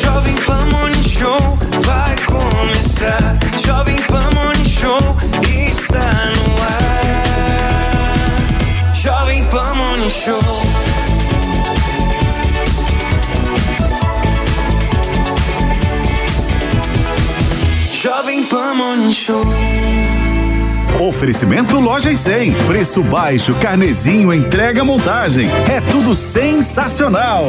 [0.00, 1.38] Jovem Pan Morning Show
[1.80, 3.38] vai começar.
[3.64, 4.98] Jovem Pan Morning Show
[5.68, 7.02] está no ar.
[8.92, 10.40] Jovem Pan Morning Show.
[18.02, 19.44] Jovem Pan Morning Show.
[21.00, 22.52] Oferecimento Lojas 100.
[22.66, 25.48] Preço baixo, carnezinho, entrega, montagem.
[25.68, 27.46] É tudo sensacional.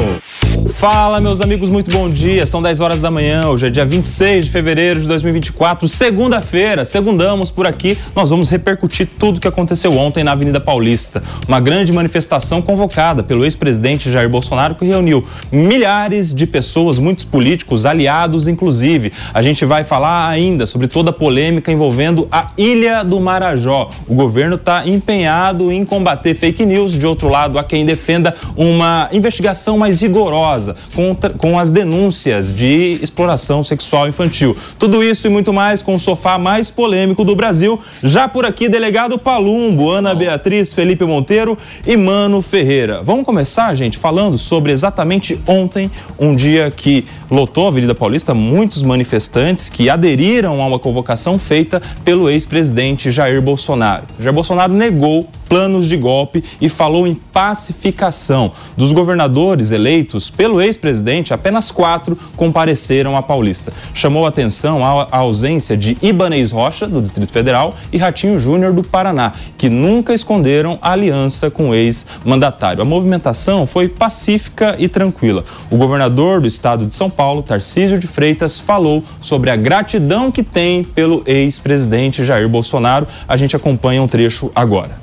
[0.71, 2.45] Fala, meus amigos, muito bom dia.
[2.45, 6.85] São 10 horas da manhã, hoje é dia 26 de fevereiro de 2024, segunda-feira.
[6.85, 7.97] Segundamos por aqui.
[8.15, 11.23] Nós vamos repercutir tudo o que aconteceu ontem na Avenida Paulista.
[11.47, 17.85] Uma grande manifestação convocada pelo ex-presidente Jair Bolsonaro que reuniu milhares de pessoas, muitos políticos,
[17.85, 19.11] aliados inclusive.
[19.33, 23.89] A gente vai falar ainda sobre toda a polêmica envolvendo a Ilha do Marajó.
[24.07, 26.93] O governo está empenhado em combater fake news.
[26.93, 30.52] De outro lado, há quem defenda uma investigação mais rigorosa
[30.93, 34.55] com, com as denúncias de exploração sexual infantil.
[34.77, 37.79] Tudo isso e muito mais com o sofá mais polêmico do Brasil.
[38.03, 43.01] Já por aqui, delegado Palumbo, Ana Beatriz, Felipe Monteiro e Mano Ferreira.
[43.03, 48.83] Vamos começar, gente, falando sobre exatamente ontem, um dia que lotou a Avenida Paulista, muitos
[48.83, 54.03] manifestantes que aderiram a uma convocação feita pelo ex-presidente Jair Bolsonaro.
[54.19, 58.51] Jair Bolsonaro negou planos de golpe e falou em pacificação.
[58.75, 63.73] Dos governadores eleitos pelo ex-presidente, apenas quatro compareceram à Paulista.
[63.93, 69.33] Chamou atenção a ausência de Ibanez Rocha, do Distrito Federal, e Ratinho Júnior, do Paraná,
[69.57, 72.81] que nunca esconderam a aliança com o ex-mandatário.
[72.81, 75.43] A movimentação foi pacífica e tranquila.
[75.69, 80.43] O governador do estado de São Paulo, Tarcísio de Freitas, falou sobre a gratidão que
[80.43, 83.07] tem pelo ex-presidente Jair Bolsonaro.
[83.27, 85.02] A gente acompanha um trecho agora.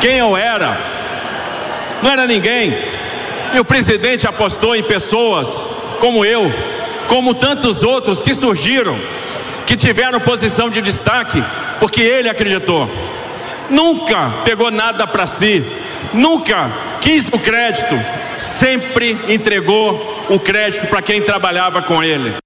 [0.00, 0.78] Quem eu era?
[2.02, 2.76] Não era ninguém.
[3.52, 5.66] E o presidente apostou em pessoas
[6.00, 6.52] como eu,
[7.08, 8.96] como tantos outros que surgiram,
[9.66, 11.42] que tiveram posição de destaque,
[11.80, 12.88] porque ele acreditou.
[13.68, 15.64] Nunca pegou nada para si,
[16.12, 16.70] nunca
[17.00, 17.94] quis o crédito,
[18.36, 22.36] sempre entregou o crédito para quem trabalhava com ele.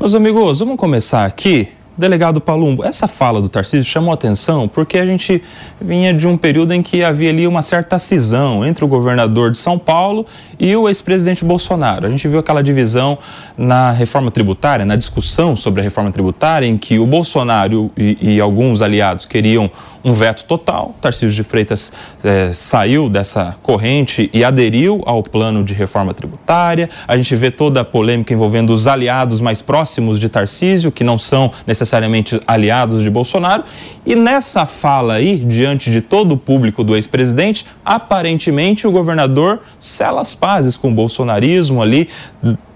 [0.00, 5.04] Meus amigos, vamos começar aqui Delegado Palumbo, essa fala do Tarcísio chamou atenção porque a
[5.04, 5.42] gente
[5.80, 9.58] vinha de um período em que havia ali uma certa cisão entre o governador de
[9.58, 10.24] São Paulo
[10.60, 12.06] e o ex-presidente Bolsonaro.
[12.06, 13.18] A gente viu aquela divisão
[13.56, 18.40] na reforma tributária, na discussão sobre a reforma tributária, em que o Bolsonaro e, e
[18.40, 19.68] alguns aliados queriam
[20.08, 20.94] um veto total.
[21.00, 21.92] Tarcísio de Freitas
[22.24, 26.88] é, saiu dessa corrente e aderiu ao plano de reforma tributária.
[27.06, 31.18] A gente vê toda a polêmica envolvendo os aliados mais próximos de Tarcísio, que não
[31.18, 33.64] são necessariamente aliados de Bolsonaro.
[34.06, 40.20] E nessa fala aí, diante de todo o público do ex-presidente, aparentemente o governador sela
[40.20, 42.08] as pazes com o bolsonarismo ali,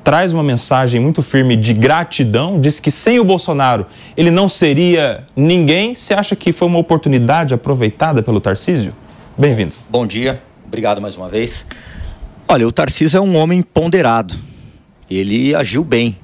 [0.03, 3.87] traz uma mensagem muito firme de gratidão, diz que sem o Bolsonaro
[4.17, 5.95] ele não seria ninguém.
[5.95, 8.93] Você acha que foi uma oportunidade aproveitada pelo Tarcísio?
[9.37, 9.77] Bem-vindo.
[9.89, 11.65] Bom dia, obrigado mais uma vez.
[12.49, 14.35] Olha, o Tarcísio é um homem ponderado.
[15.11, 16.17] Ele agiu bem.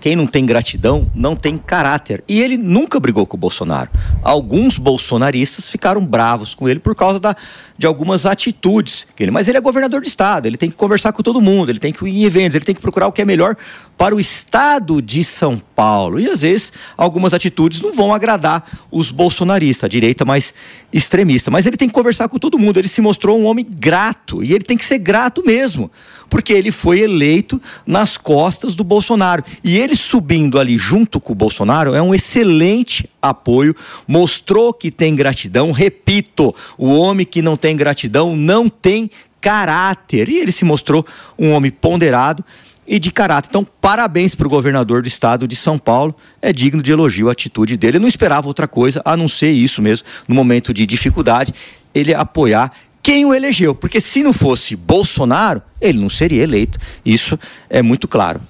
[0.00, 2.24] Quem não tem gratidão não tem caráter.
[2.26, 3.90] E ele nunca brigou com o Bolsonaro.
[4.22, 7.36] Alguns bolsonaristas ficaram bravos com ele por causa da,
[7.76, 9.06] de algumas atitudes.
[9.18, 11.78] Ele, mas ele é governador de estado, ele tem que conversar com todo mundo, ele
[11.78, 13.54] tem que ir em eventos, ele tem que procurar o que é melhor
[13.98, 16.18] para o estado de São Paulo.
[16.18, 20.54] E às vezes algumas atitudes não vão agradar os bolsonaristas, a direita mais
[20.90, 21.50] extremista.
[21.50, 22.78] Mas ele tem que conversar com todo mundo.
[22.78, 25.90] Ele se mostrou um homem grato e ele tem que ser grato mesmo
[26.30, 29.44] porque ele foi eleito nas costas do Bolsonaro.
[29.62, 33.74] E ele subindo ali junto com o Bolsonaro é um excelente apoio,
[34.06, 35.72] mostrou que tem gratidão.
[35.72, 39.10] Repito, o homem que não tem gratidão não tem
[39.40, 40.28] caráter.
[40.28, 41.04] E ele se mostrou
[41.38, 42.44] um homem ponderado
[42.86, 43.48] e de caráter.
[43.48, 46.14] Então, parabéns para o governador do estado de São Paulo.
[46.42, 47.96] É digno de elogio a atitude dele.
[47.96, 51.54] Eu não esperava outra coisa a não ser isso mesmo, no momento de dificuldade,
[51.94, 53.74] ele apoiar quem o elegeu.
[53.74, 56.78] Porque se não fosse Bolsonaro, ele não seria eleito.
[57.04, 57.38] Isso
[57.68, 58.40] é muito claro.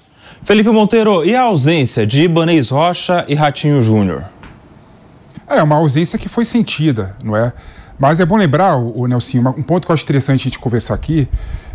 [0.43, 4.23] Felipe Monteiro, e a ausência de Ibanez Rocha e Ratinho Júnior?
[5.47, 7.53] É uma ausência que foi sentida, não é?
[7.99, 10.95] Mas é bom lembrar, o Nelson, um ponto que eu acho interessante a gente conversar
[10.95, 11.27] aqui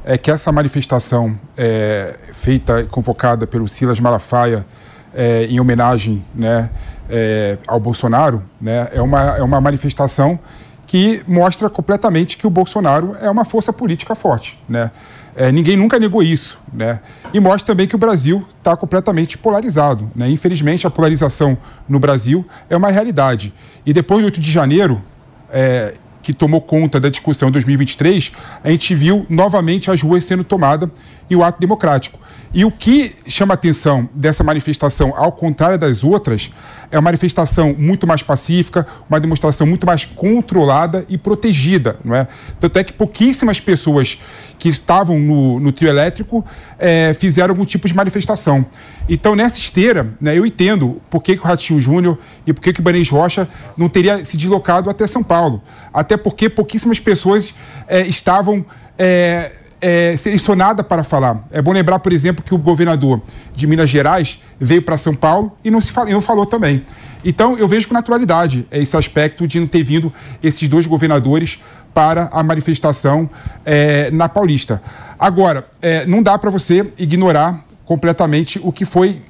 [0.05, 4.67] é que essa manifestação é, feita e convocada pelo Silas Malafaia
[5.15, 6.69] é, em homenagem né,
[7.09, 10.39] é, ao Bolsonaro né, é, uma, é uma manifestação
[10.87, 14.59] que mostra completamente que o Bolsonaro é uma força política forte.
[14.69, 14.91] Né?
[15.35, 16.59] É, ninguém nunca negou isso.
[16.73, 17.01] Né?
[17.35, 20.11] E mostra também que o Brasil está completamente polarizado.
[20.15, 20.31] Né?
[20.31, 23.53] Infelizmente, a polarização no Brasil é uma realidade.
[23.85, 25.03] E depois do 8 de janeiro,
[25.51, 28.33] é, que tomou conta da discussão em 2023,
[28.65, 30.89] a gente viu novamente as ruas sendo tomadas
[31.29, 32.19] e o ato democrático.
[32.55, 36.51] E o que chama a atenção dessa manifestação, ao contrário das outras,
[36.91, 42.27] é uma manifestação muito mais pacífica, uma demonstração muito mais controlada e protegida, não é?
[42.59, 44.19] Tanto é que pouquíssimas pessoas
[44.59, 46.45] que estavam no, no trio elétrico
[46.79, 48.65] é, fizeram algum tipo de manifestação.
[49.09, 52.73] Então, nessa esteira, né, eu entendo por que, que o Ratinho Júnior e por que,
[52.73, 53.47] que o Banês Rocha
[53.77, 55.63] não teria se deslocado até São Paulo.
[55.93, 57.53] Até porque pouquíssimas pessoas
[57.87, 58.65] é, estavam.
[58.99, 59.53] É,
[59.87, 61.47] é, selecionada para falar.
[61.49, 63.23] É bom lembrar, por exemplo, que o governador
[63.55, 66.85] de Minas Gerais veio para São Paulo e não, se fala, não falou também.
[67.25, 70.13] Então, eu vejo com naturalidade esse aspecto de não ter vindo
[70.43, 71.61] esses dois governadores
[71.95, 73.31] para a manifestação
[73.65, 74.83] é, na Paulista.
[75.17, 79.23] Agora, é, não dá para você ignorar completamente o que foi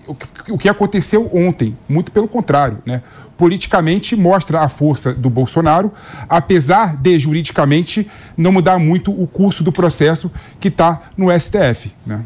[0.49, 1.77] o que, aconteceu ontem.
[1.87, 3.03] Muito pelo contrário, né?
[3.37, 5.93] Politicamente mostra a força do Bolsonaro,
[6.27, 11.93] apesar de juridicamente não mudar muito o curso do processo que está no STF.
[12.07, 12.25] Né?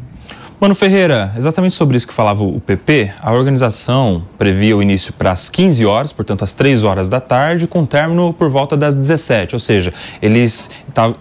[0.61, 5.31] Mano Ferreira, exatamente sobre isso que falava o PP, a organização previa o início para
[5.31, 9.55] as 15 horas, portanto às 3 horas da tarde, com término por volta das 17,
[9.55, 9.91] ou seja,
[10.21, 10.69] eles,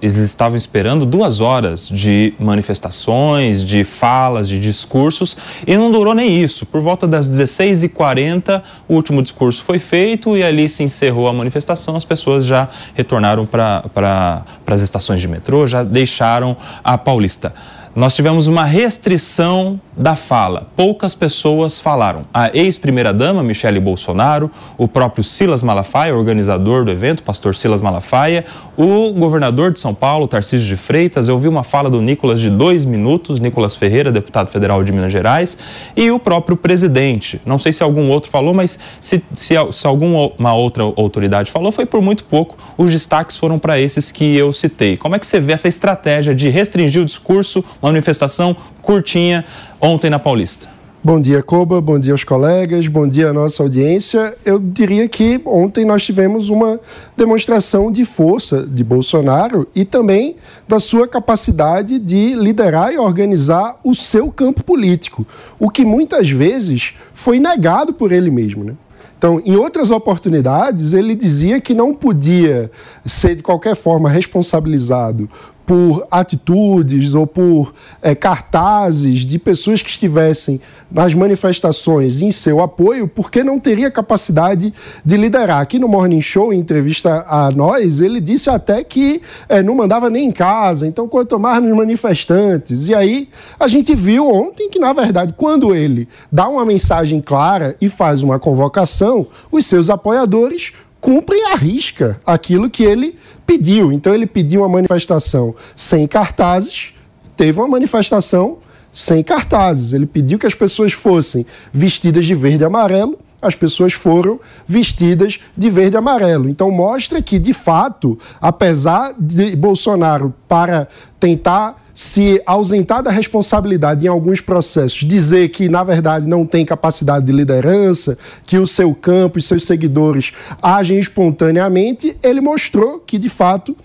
[0.03, 6.39] eles estavam esperando duas horas de manifestações, de falas, de discursos, e não durou nem
[6.39, 6.67] isso.
[6.67, 11.97] Por volta das 16h40, o último discurso foi feito e ali se encerrou a manifestação,
[11.97, 16.55] as pessoas já retornaram para pra, as estações de metrô, já deixaram
[16.85, 17.55] a Paulista
[17.95, 20.69] nós tivemos uma restrição da fala.
[20.77, 22.25] Poucas pessoas falaram.
[22.33, 28.45] A ex-primeira-dama, Michele Bolsonaro, o próprio Silas Malafaia, organizador do evento, pastor Silas Malafaia,
[28.77, 31.29] o governador de São Paulo, Tarcísio de Freitas.
[31.29, 35.11] Eu vi uma fala do Nicolas de dois minutos, Nicolas Ferreira, deputado federal de Minas
[35.11, 35.59] Gerais,
[35.97, 37.41] e o próprio presidente.
[37.45, 41.85] Não sei se algum outro falou, mas se, se, se alguma outra autoridade falou, foi
[41.85, 42.57] por muito pouco.
[42.79, 44.97] Os destaques foram para esses que eu citei.
[44.97, 49.44] Como é que você vê essa estratégia de restringir o discurso manifestação curtinha
[49.81, 50.81] ontem na Paulista.
[51.03, 51.81] Bom dia, Coba.
[51.81, 52.87] Bom dia aos colegas.
[52.87, 54.37] Bom dia à nossa audiência.
[54.44, 56.79] Eu diria que ontem nós tivemos uma
[57.17, 60.37] demonstração de força de Bolsonaro e também
[60.69, 65.26] da sua capacidade de liderar e organizar o seu campo político,
[65.59, 68.62] o que muitas vezes foi negado por ele mesmo.
[68.62, 68.75] Né?
[69.21, 72.71] Então, em outras oportunidades, ele dizia que não podia
[73.06, 75.29] ser de qualquer forma responsabilizado
[75.71, 77.73] por atitudes ou por
[78.03, 84.75] é, cartazes de pessoas que estivessem nas manifestações em seu apoio, porque não teria capacidade
[85.05, 85.61] de liderar.
[85.61, 90.11] Aqui no Morning Show, em entrevista a nós, ele disse até que é, não mandava
[90.11, 92.89] nem em casa, então quanto mais nos manifestantes.
[92.89, 97.77] E aí a gente viu ontem que, na verdade, quando ele dá uma mensagem clara
[97.81, 103.17] e faz uma convocação, os seus apoiadores cumprem a risca aquilo que ele
[103.47, 103.93] pediu.
[103.93, 106.93] Então ele pediu uma manifestação sem cartazes,
[107.37, 108.58] teve uma manifestação
[108.93, 109.92] sem cartazes.
[109.92, 114.38] Ele pediu que as pessoas fossem vestidas de verde e amarelo, as pessoas foram
[114.69, 116.49] vestidas de verde e amarelo.
[116.49, 120.87] Então mostra que, de fato, apesar de Bolsonaro, para
[121.19, 127.26] tentar se ausentar da responsabilidade em alguns processos, dizer que, na verdade, não tem capacidade
[127.26, 128.16] de liderança,
[128.47, 133.76] que o seu campo e seus seguidores agem espontaneamente, ele mostrou que, de fato,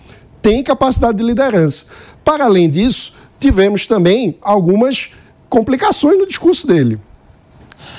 [0.42, 1.88] tem capacidade de liderança.
[2.24, 5.10] Para além disso, tivemos também algumas
[5.50, 6.98] complicações no discurso dele.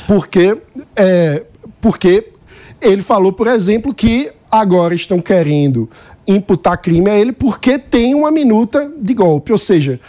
[0.09, 0.57] Porque,
[0.97, 1.45] é,
[1.79, 2.33] porque
[2.81, 5.91] ele falou, por exemplo, que agora estão querendo
[6.27, 9.53] imputar crime a ele porque tem uma minuta de golpe.
[9.53, 10.01] Ou seja,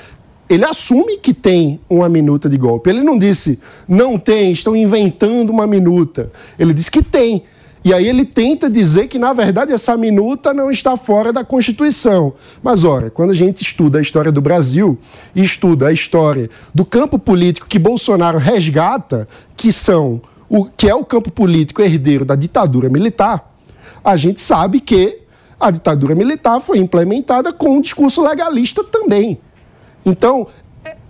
[0.50, 2.90] ele assume que tem uma minuta de golpe.
[2.90, 6.32] Ele não disse, não tem, estão inventando uma minuta.
[6.58, 7.44] Ele disse que tem.
[7.84, 12.34] E aí ele tenta dizer que, na verdade, essa minuta não está fora da Constituição.
[12.62, 14.98] Mas, ora, quando a gente estuda a história do Brasil
[15.36, 20.96] e estuda a história do campo político que Bolsonaro resgata, que são o que é
[20.96, 23.54] o campo político herdeiro da ditadura militar,
[24.04, 25.20] a gente sabe que
[25.60, 29.40] a ditadura militar foi implementada com um discurso legalista também.
[30.06, 30.48] Então,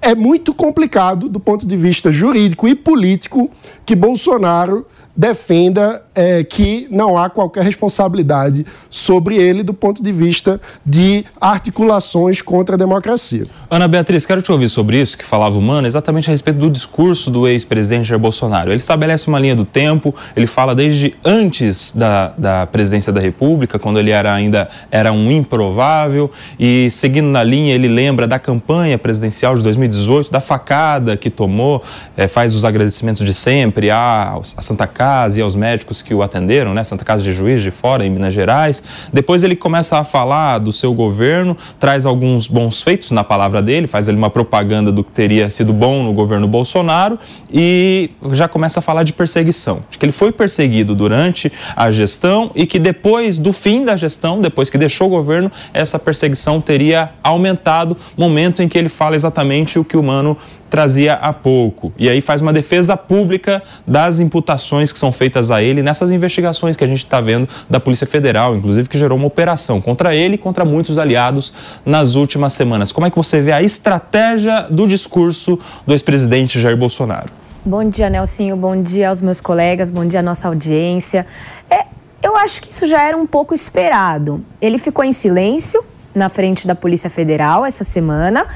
[0.01, 3.49] é muito complicado do ponto de vista jurídico e político
[3.85, 10.59] que Bolsonaro defenda é, que não há qualquer responsabilidade sobre ele do ponto de vista
[10.83, 13.45] de articulações contra a democracia.
[13.69, 16.71] Ana Beatriz, quero te ouvir sobre isso que falava o Mano, exatamente a respeito do
[16.71, 18.71] discurso do ex-presidente Jair Bolsonaro.
[18.71, 23.77] Ele estabelece uma linha do tempo, ele fala desde antes da, da presidência da República,
[23.77, 28.97] quando ele era ainda era um improvável, e seguindo na linha, ele lembra da campanha
[28.97, 31.83] presidencial de 2018, da facada que tomou,
[32.15, 36.23] é, faz os agradecimentos de sempre à, à Santa Casa e aos médicos que o
[36.23, 36.83] atenderam, né?
[36.83, 38.81] Santa Casa de Juiz de Fora, em Minas Gerais.
[39.11, 43.87] Depois ele começa a falar do seu governo, traz alguns bons feitos na palavra dele,
[43.87, 47.19] faz ali uma propaganda do que teria sido bom no governo Bolsonaro
[47.51, 49.83] e já começa a falar de perseguição.
[49.89, 54.39] De que ele foi perseguido durante a gestão e que depois do fim da gestão,
[54.39, 59.77] depois que deixou o governo, essa perseguição teria aumentado, momento em que ele fala exatamente
[59.77, 60.37] o que o Mano
[60.69, 61.93] trazia há pouco.
[61.97, 66.75] E aí faz uma defesa pública das imputações que são feitas a ele nessas investigações
[66.75, 70.35] que a gente está vendo da Polícia Federal, inclusive que gerou uma operação contra ele
[70.35, 71.53] e contra muitos aliados
[71.85, 72.91] nas últimas semanas.
[72.91, 77.29] Como é que você vê a estratégia do discurso do ex-presidente Jair Bolsonaro?
[77.65, 78.55] Bom dia, Nelsinho.
[78.55, 79.89] Bom dia aos meus colegas.
[79.89, 81.25] Bom dia à nossa audiência.
[81.69, 81.85] É,
[82.21, 84.43] eu acho que isso já era um pouco esperado.
[84.61, 85.83] Ele ficou em silêncio
[86.15, 88.47] na frente da Polícia Federal essa semana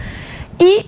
[0.59, 0.85] e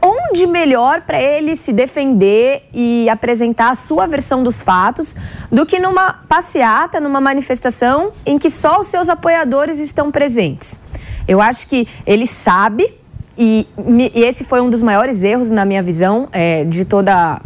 [0.00, 5.14] onde melhor para ele se defender e apresentar a sua versão dos fatos
[5.50, 10.80] do que numa passeata, numa manifestação em que só os seus apoiadores estão presentes.
[11.26, 12.94] Eu acho que ele sabe,
[13.36, 13.66] e,
[14.14, 17.40] e esse foi um dos maiores erros, na minha visão, é, de toda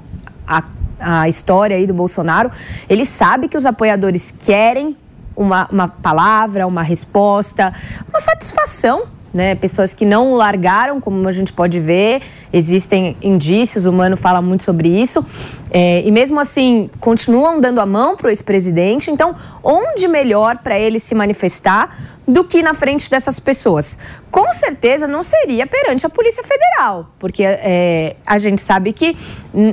[0.46, 0.62] a,
[1.00, 2.50] a história aí do Bolsonaro.
[2.88, 4.96] Ele sabe que os apoiadores querem
[5.34, 7.74] uma, uma palavra, uma resposta,
[8.08, 9.54] uma satisfação né?
[9.54, 14.62] Pessoas que não largaram, como a gente pode ver, existem indícios, o Mano fala muito
[14.62, 15.24] sobre isso,
[15.70, 19.10] é, e mesmo assim continuam dando a mão para o ex-presidente.
[19.10, 23.98] Então, onde melhor para ele se manifestar do que na frente dessas pessoas?
[24.30, 29.16] Com certeza não seria perante a Polícia Federal, porque é, a gente sabe que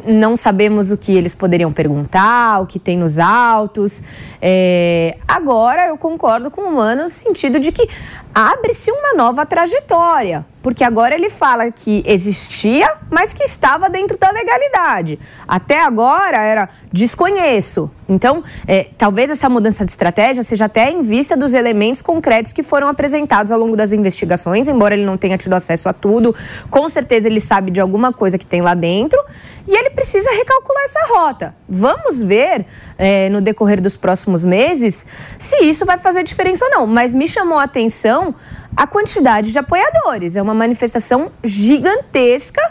[0.06, 4.04] não sabemos o que eles poderiam perguntar, o que tem nos autos.
[4.42, 7.88] É, agora, eu concordo com o Mano no sentido de que
[8.34, 14.30] abre-se uma nova trajetória, porque agora ele fala que existia, mas que estava dentro da
[14.32, 15.20] legalidade.
[15.48, 17.90] Até agora era desconheço.
[18.10, 22.64] Então, é, talvez essa mudança de estratégia seja até em vista dos elementos concretos que
[22.64, 26.36] foram apresentados ao longo das investigações, embora ele não tenha tido acesso a tudo,
[26.70, 29.20] com certeza ele sabe de alguma coisa que tem lá dentro
[29.68, 31.56] e ele precisa recalcular essa rota.
[31.68, 32.66] Vamos ver
[32.98, 35.06] é, no decorrer dos próximos meses
[35.38, 36.88] se isso vai fazer diferença ou não.
[36.88, 38.34] Mas me chamou a atenção
[38.80, 40.38] a quantidade de apoiadores.
[40.38, 42.62] É uma manifestação gigantesca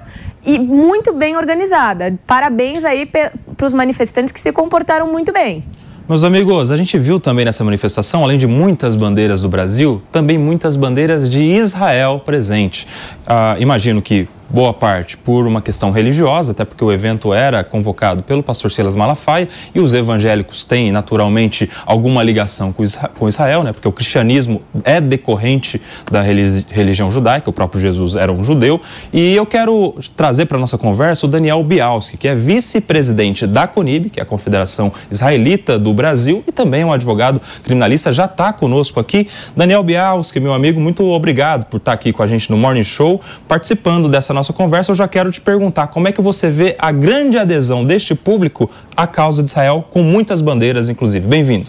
[0.43, 2.19] e muito bem organizada.
[2.27, 5.63] Parabéns aí para os manifestantes que se comportaram muito bem.
[6.09, 10.39] Meus amigos, a gente viu também nessa manifestação, além de muitas bandeiras do Brasil, também
[10.39, 12.89] muitas bandeiras de Israel presente.
[13.27, 18.23] Ah, imagino que boa parte por uma questão religiosa, até porque o evento era convocado
[18.23, 22.75] pelo pastor Silas Malafaia e os evangélicos têm naturalmente alguma ligação
[23.19, 23.73] com Israel, né?
[23.73, 28.81] Porque o cristianismo é decorrente da religião judaica, o próprio Jesus era um judeu.
[29.13, 34.11] E eu quero trazer para nossa conversa o Daniel Bialski, que é vice-presidente da CONIB,
[34.11, 38.53] que é a Confederação Israelita do Brasil, e também é um advogado criminalista, já está
[38.53, 39.29] conosco aqui.
[39.57, 43.21] Daniel Bialski, meu amigo, muito obrigado por estar aqui com a gente no Morning Show,
[43.47, 46.93] participando dessa nossa conversa, eu já quero te perguntar como é que você vê a
[46.93, 51.27] grande adesão deste público à causa de Israel, com muitas bandeiras, inclusive.
[51.27, 51.67] Bem-vindo.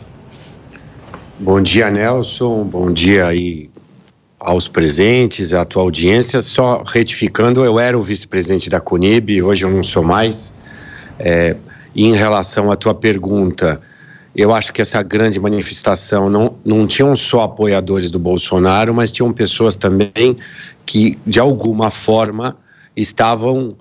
[1.40, 2.64] Bom dia, Nelson.
[2.64, 3.70] Bom dia aí
[4.40, 6.42] aos presentes, à tua audiência.
[6.42, 10.54] Só retificando, eu era o vice-presidente da CUNIB, hoje eu não sou mais.
[11.18, 11.56] É,
[11.96, 13.82] em relação à tua pergunta,
[14.36, 19.34] eu acho que essa grande manifestação não, não tinham só apoiadores do Bolsonaro, mas tinham
[19.34, 20.38] pessoas também
[20.86, 22.56] que, de alguma forma,
[22.96, 23.76] estavam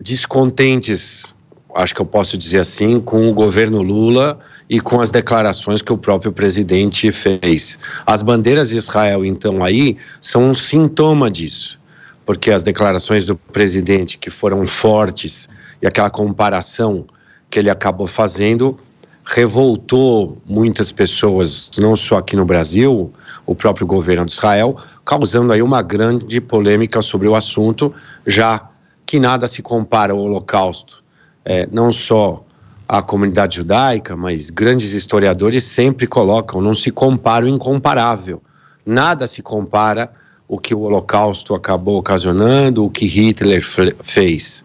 [0.00, 1.32] descontentes,
[1.74, 5.92] acho que eu posso dizer assim, com o governo Lula e com as declarações que
[5.92, 7.78] o próprio presidente fez.
[8.06, 11.78] As bandeiras de Israel, então, aí, são um sintoma disso,
[12.24, 15.48] porque as declarações do presidente, que foram fortes,
[15.80, 17.06] e aquela comparação
[17.50, 18.78] que ele acabou fazendo,
[19.24, 23.12] revoltou muitas pessoas, não só aqui no Brasil,
[23.46, 27.94] o próprio governo de Israel, causando aí uma grande polêmica sobre o assunto,
[28.26, 28.68] já
[29.06, 31.02] que nada se compara ao Holocausto.
[31.44, 32.44] É, não só
[32.88, 38.42] a comunidade judaica, mas grandes historiadores sempre colocam, não se compara o incomparável.
[38.84, 40.12] Nada se compara
[40.48, 43.62] o que o Holocausto acabou ocasionando, o que Hitler
[44.02, 44.64] fez.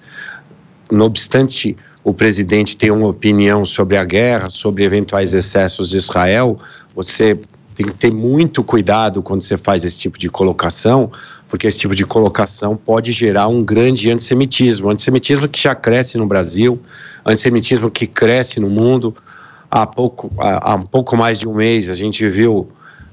[0.91, 6.57] No obstante o presidente tem uma opinião sobre a guerra, sobre eventuais excessos de Israel,
[6.95, 7.37] você
[7.75, 11.11] tem que ter muito cuidado quando você faz esse tipo de colocação,
[11.49, 14.89] porque esse tipo de colocação pode gerar um grande antissemitismo.
[14.89, 16.79] Antissemitismo que já cresce no Brasil,
[17.25, 19.13] antissemitismo que cresce no mundo.
[19.69, 22.69] Há, pouco, há, um pouco mais de um mês a gente viu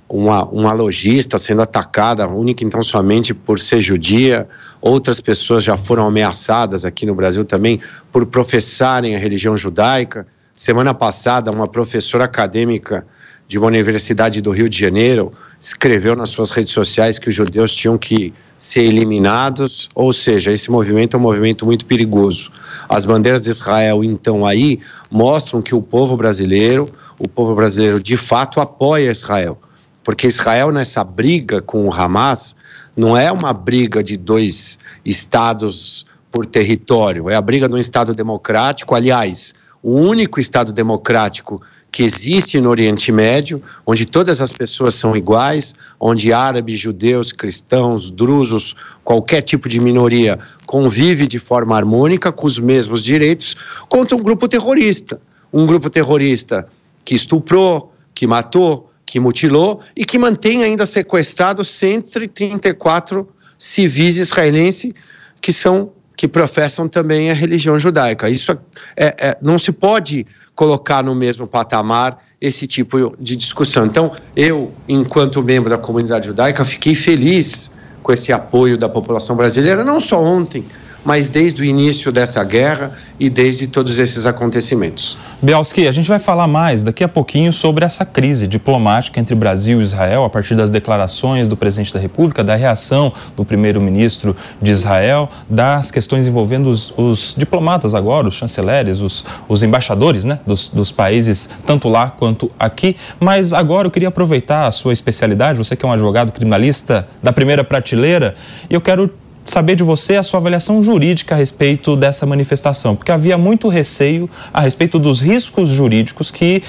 [0.09, 4.47] uma, uma lojista sendo atacada única então somente por ser judia.
[4.81, 7.81] Outras pessoas já foram ameaçadas aqui no Brasil também
[8.13, 10.27] por professarem a religião judaica.
[10.55, 13.05] Semana passada, uma professora acadêmica
[13.47, 17.75] de uma universidade do Rio de Janeiro escreveu nas suas redes sociais que os judeus
[17.75, 22.51] tinham que ser eliminados, ou seja, esse movimento é um movimento muito perigoso.
[22.89, 24.81] As bandeiras de Israel, então, aí
[25.11, 29.59] mostram que o povo brasileiro, o povo brasileiro de fato apoia Israel,
[30.05, 32.55] porque Israel nessa briga com o Hamas
[32.97, 38.15] não é uma briga de dois estados por território, é a briga de um estado
[38.15, 41.61] democrático, aliás, o único estado democrático
[41.93, 48.11] que existe no Oriente Médio, onde todas as pessoas são iguais, onde árabes, judeus, cristãos,
[48.11, 53.55] drusos, qualquer tipo de minoria convive de forma harmônica com os mesmos direitos,
[53.89, 55.21] contra um grupo terrorista.
[55.53, 56.67] Um grupo terrorista
[57.05, 64.93] que estuprou, que matou, que mutilou e que mantém ainda sequestrados 134 civis israelenses
[65.41, 68.29] que são que professam também a religião judaica.
[68.31, 68.57] Isso
[68.97, 73.87] é, é, não se pode colocar no mesmo patamar esse tipo de discussão.
[73.87, 79.83] Então, eu, enquanto membro da comunidade judaica, fiquei feliz com esse apoio da população brasileira,
[79.83, 80.65] não só ontem,
[81.05, 85.17] mas desde o início dessa guerra e desde todos esses acontecimentos.
[85.43, 89.81] Bialski, a gente vai falar mais daqui a pouquinho sobre essa crise diplomática entre Brasil
[89.81, 94.71] e Israel, a partir das declarações do presidente da República, da reação do primeiro-ministro de
[94.71, 100.69] Israel, das questões envolvendo os, os, diplomatas agora, os chanceleres, os, os embaixadores né, dos,
[100.69, 102.97] dos países, tanto lá quanto aqui.
[103.21, 107.33] Mas agora eu queria aproveitar a sua especialidade, você que é um advogado criminalista da
[107.33, 108.35] primeira prateleira,
[108.69, 109.11] e eu quero
[109.45, 114.29] saber de você a sua avaliação jurídica a respeito dessa manifestação, porque havia muito receio
[114.53, 116.63] a respeito dos riscos jurídicos que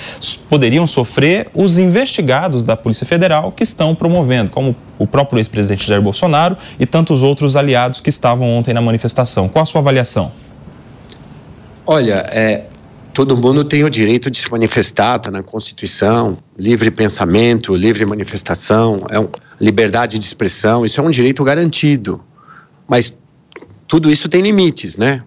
[0.49, 6.01] poderiam sofrer os investigados da Polícia Federal que estão promovendo, como o próprio ex-presidente Jair
[6.01, 9.47] Bolsonaro e tantos outros aliados que estavam ontem na manifestação.
[9.47, 10.31] Qual a sua avaliação?
[11.87, 12.63] Olha, é,
[13.13, 19.05] todo mundo tem o direito de se manifestar, está na Constituição, livre pensamento, livre manifestação,
[19.09, 22.21] é um, liberdade de expressão, isso é um direito garantido.
[22.87, 23.15] Mas
[23.87, 25.23] tudo isso tem limites, né?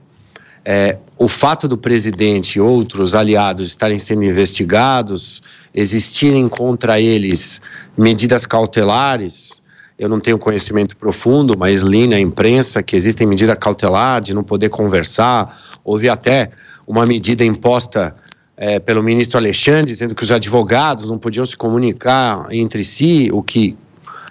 [0.65, 5.43] É, o fato do presidente e outros aliados estarem sendo investigados,
[5.75, 7.61] existirem contra eles
[7.97, 9.63] medidas cautelares,
[9.99, 14.45] eu não tenho conhecimento profundo, mas li na imprensa que existem medidas cautelares de não
[14.45, 15.59] poder conversar.
[15.83, 16.51] Houve até
[16.87, 18.15] uma medida imposta
[18.57, 23.43] é, pelo ministro Alexandre, dizendo que os advogados não podiam se comunicar entre si, o
[23.43, 23.77] que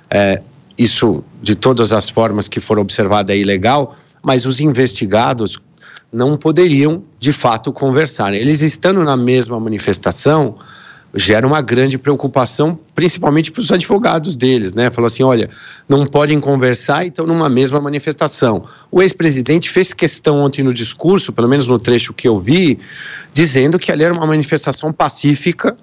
[0.09, 0.41] é,
[0.77, 5.59] isso de todas as formas que foram observadas é ilegal, mas os investigados
[6.11, 8.33] não poderiam de fato conversar.
[8.33, 10.55] Eles estando na mesma manifestação
[11.15, 14.89] gera uma grande preocupação, principalmente para os advogados deles, né?
[14.89, 15.49] Falou assim, olha,
[15.87, 18.65] não podem conversar e estão numa mesma manifestação.
[18.91, 22.77] O ex-presidente fez questão ontem no discurso, pelo menos no trecho que eu vi,
[23.33, 25.75] dizendo que ali era uma manifestação pacífica.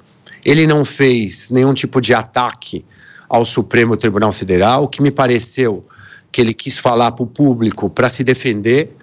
[0.44, 2.84] Ele não fez nenhum tipo de ataque
[3.28, 5.84] ao Supremo Tribunal Federal, que me pareceu
[6.30, 8.96] que ele quis falar para o público para se defender,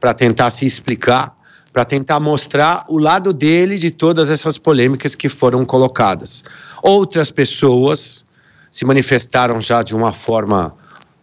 [0.00, 1.36] para tentar se explicar,
[1.72, 6.44] para tentar mostrar o lado dele de todas essas polêmicas que foram colocadas.
[6.82, 8.24] Outras pessoas
[8.70, 10.74] se manifestaram já de uma forma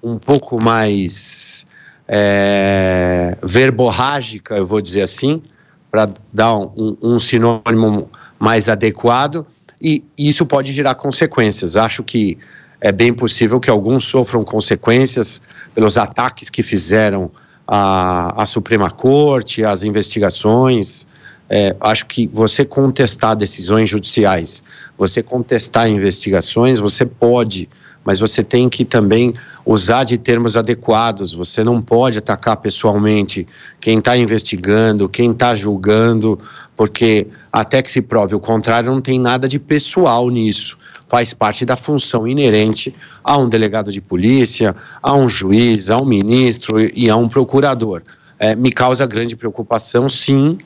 [0.03, 1.65] um pouco mais
[2.07, 5.41] é, verborrágica, eu vou dizer assim,
[5.89, 9.45] para dar um, um sinônimo mais adequado,
[9.81, 11.75] e isso pode gerar consequências.
[11.75, 12.37] Acho que
[12.81, 15.41] é bem possível que alguns sofram consequências
[15.73, 17.31] pelos ataques que fizeram
[17.67, 21.07] à, à Suprema Corte, às investigações.
[21.49, 24.63] É, acho que você contestar decisões judiciais,
[24.97, 27.69] você contestar investigações, você pode,
[28.05, 29.33] mas você tem que também
[29.65, 31.33] usar de termos adequados.
[31.33, 33.47] Você não pode atacar pessoalmente
[33.81, 36.39] quem está investigando, quem está julgando,
[36.77, 40.77] porque até que se prove o contrário, não tem nada de pessoal nisso.
[41.09, 46.05] Faz parte da função inerente a um delegado de polícia, a um juiz, a um
[46.05, 48.03] ministro e a um procurador.
[48.37, 50.59] É, me causa grande preocupação, sim.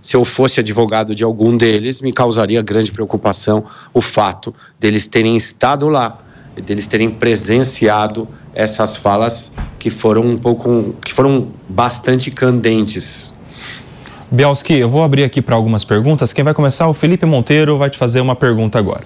[0.00, 5.34] Se eu fosse advogado de algum deles, me causaria grande preocupação o fato deles terem
[5.34, 6.18] estado lá,
[6.62, 13.34] deles terem presenciado essas falas que foram um pouco, que foram bastante candentes
[14.34, 16.32] Bielski, eu vou abrir aqui para algumas perguntas.
[16.32, 16.88] Quem vai começar?
[16.88, 19.04] O Felipe Monteiro vai te fazer uma pergunta agora.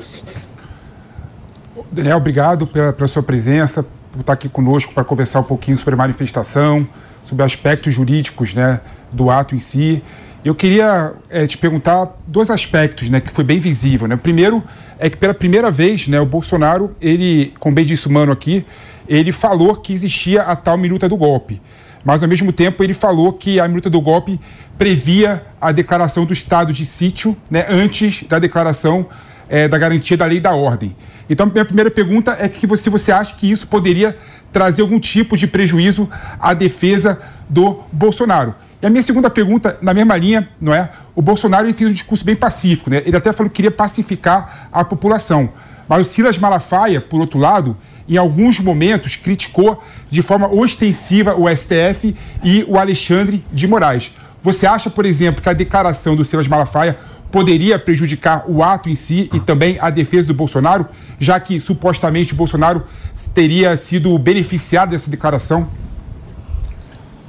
[1.92, 5.92] Daniel, obrigado pela, pela sua presença, por estar aqui conosco para conversar um pouquinho sobre
[5.92, 6.88] a manifestação,
[7.24, 8.80] sobre aspectos jurídicos né,
[9.12, 10.02] do ato em si.
[10.44, 14.06] Eu queria é, te perguntar dois aspectos, né, que foi bem visível.
[14.06, 14.16] Né?
[14.16, 14.62] Primeiro
[14.98, 18.64] é que pela primeira vez, né, o Bolsonaro, ele, como bem disse o Mano aqui,
[19.08, 21.60] ele falou que existia a tal minuta do golpe.
[22.04, 24.40] Mas, ao mesmo tempo, ele falou que a minuta do golpe
[24.78, 29.06] previa a declaração do estado de sítio né, antes da declaração
[29.48, 30.96] é, da garantia da lei e da ordem.
[31.28, 34.16] Então, minha primeira pergunta é que se você acha que isso poderia
[34.52, 38.54] trazer algum tipo de prejuízo à defesa do Bolsonaro.
[38.80, 40.90] E a minha segunda pergunta, na mesma linha, não é?
[41.14, 43.02] O Bolsonaro fez um discurso bem pacífico, né?
[43.04, 45.50] Ele até falou que queria pacificar a população.
[45.88, 47.76] Mas o Silas Malafaia, por outro lado,
[48.08, 52.14] em alguns momentos criticou de forma ostensiva o STF
[52.44, 54.12] e o Alexandre de Moraes.
[54.42, 56.96] Você acha, por exemplo, que a declaração do Silas Malafaia
[57.32, 60.86] poderia prejudicar o ato em si e também a defesa do Bolsonaro,
[61.18, 62.84] já que supostamente o Bolsonaro
[63.34, 65.68] teria sido beneficiado dessa declaração?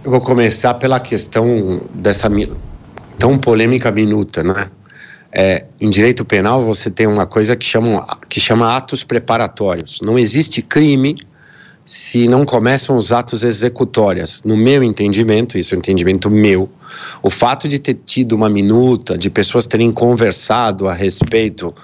[0.02, 2.30] Eu vou começar pela questão dessa
[3.18, 4.72] tão polêmica minuta, né?
[5.30, 10.00] É, em direito penal você tem uma coisa que chama, que chama atos preparatórios.
[10.02, 11.18] Não existe crime
[11.86, 14.42] se não começam os atos executórios.
[14.44, 16.70] No meu entendimento, isso é um entendimento meu,
[17.22, 21.76] o fato de ter tido uma minuta, de pessoas terem conversado a respeito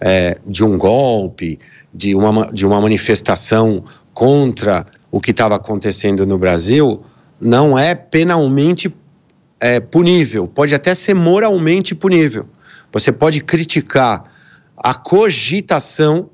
[0.00, 1.56] é, de um golpe,
[1.94, 7.00] de uma, de uma manifestação contra o que estava acontecendo no Brasil,
[7.40, 8.94] não é penalmente
[9.58, 12.44] é, punível, pode até ser moralmente punível.
[12.92, 14.24] Você pode criticar
[14.76, 16.30] a cogitação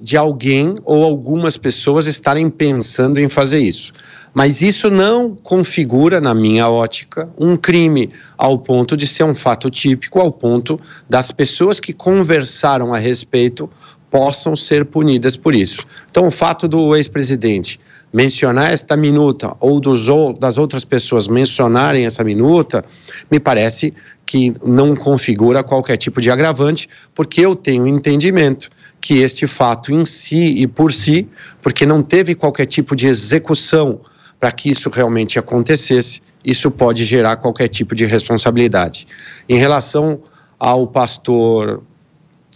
[0.00, 3.92] de alguém ou algumas pessoas estarem pensando em fazer isso.
[4.34, 9.70] Mas isso não configura, na minha ótica, um crime ao ponto de ser um fato
[9.70, 13.70] típico, ao ponto das pessoas que conversaram a respeito
[14.10, 15.84] possam ser punidas por isso.
[16.10, 17.80] Então, o fato do ex-presidente
[18.14, 20.06] mencionar esta minuta ou dos,
[20.38, 22.84] das outras pessoas mencionarem essa minuta,
[23.28, 23.92] me parece
[24.24, 30.04] que não configura qualquer tipo de agravante, porque eu tenho entendimento que este fato em
[30.04, 31.28] si e por si,
[31.60, 34.00] porque não teve qualquer tipo de execução
[34.38, 39.08] para que isso realmente acontecesse, isso pode gerar qualquer tipo de responsabilidade.
[39.48, 40.20] Em relação
[40.56, 41.82] ao pastor,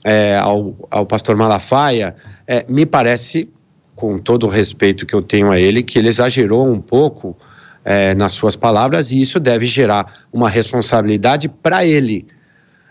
[0.05, 2.15] é, ao, ao pastor Malafaia,
[2.47, 3.49] é, me parece,
[3.99, 7.37] com todo o respeito que eu tenho a ele, que ele exagerou um pouco
[7.85, 12.25] é, nas suas palavras e isso deve gerar uma responsabilidade para ele.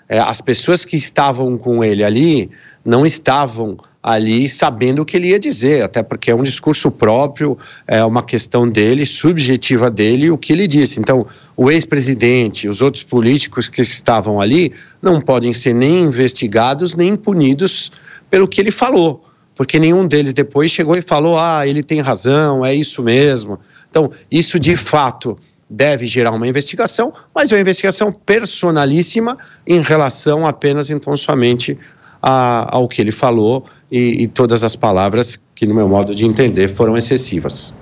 [0.10, 2.50] É, as pessoas que estavam com ele ali
[2.84, 7.58] não estavam ali sabendo o que ele ia dizer, até porque é um discurso próprio,
[7.88, 11.00] é uma questão dele, subjetiva dele, o que ele disse.
[11.00, 17.16] Então, o ex-presidente, os outros políticos que estavam ali, não podem ser nem investigados nem
[17.16, 17.94] punidos
[18.30, 19.24] pelo que ele falou,
[19.58, 23.60] porque nenhum deles depois chegou e falou: ah, ele tem razão, é isso mesmo.
[23.90, 25.38] Então, isso de fato
[25.70, 31.78] deve gerar uma investigação, mas é uma investigação personalíssima em relação apenas então somente
[32.22, 36.26] a, ao que ele falou e, e, todas as palavras que, no meu modo de
[36.26, 37.74] entender, foram excessivas.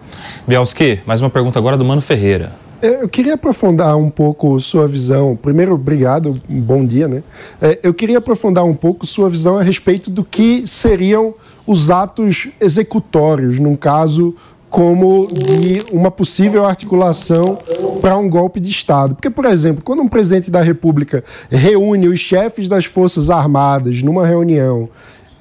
[0.48, 2.65] Bielski, mais uma pergunta agora do Mano Ferreira.
[2.86, 5.36] É, eu queria aprofundar um pouco sua visão.
[5.36, 7.24] Primeiro, obrigado, bom dia, né?
[7.60, 11.34] É, eu queria aprofundar um pouco sua visão a respeito do que seriam
[11.66, 14.36] os atos executórios, num caso
[14.70, 17.58] como de uma possível articulação
[18.02, 19.16] para um golpe de Estado.
[19.16, 24.28] Porque, por exemplo, quando um presidente da República reúne os chefes das Forças Armadas numa
[24.28, 24.90] reunião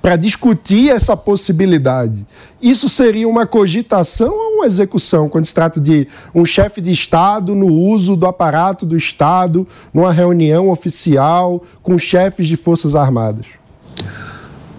[0.05, 2.27] para discutir essa possibilidade,
[2.61, 7.55] isso seria uma cogitação ou uma execução quando se trata de um chefe de Estado
[7.55, 13.47] no uso do aparato do Estado, numa reunião oficial com chefes de Forças Armadas?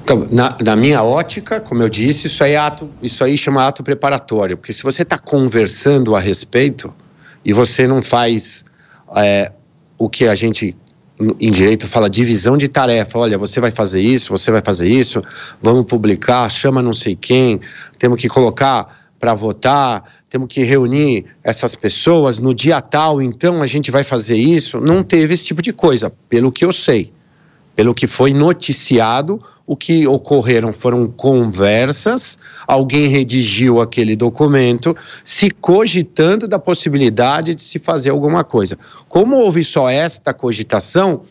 [0.04, 3.66] Então, na, na, minha ótica, como eu disse, isso aí, é ato, isso aí chama
[3.66, 6.94] ato preparatório, porque se você está conversando a respeito
[7.44, 8.64] e você não faz
[9.16, 9.52] é,
[9.98, 10.78] o que a gente
[11.40, 15.22] em direito fala divisão de tarefa, olha, você vai fazer isso, você vai fazer isso,
[15.62, 17.60] vamos publicar, chama não sei quem,
[17.98, 23.68] temos que colocar para votar, temos que reunir essas pessoas no dia tal, então a
[23.68, 24.82] gente vai fazer isso.
[24.82, 27.14] Não teve esse tipo de coisa, pelo que eu sei,
[27.76, 36.48] pelo que foi noticiado o que ocorreram foram conversas, alguém redigiu aquele documento, se cogitando
[36.48, 38.78] da possibilidade de se fazer alguma coisa.
[39.10, 41.24] Como houve só esta cogitação,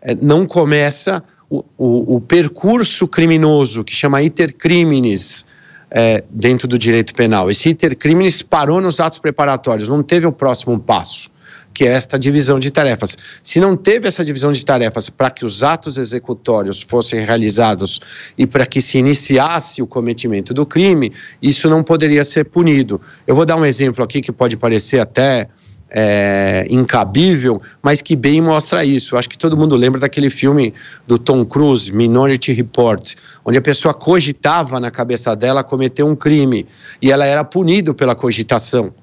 [0.00, 5.44] eh, não começa o, o, o percurso criminoso, que chama iter criminis,
[5.90, 7.50] é, dentro do direito penal.
[7.50, 11.30] Esse iter criminis parou nos atos preparatórios, não teve o próximo passo,
[11.76, 13.18] que é esta divisão de tarefas.
[13.42, 18.00] Se não teve essa divisão de tarefas para que os atos executórios fossem realizados
[18.38, 21.12] e para que se iniciasse o cometimento do crime,
[21.42, 22.98] isso não poderia ser punido.
[23.26, 25.48] Eu vou dar um exemplo aqui que pode parecer até
[25.90, 29.14] é, incabível, mas que bem mostra isso.
[29.14, 30.72] Acho que todo mundo lembra daquele filme
[31.06, 36.66] do Tom Cruise, Minority Report, onde a pessoa cogitava na cabeça dela cometer um crime
[37.02, 38.94] e ela era punida pela cogitação,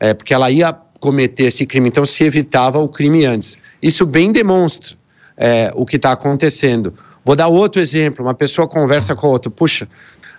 [0.00, 3.58] é, porque ela ia cometer esse crime, então se evitava o crime antes.
[3.82, 4.96] Isso bem demonstra
[5.36, 6.94] é, o que está acontecendo.
[7.24, 9.86] Vou dar outro exemplo: uma pessoa conversa com a outra, puxa,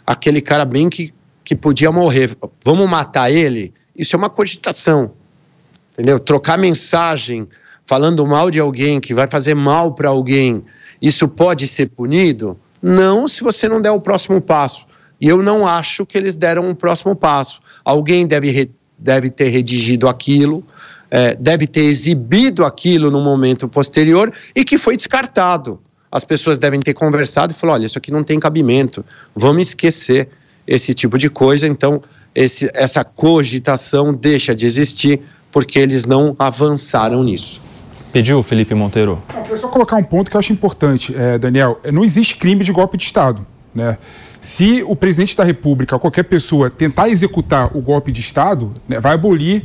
[0.07, 3.73] aquele cara bem que, que podia morrer, vamos matar ele?
[3.95, 5.11] Isso é uma cogitação
[5.93, 6.19] entendeu?
[6.19, 7.47] Trocar mensagem
[7.85, 10.63] falando mal de alguém que vai fazer mal para alguém,
[11.01, 12.57] isso pode ser punido?
[12.81, 14.85] Não, se você não der o próximo passo.
[15.21, 17.61] E eu não acho que eles deram um próximo passo.
[17.85, 20.63] Alguém deve, deve ter redigido aquilo,
[21.09, 25.79] é, deve ter exibido aquilo no momento posterior e que foi descartado.
[26.11, 29.03] As pessoas devem ter conversado e falado: olha, isso aqui não tem cabimento,
[29.35, 30.29] vamos esquecer
[30.65, 31.67] esse tipo de coisa.
[31.67, 32.01] Então,
[32.33, 37.61] esse, essa cogitação deixa de existir porque eles não avançaram nisso.
[38.11, 39.21] Pediu, Felipe Monteiro?
[39.29, 41.79] Não, eu queria só colocar um ponto que eu acho importante, é, Daniel.
[41.83, 43.45] É, não existe crime de golpe de Estado.
[43.73, 43.97] Né?
[44.43, 49.13] Se o presidente da República, qualquer pessoa, tentar executar o golpe de Estado, né, vai
[49.13, 49.63] abolir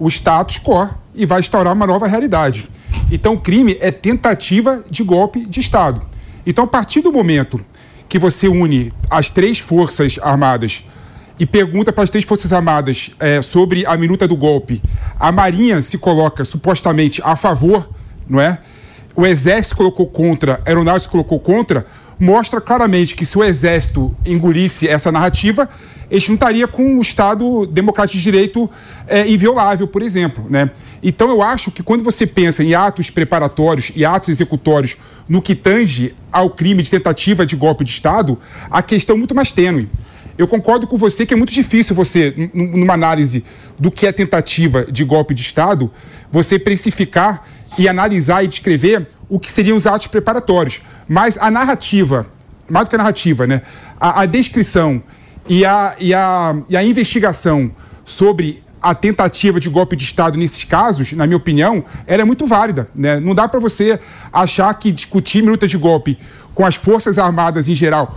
[0.00, 2.68] o status quo e vai instaurar uma nova realidade.
[3.08, 6.02] Então, crime é tentativa de golpe de Estado.
[6.44, 7.64] Então, a partir do momento
[8.08, 10.82] que você une as três forças armadas
[11.38, 14.82] e pergunta para as três Forças Armadas é, sobre a minuta do golpe.
[15.20, 17.88] A Marinha se coloca supostamente a favor,
[18.28, 18.58] não é?
[19.14, 21.86] O Exército colocou contra, a Aeronáutica colocou contra,
[22.18, 25.68] mostra claramente que se o Exército engolisse essa narrativa,
[26.14, 28.70] gente não estaria com o Estado democrático de direito
[29.06, 30.70] é, inviolável, por exemplo, né?
[31.02, 34.96] Então eu acho que quando você pensa em atos preparatórios e atos executórios
[35.28, 38.38] no que tange ao crime de tentativa de golpe de Estado,
[38.70, 39.88] a questão é muito mais tênue.
[40.38, 43.44] Eu concordo com você que é muito difícil você, numa análise
[43.78, 45.90] do que é tentativa de golpe de Estado,
[46.30, 47.46] você precificar
[47.78, 50.80] e analisar e descrever o que seriam os atos preparatórios.
[51.08, 52.26] Mas a narrativa,
[52.68, 53.62] mais do que a narrativa, né?
[53.98, 55.02] A, a descrição
[55.48, 57.70] e a, e, a, e a investigação
[58.04, 62.88] sobre a tentativa de golpe de Estado nesses casos, na minha opinião, era muito válida.
[62.94, 63.18] Né?
[63.18, 63.98] Não dá para você
[64.32, 66.18] achar que discutir minuta de golpe
[66.54, 68.16] com as Forças Armadas em geral,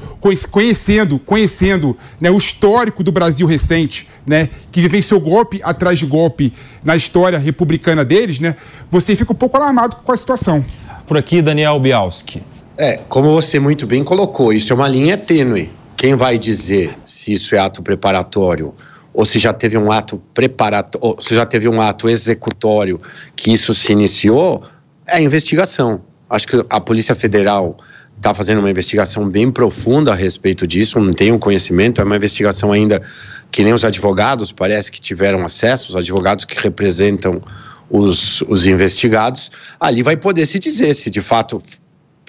[0.50, 6.54] conhecendo, conhecendo né, o histórico do Brasil recente, né, que vivenciou golpe atrás de golpe
[6.84, 8.56] na história republicana deles, né,
[8.90, 10.64] você fica um pouco alarmado com a situação.
[11.10, 12.40] Por aqui, Daniel Bialski.
[12.78, 15.72] É, como você muito bem colocou, isso é uma linha tênue.
[15.98, 18.76] Quem vai dizer se isso é ato preparatório
[19.12, 23.02] ou se já teve um ato preparatório, se já teve um ato executório
[23.36, 24.64] que isso se iniciou,
[25.08, 26.00] é a investigação.
[26.30, 27.76] Acho que a Polícia Federal
[28.16, 32.72] está fazendo uma investigação bem profunda a respeito disso, não tenho conhecimento, é uma investigação
[32.72, 33.02] ainda
[33.50, 37.42] que nem os advogados parece que tiveram acesso, os advogados que representam
[37.90, 41.62] os, os investigados, ali vai poder se dizer se de fato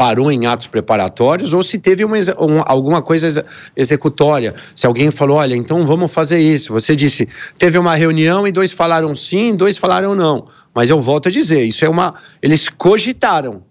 [0.00, 3.44] parou em atos preparatórios ou se teve uma, uma, alguma coisa
[3.76, 4.54] executória.
[4.74, 6.72] Se alguém falou, olha, então vamos fazer isso.
[6.72, 10.46] Você disse, teve uma reunião e dois falaram sim, dois falaram não.
[10.74, 12.14] Mas eu volto a dizer, isso é uma.
[12.40, 13.62] Eles cogitaram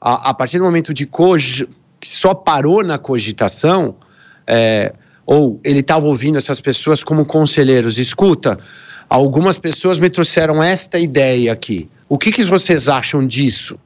[0.00, 3.96] a, a partir do momento de que só parou na cogitação,
[4.46, 4.92] é,
[5.26, 8.56] ou ele estava ouvindo essas pessoas como conselheiros, escuta,
[9.08, 11.88] algumas pessoas me trouxeram esta ideia aqui.
[12.08, 13.78] O que, que vocês acham disso?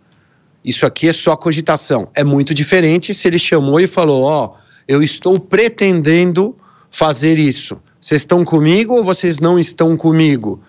[0.64, 2.08] Isso aqui é só cogitação.
[2.14, 6.54] É muito diferente se ele chamou e falou: Ó, oh, eu estou pretendendo
[6.90, 7.80] fazer isso.
[8.00, 10.60] Vocês estão comigo ou vocês não estão comigo?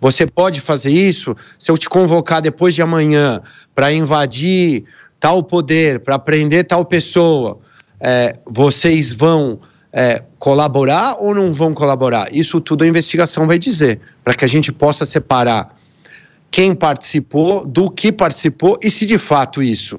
[0.00, 3.42] Você pode fazer isso se eu te convocar depois de amanhã
[3.74, 4.84] para invadir
[5.18, 7.58] tal poder, para prender tal pessoa.
[8.00, 9.60] É, vocês vão
[9.98, 12.28] é, colaborar ou não vão colaborar?
[12.32, 15.76] Isso tudo a investigação vai dizer, para que a gente possa separar
[16.52, 19.98] quem participou do que participou e se de fato isso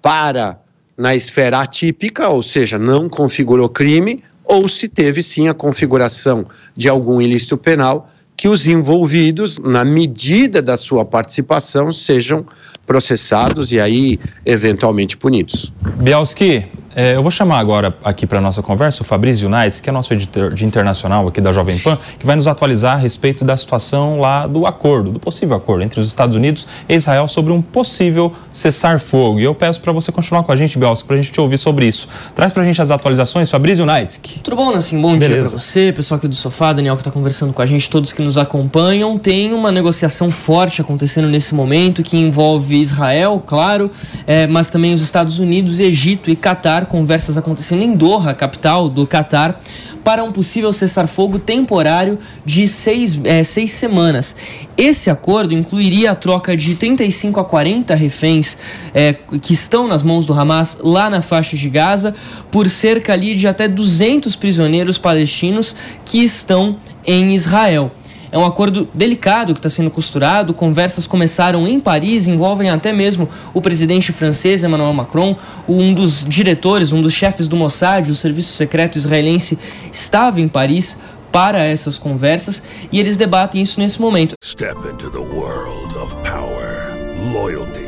[0.00, 0.58] para
[0.96, 6.88] na esfera atípica, ou seja, não configurou crime, ou se teve sim a configuração de
[6.88, 12.46] algum ilícito penal que os envolvidos, na medida da sua participação, sejam
[12.86, 15.70] processados e aí eventualmente punidos.
[15.96, 19.92] Bielski, É, eu vou chamar agora aqui para nossa conversa o Fabrício Unites, que é
[19.92, 23.56] nosso editor de internacional aqui da Jovem Pan, que vai nos atualizar a respeito da
[23.56, 27.60] situação lá do acordo, do possível acordo entre os Estados Unidos e Israel sobre um
[27.62, 29.38] possível cessar-fogo.
[29.38, 31.58] E eu peço para você continuar com a gente, Belski, para a gente te ouvir
[31.58, 32.08] sobre isso.
[32.34, 34.20] Traz para a gente as atualizações, Fabrício Unites.
[34.42, 35.00] Tudo bom, Nassim?
[35.00, 35.34] Bom Beleza.
[35.34, 38.12] dia para você, pessoal aqui do sofá, Daniel que está conversando com a gente, todos
[38.12, 39.16] que nos acompanham.
[39.18, 43.90] Tem uma negociação forte acontecendo nesse momento que envolve Israel, claro,
[44.26, 49.06] é, mas também os Estados Unidos, Egito e Catar conversas acontecendo em Doha, capital do
[49.06, 49.60] Catar,
[50.02, 54.34] para um possível cessar-fogo temporário de seis, é, seis semanas.
[54.76, 58.56] Esse acordo incluiria a troca de 35 a 40 reféns
[58.94, 62.14] é, que estão nas mãos do Hamas lá na faixa de Gaza,
[62.50, 67.92] por cerca ali de até 200 prisioneiros palestinos que estão em Israel.
[68.30, 70.52] É um acordo delicado que está sendo costurado.
[70.52, 75.36] Conversas começaram em Paris, envolvem até mesmo o presidente francês Emmanuel Macron.
[75.68, 79.58] Um dos diretores, um dos chefes do Mossad, o serviço secreto israelense,
[79.92, 80.98] estava em Paris
[81.32, 84.34] para essas conversas e eles debatem isso nesse momento.
[84.42, 86.96] Step into the world of power,
[87.32, 87.87] loyalty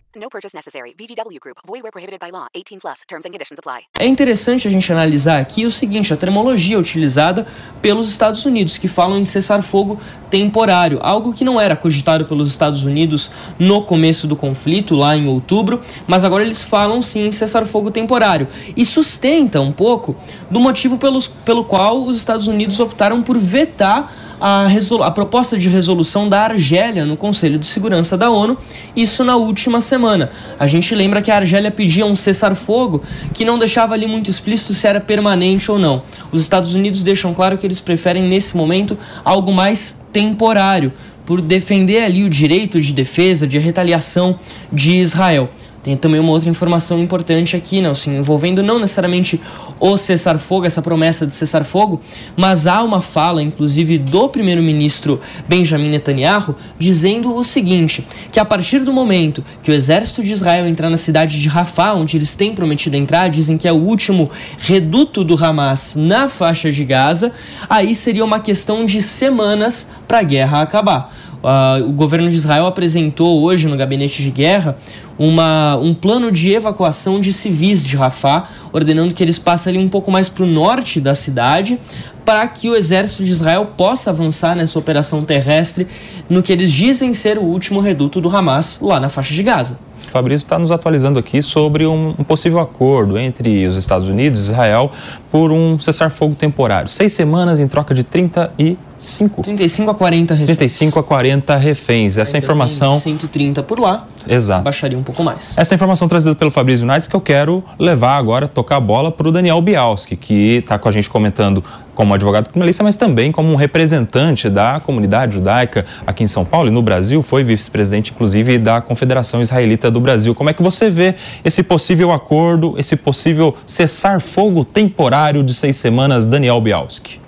[0.13, 0.93] No purchase necessary.
[0.93, 1.57] VGW Group.
[1.65, 2.47] Void where prohibited by law.
[2.53, 3.01] 18 plus.
[3.07, 3.85] Terms and conditions apply.
[3.97, 7.47] É interessante a gente analisar aqui o seguinte, a termologia utilizada
[7.81, 12.83] pelos Estados Unidos, que falam em cessar-fogo temporário, algo que não era cogitado pelos Estados
[12.83, 17.89] Unidos no começo do conflito, lá em outubro, mas agora eles falam sim em cessar-fogo
[17.89, 18.47] temporário.
[18.75, 20.15] E sustenta um pouco
[20.49, 24.67] do motivo pelos, pelo qual os Estados Unidos optaram por vetar a,
[25.05, 28.57] a proposta de resolução da Argélia no Conselho de Segurança da ONU,
[28.95, 30.31] isso na última semana.
[30.59, 34.73] A gente lembra que a Argélia pedia um cessar-fogo que não deixava ali muito explícito
[34.73, 36.01] se era permanente ou não.
[36.31, 40.91] Os Estados Unidos deixam claro que eles preferem, nesse momento, algo mais temporário,
[41.25, 44.39] por defender ali o direito de defesa, de retaliação
[44.73, 45.49] de Israel.
[45.83, 49.41] Tem também uma outra informação importante aqui, Nelson, envolvendo não necessariamente
[49.79, 51.99] o cessar-fogo, essa promessa de cessar-fogo,
[52.37, 58.81] mas há uma fala, inclusive, do primeiro-ministro Benjamin Netanyahu, dizendo o seguinte: que a partir
[58.81, 62.53] do momento que o exército de Israel entrar na cidade de Rafah, onde eles têm
[62.53, 67.31] prometido entrar, dizem que é o último reduto do Hamas na faixa de Gaza,
[67.67, 71.11] aí seria uma questão de semanas para a guerra acabar.
[71.41, 74.77] Uh, o governo de Israel apresentou hoje no gabinete de guerra
[75.21, 79.87] uma, um plano de evacuação de civis de Rafah, ordenando que eles passem ali um
[79.87, 81.79] pouco mais para o norte da cidade,
[82.25, 85.87] para que o exército de Israel possa avançar nessa operação terrestre
[86.27, 89.90] no que eles dizem ser o último reduto do Hamas lá na faixa de Gaza.
[90.11, 94.51] Fabrício está nos atualizando aqui sobre um, um, possível acordo entre os Estados Unidos e
[94.51, 94.91] Israel
[95.31, 96.89] por um cessar-fogo temporário.
[96.89, 99.41] Seis semanas em troca de 35.
[99.41, 100.57] 35 a 40 reféns.
[100.57, 102.17] 35 a 40 reféns.
[102.17, 102.99] Essa Ainda informação.
[102.99, 104.05] 130 por lá.
[104.27, 104.63] Exato.
[104.63, 105.57] Baixaria um pouco mais.
[105.57, 109.29] Essa informação trazida pelo Fabrício Unites que eu quero levar agora, tocar a bola para
[109.29, 111.63] o Daniel Bialski, que está com a gente comentando
[112.01, 116.67] como advogado criminalista, mas também como um representante da comunidade judaica aqui em São Paulo
[116.67, 120.33] e no Brasil, foi vice-presidente, inclusive, da Confederação Israelita do Brasil.
[120.33, 121.13] Como é que você vê
[121.45, 127.19] esse possível acordo, esse possível cessar-fogo temporário de seis semanas, Daniel Bialski?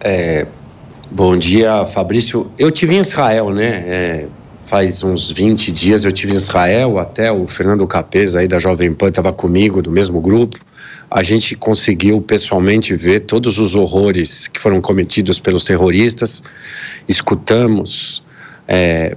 [0.00, 0.48] É,
[1.08, 2.50] bom dia, Fabrício.
[2.58, 3.68] Eu tive em Israel, né?
[3.86, 4.26] É,
[4.66, 8.92] faz uns 20 dias eu tive em Israel, até o Fernando Capês aí da Jovem
[8.92, 10.58] Pan estava comigo, do mesmo grupo
[11.10, 16.42] a gente conseguiu pessoalmente ver todos os horrores que foram cometidos pelos terroristas,
[17.08, 18.22] escutamos
[18.68, 19.16] é,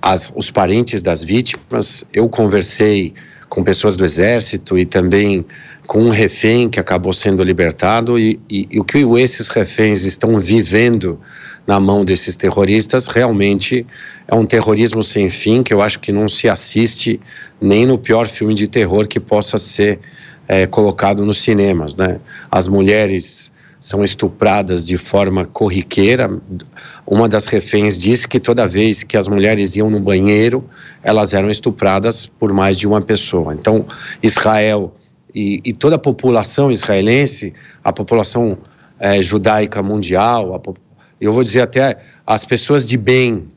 [0.00, 3.12] as, os parentes das vítimas, eu conversei
[3.48, 5.44] com pessoas do exército e também
[5.86, 8.18] com um refém que acabou sendo libertado.
[8.18, 11.20] E, e, e o que esses reféns estão vivendo
[11.66, 13.86] na mão desses terroristas realmente
[14.28, 17.20] é um terrorismo sem fim que eu acho que não se assiste
[17.60, 19.98] nem no pior filme de terror que possa ser
[20.48, 21.96] é, colocado nos cinemas.
[21.96, 22.20] Né?
[22.50, 26.30] As mulheres são estupradas de forma corriqueira.
[27.06, 30.64] Uma das reféns disse que toda vez que as mulheres iam no banheiro,
[31.02, 33.52] elas eram estupradas por mais de uma pessoa.
[33.52, 33.84] Então,
[34.22, 34.94] Israel
[35.34, 37.52] e, e toda a população israelense,
[37.82, 38.56] a população
[38.98, 40.60] é, judaica mundial, a,
[41.20, 43.50] eu vou dizer até as pessoas de bem,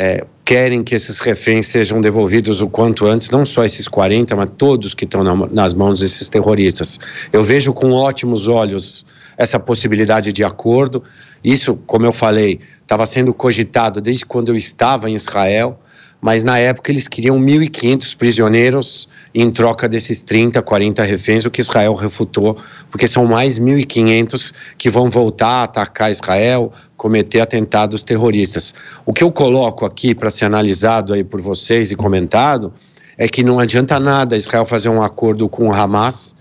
[0.00, 4.48] é, querem que esses reféns sejam devolvidos o quanto antes, não só esses 40, mas
[4.56, 7.00] todos que estão na, nas mãos desses terroristas.
[7.32, 9.04] Eu vejo com ótimos olhos
[9.36, 11.02] essa possibilidade de acordo.
[11.42, 15.80] Isso, como eu falei, estava sendo cogitado desde quando eu estava em Israel
[16.20, 21.60] mas na época eles queriam 1.500 prisioneiros em troca desses 30, 40 reféns, o que
[21.60, 22.56] Israel refutou,
[22.90, 28.74] porque são mais 1.500 que vão voltar a atacar Israel, cometer atentados terroristas.
[29.06, 32.72] O que eu coloco aqui para ser analisado aí por vocês e comentado
[33.16, 36.34] é que não adianta nada Israel fazer um acordo com o Hamas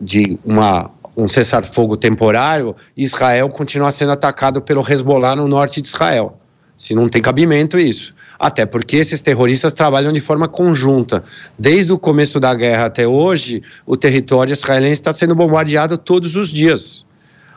[0.00, 6.38] de uma um cessar-fogo temporário, Israel continuar sendo atacado pelo Hezbollah no norte de Israel.
[6.76, 8.14] Se não tem cabimento isso.
[8.40, 11.22] Até porque esses terroristas trabalham de forma conjunta.
[11.58, 16.50] Desde o começo da guerra até hoje, o território israelense está sendo bombardeado todos os
[16.50, 17.04] dias.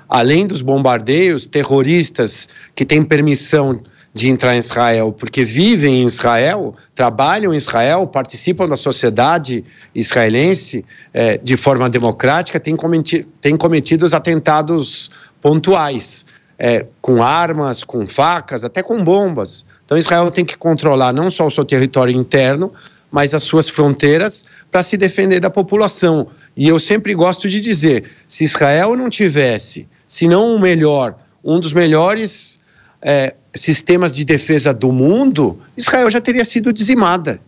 [0.10, 3.80] Além dos bombardeios, terroristas que têm permissão
[4.14, 9.64] de entrar em Israel, porque vivem em Israel, trabalham em Israel, participam da sociedade
[9.96, 15.10] israelense eh, de forma democrática, têm cometido, têm cometido os atentados
[15.42, 16.26] pontuais
[16.60, 19.66] é, com armas, com facas, até com bombas.
[19.94, 22.74] Então Israel tem que controlar não só o seu território interno,
[23.12, 26.30] mas as suas fronteiras para se defender da população.
[26.58, 31.60] E eu sempre gosto de dizer: se Israel não tivesse, se não o melhor, um
[31.60, 32.60] dos melhores
[33.04, 37.40] é, sistemas de defesa do mundo, Israel já teria sido dizimada.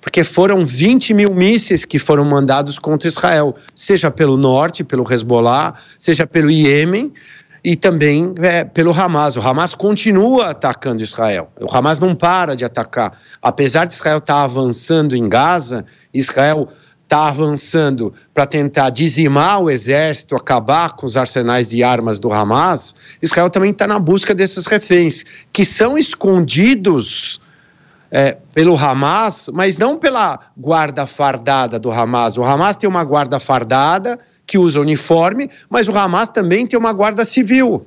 [0.00, 5.74] Porque foram 20 mil mísseis que foram mandados contra Israel, seja pelo norte, pelo Hezbollah,
[5.96, 7.12] seja pelo Iêmen,
[7.64, 9.38] e também é, pelo Hamas.
[9.38, 11.50] O Hamas continua atacando Israel.
[11.58, 13.18] O Hamas não para de atacar.
[13.40, 16.68] Apesar de Israel estar tá avançando em Gaza, Israel
[17.04, 22.94] está avançando para tentar dizimar o exército, acabar com os arsenais de armas do Hamas.
[23.22, 27.40] Israel também está na busca desses reféns, que são escondidos.
[28.16, 32.38] É, pelo Hamas, mas não pela guarda fardada do Hamas.
[32.38, 36.92] O Hamas tem uma guarda fardada que usa uniforme, mas o Hamas também tem uma
[36.92, 37.86] guarda civil.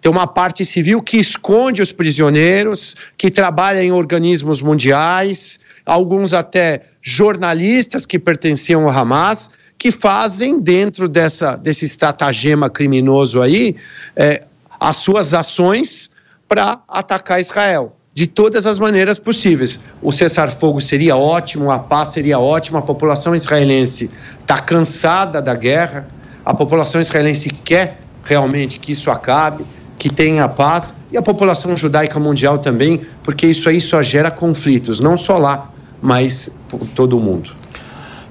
[0.00, 6.84] Tem uma parte civil que esconde os prisioneiros, que trabalha em organismos mundiais, alguns até
[7.02, 13.76] jornalistas que pertenciam ao Hamas, que fazem dentro dessa, desse estratagema criminoso aí
[14.14, 14.44] é,
[14.78, 16.10] as suas ações
[16.46, 19.78] para atacar Israel de todas as maneiras possíveis.
[20.02, 24.10] O cessar-fogo seria ótimo, a paz seria ótima, a população israelense
[24.40, 26.04] está cansada da guerra,
[26.44, 29.64] a população israelense quer realmente que isso acabe,
[29.96, 34.98] que tenha paz, e a população judaica mundial também, porque isso aí só gera conflitos,
[34.98, 35.70] não só lá,
[36.02, 37.57] mas por todo o mundo.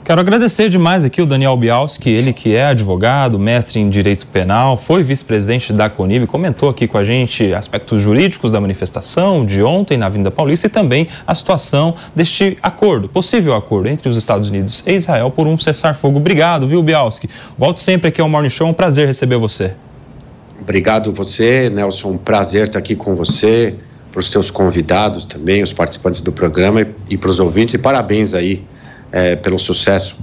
[0.08, 4.78] Quero agradecer demais aqui o Daniel Bialski, ele que é advogado, mestre em direito penal,
[4.78, 9.98] foi vice-presidente da CONIB, comentou aqui com a gente aspectos jurídicos da manifestação de ontem
[9.98, 14.82] na Avenida Paulista e também a situação deste acordo, possível acordo entre os Estados Unidos
[14.88, 16.20] e Israel por um cessar-fogo.
[16.20, 17.30] Obrigado, viu, Bialski?
[17.58, 19.74] Volte sempre aqui ao Morning Show, é um prazer receber você.
[20.62, 23.76] Obrigado você, Nelson, um prazer estar aqui com você,
[24.10, 27.78] para os teus convidados também, os participantes do programa e, e para os ouvintes, e
[27.78, 28.64] parabéns aí
[29.12, 30.18] é, pelo sucesso,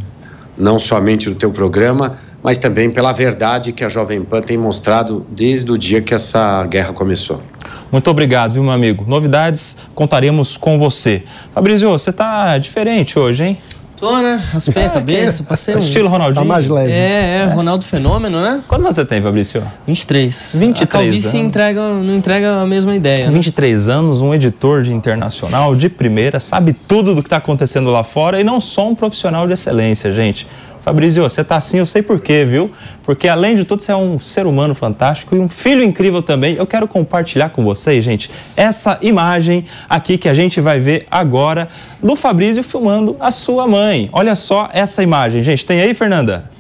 [0.57, 5.25] não somente do teu programa, mas também pela verdade que a Jovem Pan tem mostrado
[5.31, 7.43] desde o dia que essa guerra começou.
[7.91, 9.05] Muito obrigado, viu, meu amigo?
[9.09, 11.23] Novidades contaremos com você.
[11.55, 13.59] Fabrício, você está diferente hoje, hein?
[13.97, 14.43] Tô, né?
[14.53, 15.79] Raspei é, a cabeça, passei um...
[15.79, 16.43] Estilo Ronaldinho.
[16.43, 16.91] Tá mais leve.
[16.93, 18.63] É, é, Ronaldo Fenômeno, né?
[18.67, 19.63] Quantos anos você tem, Fabrício?
[19.87, 20.57] 23.
[20.59, 21.49] 23 a calvície anos.
[21.49, 23.31] entrega, não entrega a mesma ideia.
[23.31, 23.95] 23 né?
[23.95, 28.41] anos, um editor de internacional de primeira, sabe tudo do que está acontecendo lá fora
[28.41, 30.47] e não só um profissional de excelência, gente.
[30.85, 32.71] Fabrício, você tá assim, eu sei por quê, viu?
[33.05, 36.57] Porque além de tudo, você é um ser humano fantástico e um filho incrível também.
[36.57, 41.71] Eu quero compartilhar com vocês, gente, essa imagem aqui que a gente vai ver agora
[42.03, 44.11] do Fabrício filmando a sua mãe.
[44.13, 45.65] Olha só essa imagem, gente.
[45.65, 46.51] Tem aí, Fernanda?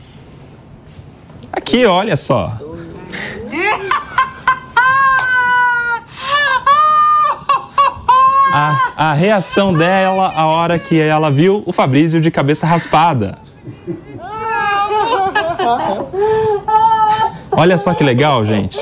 [1.52, 2.58] Aqui, olha só.
[8.54, 13.44] A, a reação dela a hora que ela viu o Fabrício de cabeça raspada.
[17.52, 18.78] Olha só que legal, gente.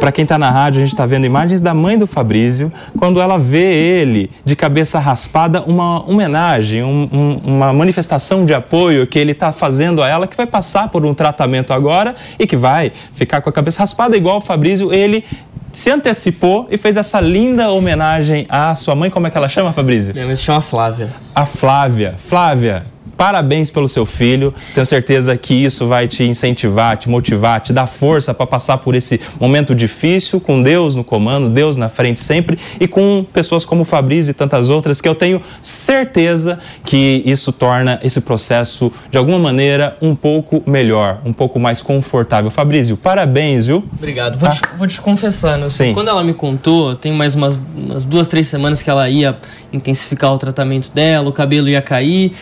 [0.00, 3.20] Para quem está na rádio, a gente está vendo imagens da mãe do Fabrício, quando
[3.20, 9.18] ela vê ele de cabeça raspada, uma homenagem, um, um, uma manifestação de apoio que
[9.18, 12.92] ele está fazendo a ela, que vai passar por um tratamento agora e que vai
[13.12, 14.94] ficar com a cabeça raspada, igual o Fabrício.
[14.94, 15.24] Ele
[15.72, 19.10] se antecipou e fez essa linda homenagem à sua mãe.
[19.10, 20.14] Como é que ela chama, Fabrício?
[20.14, 21.10] Minha mãe se chama Flávia.
[21.34, 22.14] A Flávia.
[22.18, 22.86] Flávia,
[23.18, 24.54] parabéns pelo seu filho.
[24.72, 28.94] Tenho certeza que isso vai te incentivar, te motivar, te dar força para passar por
[28.94, 33.82] esse momento difícil, com Deus no comando, Deus na frente sempre e com pessoas como
[33.82, 39.18] o Fabrício e tantas outras que eu tenho certeza que isso torna esse processo de
[39.18, 42.52] alguma maneira um pouco melhor, um pouco mais confortável.
[42.52, 43.84] Fabrício, parabéns, viu?
[43.98, 44.38] Obrigado.
[44.38, 45.68] Vou, te, vou te confessar, né?
[45.68, 45.92] Sim.
[45.92, 49.36] quando ela me contou, tem mais umas, umas duas, três semanas que ela ia
[49.72, 52.32] intensificar o tratamento dela, o cabelo ia cair.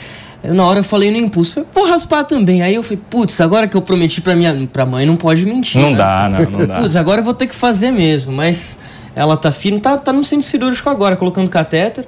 [0.43, 2.63] Eu, na hora eu falei no impulso, falei, vou raspar também.
[2.63, 5.81] Aí eu falei, putz, agora que eu prometi pra minha pra mãe, não pode mentir.
[5.81, 5.97] Não né?
[5.97, 6.75] dá, não, não dá.
[6.77, 8.33] Putz, agora eu vou ter que fazer mesmo.
[8.33, 8.79] Mas
[9.15, 12.07] ela tá firme, tá, tá no centro cirúrgico agora, colocando catéter.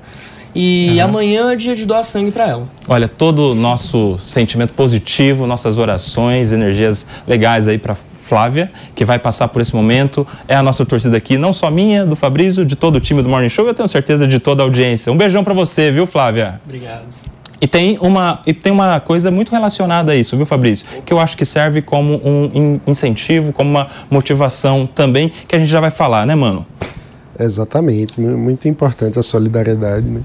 [0.55, 1.05] E uhum.
[1.05, 2.69] amanhã é dia de doar sangue para ela.
[2.87, 9.19] Olha, todo o nosso sentimento positivo, nossas orações, energias legais aí para Flávia, que vai
[9.19, 10.27] passar por esse momento.
[10.47, 13.29] É a nossa torcida aqui, não só minha, do Fabrício, de todo o time do
[13.29, 15.11] Morning Show, eu tenho certeza de toda a audiência.
[15.11, 16.61] Um beijão para você, viu, Flávia?
[16.65, 17.05] Obrigado.
[17.61, 20.87] E tem, uma, e tem uma coisa muito relacionada a isso, viu, Fabrício?
[21.05, 25.69] Que eu acho que serve como um incentivo, como uma motivação também, que a gente
[25.69, 26.65] já vai falar, né, mano?
[27.39, 30.21] Exatamente, muito importante a solidariedade, né?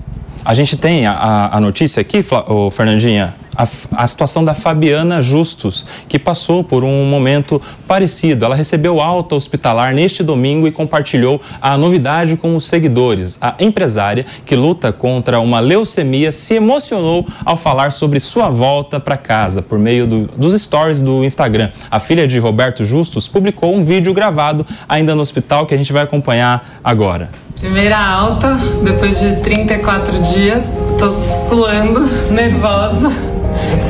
[0.46, 5.86] A gente tem a, a notícia aqui, o Fernandinha, a, a, situação da Fabiana Justus,
[6.08, 8.46] que passou por um momento parecido.
[8.46, 13.38] Ela recebeu alta hospitalar neste domingo e compartilhou a novidade com os seguidores.
[13.42, 19.18] A empresária, que luta contra uma leucemia, se emocionou ao falar sobre sua volta para
[19.18, 21.70] casa por meio do, dos stories do Instagram.
[21.90, 25.94] A filha de Roberto Justus publicou um vídeo gravado ainda no hospital que a gente
[25.94, 27.30] vai acompanhar agora.
[27.60, 30.66] Primeira alta, depois de 34 dias.
[31.00, 31.12] Tô
[31.48, 32.02] suando,
[32.32, 33.33] nervosa.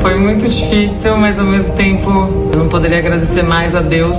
[0.00, 2.10] Foi muito difícil, mas ao mesmo tempo
[2.52, 4.16] eu não poderia agradecer mais a Deus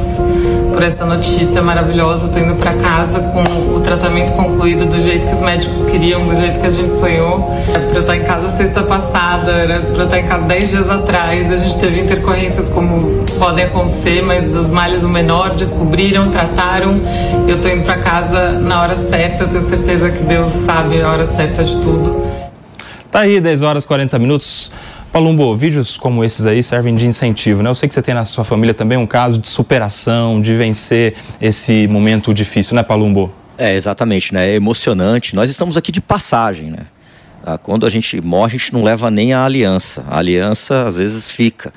[0.73, 2.25] por essa notícia maravilhosa.
[2.25, 6.25] Eu tô indo para casa com o tratamento concluído do jeito que os médicos queriam,
[6.27, 7.49] do jeito que a gente sonhou.
[7.69, 10.69] Era pra eu estar em casa sexta passada, era pra eu estar em casa dez
[10.69, 11.51] dias atrás.
[11.51, 16.99] A gente teve intercorrências como podem acontecer, mas dos males o menor, descobriram, trataram.
[17.47, 21.09] Eu tô indo para casa na hora certa, eu tenho certeza que Deus sabe a
[21.09, 22.25] hora certa de tudo.
[23.11, 24.69] Tá aí, 10 horas 40 minutos.
[25.15, 27.69] Palumbo, vídeos como esses aí servem de incentivo, né?
[27.69, 31.15] Eu sei que você tem na sua família também um caso de superação, de vencer
[31.39, 33.33] esse momento difícil, né, Palumbo?
[33.57, 34.49] É, exatamente, né?
[34.49, 35.33] É emocionante.
[35.33, 36.87] Nós estamos aqui de passagem, né?
[37.45, 40.03] Ah, quando a gente morre, a gente não leva nem a aliança.
[40.09, 41.73] A aliança, às vezes, fica.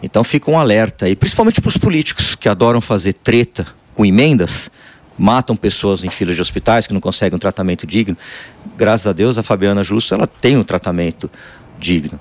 [0.00, 3.66] Então fica um alerta aí, principalmente para os políticos que adoram fazer treta
[3.96, 4.70] com emendas,
[5.18, 8.16] matam pessoas em filas de hospitais que não conseguem um tratamento digno.
[8.76, 11.28] Graças a Deus, a Fabiana Justo, ela tem um tratamento
[11.76, 12.20] digno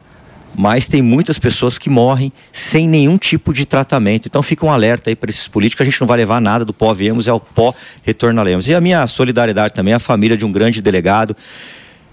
[0.55, 4.27] mas tem muitas pessoas que morrem sem nenhum tipo de tratamento.
[4.27, 6.73] Então fica um alerta aí para esses políticos, a gente não vai levar nada do
[6.73, 7.73] pó viemos e ao pó
[8.03, 8.67] retornaremos.
[8.67, 11.35] E a minha solidariedade também à família de um grande delegado,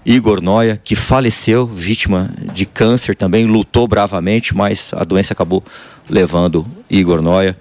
[0.05, 5.63] Igor Noia, que faleceu vítima de câncer também, lutou bravamente, mas a doença acabou
[6.09, 7.57] levando Igor Noia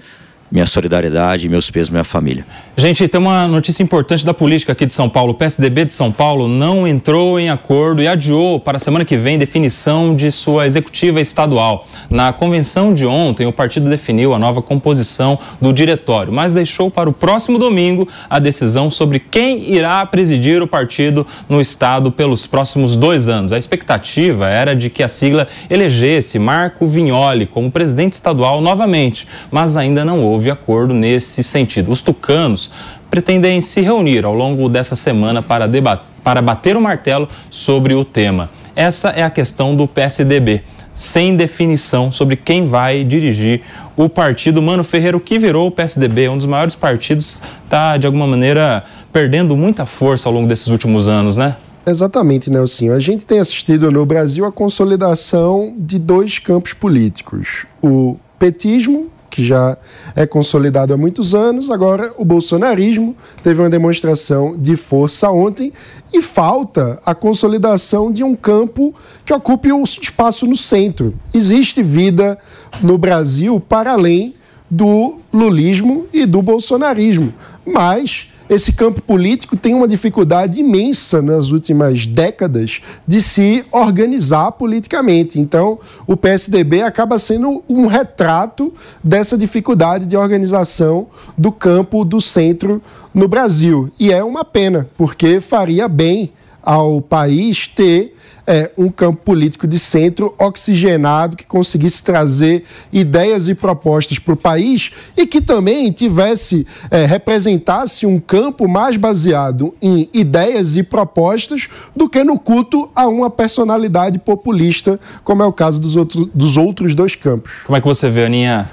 [0.51, 2.45] minha solidariedade meus pesos minha família.
[2.79, 5.33] Gente, tem uma notícia importante da política aqui de São Paulo.
[5.33, 9.17] O PSDB de São Paulo não entrou em acordo e adiou para a semana que
[9.17, 11.89] vem definição de sua executiva estadual.
[12.11, 17.09] Na convenção de ontem, o partido definiu a nova composição do diretório, mas deixou para
[17.09, 22.95] o próximo domingo a decisão sobre quem irá presidir o partido no estado pelos próximos
[22.95, 23.55] dois anos.
[23.55, 29.79] A expectativa era de que a sigla elegesse Marco Vignoli como presidente estadual novamente, mas
[29.79, 31.91] ainda não houve houve acordo nesse sentido.
[31.91, 32.71] Os tucanos
[33.11, 38.05] pretendem se reunir ao longo dessa semana para, debater, para bater o martelo sobre o
[38.05, 38.51] tema.
[38.75, 40.63] Essa é a questão do PSDB,
[40.93, 43.63] sem definição sobre quem vai dirigir
[43.97, 44.61] o partido.
[44.61, 48.85] Mano Ferreira, o que virou o PSDB, um dos maiores partidos, está de alguma maneira
[49.11, 51.57] perdendo muita força ao longo desses últimos anos, né?
[51.87, 52.93] Exatamente, Nelson.
[52.93, 59.45] A gente tem assistido no Brasil a consolidação de dois campos políticos: o petismo que
[59.45, 59.77] já
[60.15, 61.71] é consolidado há muitos anos.
[61.71, 65.73] Agora, o bolsonarismo teve uma demonstração de força ontem
[66.13, 71.15] e falta a consolidação de um campo que ocupe o espaço no centro.
[71.35, 72.39] Existe vida
[72.83, 74.35] no Brasil para além
[74.71, 77.33] do lulismo e do bolsonarismo,
[77.65, 85.41] mas esse campo político tem uma dificuldade imensa nas últimas décadas de se organizar politicamente.
[85.41, 88.73] Então, o PSDB acaba sendo um retrato
[89.03, 92.81] dessa dificuldade de organização do campo do centro
[93.13, 93.91] no Brasil.
[93.99, 96.33] E é uma pena, porque faria bem
[96.63, 98.16] ao país ter
[98.47, 104.37] é, um campo político de centro oxigenado, que conseguisse trazer ideias e propostas para o
[104.37, 111.69] país e que também tivesse, é, representasse um campo mais baseado em ideias e propostas
[111.95, 116.57] do que no culto a uma personalidade populista, como é o caso dos, outro, dos
[116.57, 117.53] outros dois campos.
[117.65, 118.71] Como é que você vê, Aninha?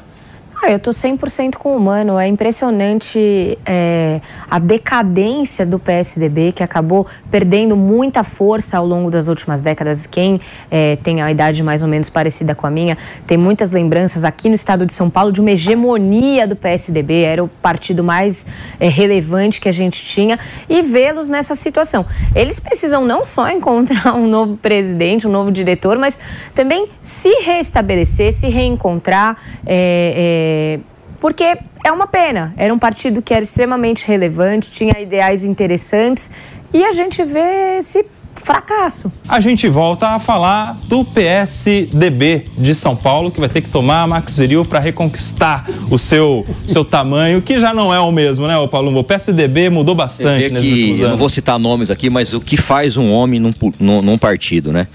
[0.66, 2.18] Ah, eu tô 100% com o Mano.
[2.18, 9.28] É impressionante é, a decadência do PSDB, que acabou perdendo muita força ao longo das
[9.28, 10.08] últimas décadas.
[10.08, 10.40] Quem
[10.72, 12.98] é, tem a idade mais ou menos parecida com a minha,
[13.28, 17.24] tem muitas lembranças aqui no estado de São Paulo de uma hegemonia do PSDB.
[17.24, 18.48] Era o partido mais
[18.80, 20.40] é, relevante que a gente tinha.
[20.70, 22.06] E vê-los nessa situação.
[22.34, 26.18] Eles precisam não só encontrar um novo presidente, um novo diretor, mas
[26.56, 29.36] também se restabelecer, se reencontrar.
[29.66, 30.80] É, é,
[31.20, 32.54] porque é uma pena.
[32.58, 36.30] Era um partido que era extremamente relevante, tinha ideais interessantes
[36.74, 39.12] e a gente vê esse fracasso.
[39.28, 44.08] A gente volta a falar do PSDB de São Paulo, que vai ter que tomar
[44.08, 48.58] Max Viril para reconquistar o seu, seu tamanho, que já não é o mesmo, né,
[48.58, 48.96] o Paulo?
[48.98, 51.02] O PSDB mudou bastante nesses últimos anos.
[51.02, 54.18] Eu não vou citar nomes aqui, mas o que faz um homem num, num, num
[54.18, 54.88] partido, né?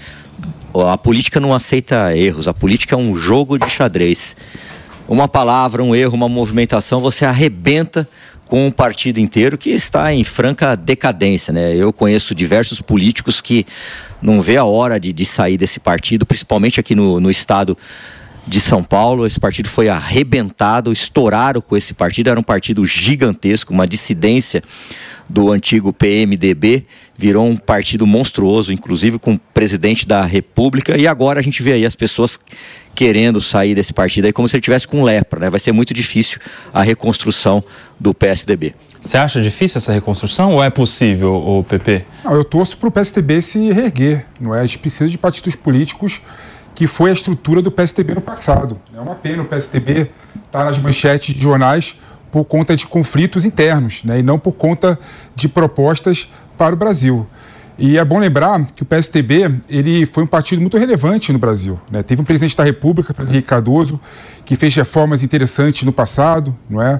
[0.87, 4.35] A política não aceita erros, a política é um jogo de xadrez
[5.09, 8.07] uma palavra, um erro, uma movimentação, você arrebenta
[8.45, 11.75] com um partido inteiro que está em franca decadência, né?
[11.75, 13.65] Eu conheço diversos políticos que
[14.21, 17.75] não vê a hora de, de sair desse partido, principalmente aqui no, no estado
[18.47, 19.25] de São Paulo.
[19.25, 22.29] Esse partido foi arrebentado, estouraram com esse partido.
[22.29, 24.63] Era um partido gigantesco, uma dissidência
[25.29, 30.97] do antigo PMDB, virou um partido monstruoso, inclusive com o presidente da República.
[30.97, 32.39] E agora a gente vê aí as pessoas
[32.95, 35.49] querendo sair desse partido aí como se ele tivesse com lepra, né?
[35.49, 36.39] Vai ser muito difícil
[36.73, 37.63] a reconstrução
[37.99, 38.73] do PSDB.
[39.01, 42.03] Você acha difícil essa reconstrução ou é possível, o PP?
[42.23, 44.61] Não, eu torço para o PSDB se reerguer, não é?
[44.61, 46.21] A gente precisa de partidos políticos
[46.75, 48.77] que foi a estrutura do PSDB no passado.
[48.95, 50.11] É uma pena o PSDB estar
[50.51, 51.95] tá nas manchetes de jornais
[52.31, 54.19] por conta de conflitos internos, né?
[54.19, 54.99] E não por conta
[55.35, 57.27] de propostas para o Brasil.
[57.81, 61.79] E é bom lembrar que o PSDB ele foi um partido muito relevante no Brasil.
[61.89, 62.03] Né?
[62.03, 63.97] Teve um presidente da República, Henrique Cardoso,
[64.43, 66.99] que fez reformas interessantes no passado, não é?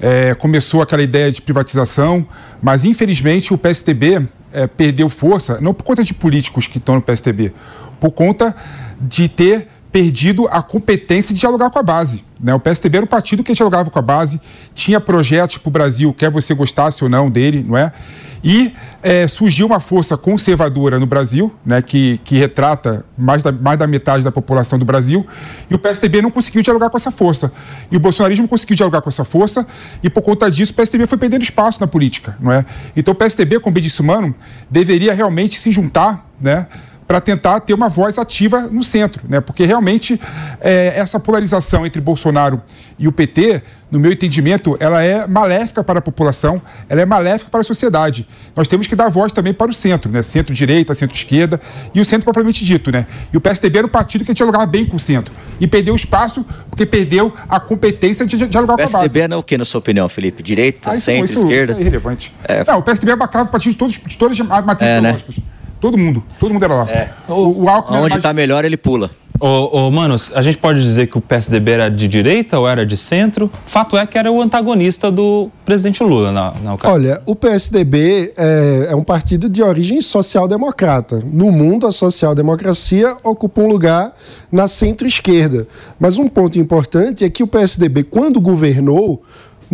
[0.00, 0.34] é?
[0.34, 2.26] começou aquela ideia de privatização,
[2.62, 7.02] mas infelizmente o PSDB é, perdeu força, não por conta de políticos que estão no
[7.02, 7.52] PSDB,
[8.00, 8.56] por conta
[8.98, 12.24] de ter perdido a competência de dialogar com a base.
[12.40, 12.52] Né?
[12.52, 14.40] O PSDB era um partido que dialogava com a base,
[14.74, 17.92] tinha projetos para o Brasil, quer você gostasse ou não dele, não é?
[18.42, 18.74] E
[19.04, 23.86] é, surgiu uma força conservadora no Brasil, né, que, que retrata mais da, mais da
[23.86, 25.24] metade da população do Brasil,
[25.70, 27.52] e o PSDB não conseguiu dialogar com essa força.
[27.88, 29.64] E o bolsonarismo conseguiu dialogar com essa força,
[30.02, 32.36] e por conta disso o PSDB foi perdendo espaço na política.
[32.40, 32.66] Não é?
[32.96, 34.34] Então o PSDB, disse o Mano,
[34.68, 36.66] deveria realmente se juntar, né?
[37.06, 39.40] Para tentar ter uma voz ativa no centro, né?
[39.40, 40.20] Porque realmente
[40.60, 42.62] é, essa polarização entre Bolsonaro
[42.98, 47.50] e o PT, no meu entendimento, ela é maléfica para a população, ela é maléfica
[47.50, 48.26] para a sociedade.
[48.56, 50.22] Nós temos que dar voz também para o centro, né?
[50.22, 51.60] Centro-direita, centro-esquerda
[51.94, 53.06] e o centro propriamente dito, né?
[53.32, 56.44] E o PSDB era um partido que dialogava bem com o centro e perdeu espaço
[56.70, 58.96] porque perdeu a competência de dialogar com a base.
[58.96, 60.42] O PSDB é o que, na sua opinião, Felipe?
[60.42, 61.72] Direita, ah, centro, isso, esquerda?
[61.72, 62.32] Isso é irrelevante.
[62.44, 62.64] É...
[62.64, 65.18] Não, o PSDB abacava partido de, todos, de todas as matérias é, né?
[65.84, 66.24] Todo mundo.
[66.40, 66.90] Todo mundo era lá.
[66.90, 67.10] É.
[67.28, 68.36] O, o Alckmin Onde está mais...
[68.36, 69.10] melhor, ele pula.
[69.38, 72.86] Ô, ô, Manos, a gente pode dizer que o PSDB era de direita ou era
[72.86, 73.52] de centro?
[73.66, 76.94] Fato é que era o antagonista do presidente Lula na, na ocasião.
[76.94, 81.22] Olha, o PSDB é, é um partido de origem social-democrata.
[81.22, 84.14] No mundo, a social-democracia ocupa um lugar
[84.50, 85.68] na centro-esquerda.
[86.00, 89.22] Mas um ponto importante é que o PSDB, quando governou,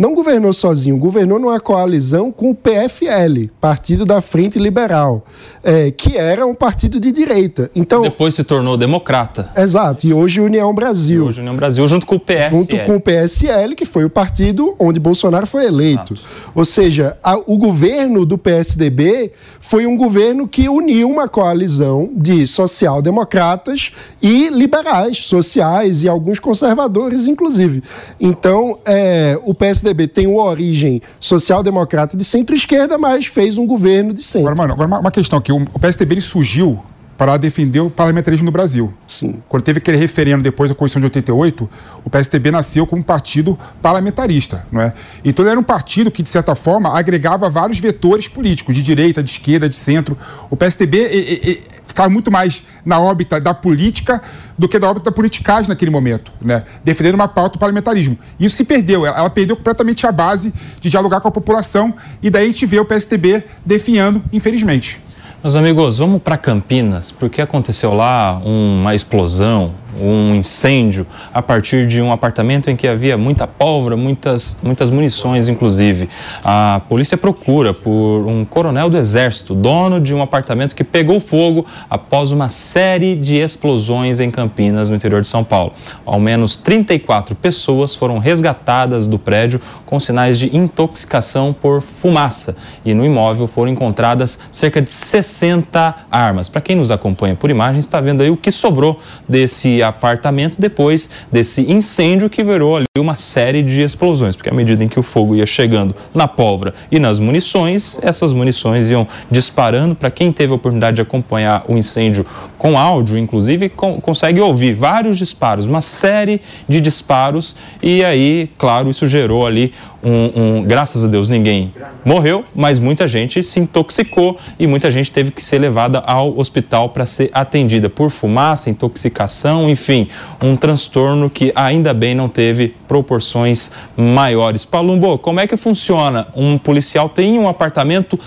[0.01, 5.23] não governou sozinho, governou numa coalizão com o PFL, Partido da Frente Liberal,
[5.63, 7.69] é, que era um partido de direita.
[7.75, 9.51] Então depois se tornou democrata.
[9.55, 10.07] Exato.
[10.07, 11.25] E hoje União Brasil.
[11.25, 12.55] E hoje União Brasil junto com o PSL.
[12.55, 16.13] Junto com o PSL, que foi o partido onde Bolsonaro foi eleito.
[16.13, 16.27] Exato.
[16.55, 22.47] Ou seja, a, o governo do PSDB foi um governo que uniu uma coalizão de
[22.47, 27.83] social-democratas e liberais, sociais e alguns conservadores, inclusive.
[28.19, 34.13] Então, é, o PSDB PSDB tem uma origem social-democrata de centro-esquerda, mas fez um governo
[34.13, 34.47] de centro.
[34.47, 35.51] Agora, mano, agora uma, questão aqui.
[35.51, 36.79] O PSDB ele surgiu
[37.17, 38.91] para defender o parlamentarismo no Brasil.
[39.07, 39.43] Sim.
[39.47, 41.69] Quando teve aquele referendo depois da Constituição de 88,
[42.03, 44.91] o PSDB nasceu como um partido parlamentarista, não é?
[45.23, 49.21] Então ele era um partido que, de certa forma, agregava vários vetores políticos, de direita,
[49.21, 50.17] de esquerda, de centro.
[50.49, 51.61] O PSDB
[51.91, 54.21] ficava muito mais na órbita da política
[54.57, 56.63] do que da órbita da politicagem naquele momento, né?
[56.83, 58.17] Defendendo uma pauta do parlamentarismo.
[58.39, 62.45] Isso se perdeu, ela, perdeu completamente a base de dialogar com a população e daí
[62.45, 64.99] a gente vê o PSDB definhando, infelizmente.
[65.43, 72.01] Meus amigos, vamos para Campinas, porque aconteceu lá uma explosão, um incêndio a partir de
[72.01, 76.09] um apartamento em que havia muita pólvora, muitas, muitas munições, inclusive.
[76.43, 81.65] A polícia procura por um coronel do Exército, dono de um apartamento que pegou fogo
[81.89, 85.73] após uma série de explosões em Campinas, no interior de São Paulo.
[86.05, 92.93] Ao menos 34 pessoas foram resgatadas do prédio com sinais de intoxicação por fumaça e
[92.93, 96.47] no imóvel foram encontradas cerca de 60 armas.
[96.47, 101.09] Para quem nos acompanha por imagens, está vendo aí o que sobrou desse apartamento depois
[101.31, 105.03] desse incêndio que virou ali uma série de explosões, porque à medida em que o
[105.03, 109.95] fogo ia chegando na pólvora e nas munições, essas munições iam disparando.
[109.95, 112.25] Para quem teve a oportunidade de acompanhar o incêndio
[112.61, 116.39] com áudio, inclusive, consegue ouvir vários disparos, uma série
[116.69, 121.73] de disparos, e aí, claro, isso gerou ali um, um, graças a Deus ninguém
[122.05, 126.89] morreu, mas muita gente se intoxicou e muita gente teve que ser levada ao hospital
[126.89, 130.07] para ser atendida por fumaça, intoxicação, enfim,
[130.41, 134.65] um transtorno que ainda bem não teve proporções maiores.
[134.65, 136.27] Palumbo, como é que funciona?
[136.35, 138.19] Um policial tem um apartamento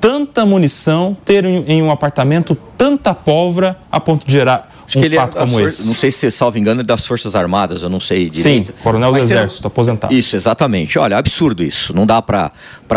[0.00, 5.06] tanta munição, ter em um apartamento tanta pólvora a ponto de gerar Acho um que
[5.06, 5.86] ele é fato é como esse.
[5.86, 8.72] Não sei se, salvo engano, é das Forças Armadas, eu não sei direito.
[8.72, 10.12] Sim, coronel do Exército, aposentado.
[10.12, 10.98] Isso, exatamente.
[10.98, 11.94] Olha, absurdo isso.
[11.94, 12.52] Não dá para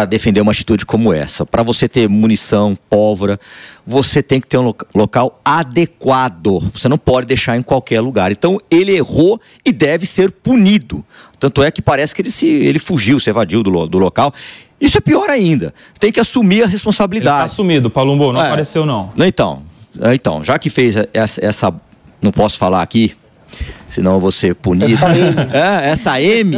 [0.10, 1.46] defender uma atitude como essa.
[1.46, 3.40] Para você ter munição, pólvora,
[3.86, 6.64] você tem que ter um local adequado.
[6.74, 8.32] Você não pode deixar em qualquer lugar.
[8.32, 11.06] Então, ele errou e deve ser punido.
[11.40, 14.34] Tanto é que parece que ele, se, ele fugiu, se evadiu do, do local.
[14.82, 15.74] Isso é pior ainda.
[16.00, 17.36] Tem que assumir a responsabilidade.
[17.36, 18.48] Ele tá assumido, Palumbo, não é.
[18.48, 19.14] apareceu não.
[19.18, 19.73] Então, é,
[20.14, 21.74] então, já que fez essa, essa
[22.22, 23.16] não posso falar aqui,
[23.88, 24.94] senão eu vou ser punido.
[24.94, 25.36] Essa M.
[25.54, 26.58] É, essa M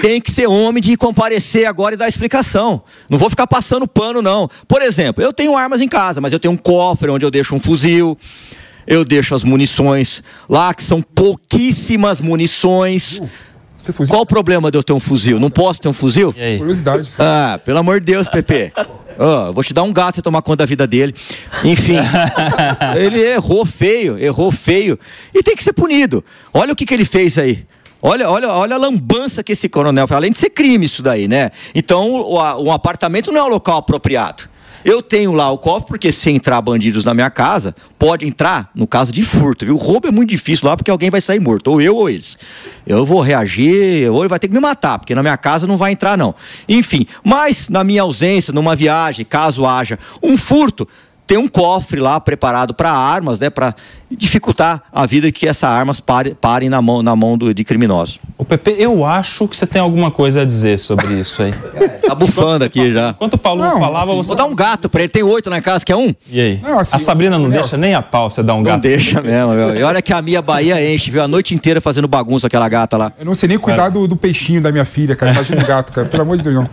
[0.00, 2.82] tem que ser homem de comparecer agora e dar explicação.
[3.10, 4.48] Não vou ficar passando pano, não.
[4.66, 7.54] Por exemplo, eu tenho armas em casa, mas eu tenho um cofre onde eu deixo
[7.54, 8.16] um fuzil.
[8.86, 13.20] Eu deixo as munições lá, que são pouquíssimas munições.
[14.08, 15.38] Qual o problema de eu ter um fuzil?
[15.38, 16.34] Não posso ter um fuzil?
[16.58, 17.10] Curiosidade.
[17.18, 18.72] Ah, pelo amor de Deus, Pepe.
[19.18, 21.14] Oh, vou te dar um gato você tomar conta da vida dele.
[21.64, 21.96] Enfim,
[22.96, 24.98] ele errou feio, errou feio.
[25.34, 26.24] E tem que ser punido.
[26.52, 27.66] Olha o que, que ele fez aí.
[28.00, 30.16] Olha, olha, olha a lambança que esse coronel fez.
[30.16, 31.50] Além de ser crime isso daí, né?
[31.74, 34.50] Então, o, o apartamento não é o local apropriado.
[34.84, 38.86] Eu tenho lá o cofre, porque se entrar bandidos na minha casa, pode entrar no
[38.86, 39.74] caso de furto, viu?
[39.74, 42.36] O roubo é muito difícil lá porque alguém vai sair morto, ou eu ou eles.
[42.86, 45.76] Eu vou reagir, ou ele vai ter que me matar, porque na minha casa não
[45.76, 46.34] vai entrar, não.
[46.68, 50.88] Enfim, mas na minha ausência, numa viagem, caso haja um furto,
[51.26, 53.48] tem um cofre lá preparado para armas, né?
[53.48, 53.74] Para
[54.10, 58.20] dificultar a vida que essas armas parem, parem na mão, na mão do, de criminosos.
[58.36, 61.54] O Pepe, eu acho que você tem alguma coisa a dizer sobre isso aí.
[62.06, 63.10] tá bufando aqui já.
[63.10, 64.28] Enquanto o Paulo não, falava, assim, você.
[64.28, 66.14] Vou dar um gato para ele, tem oito na casa, quer um?
[66.28, 66.60] E aí?
[66.62, 68.74] Não, assim, a Sabrina não deixa nem a pau você dar um gato.
[68.74, 69.76] Não deixa mesmo, meu.
[69.76, 71.22] E olha que a minha Bahia enche, viu?
[71.22, 73.12] A noite inteira fazendo bagunça aquela gata lá.
[73.18, 75.32] Eu não sei nem cuidar do, do, peixinho da minha filha, cara.
[75.32, 76.06] Imagina o gato, cara.
[76.06, 76.68] Pelo amor de Deus, não.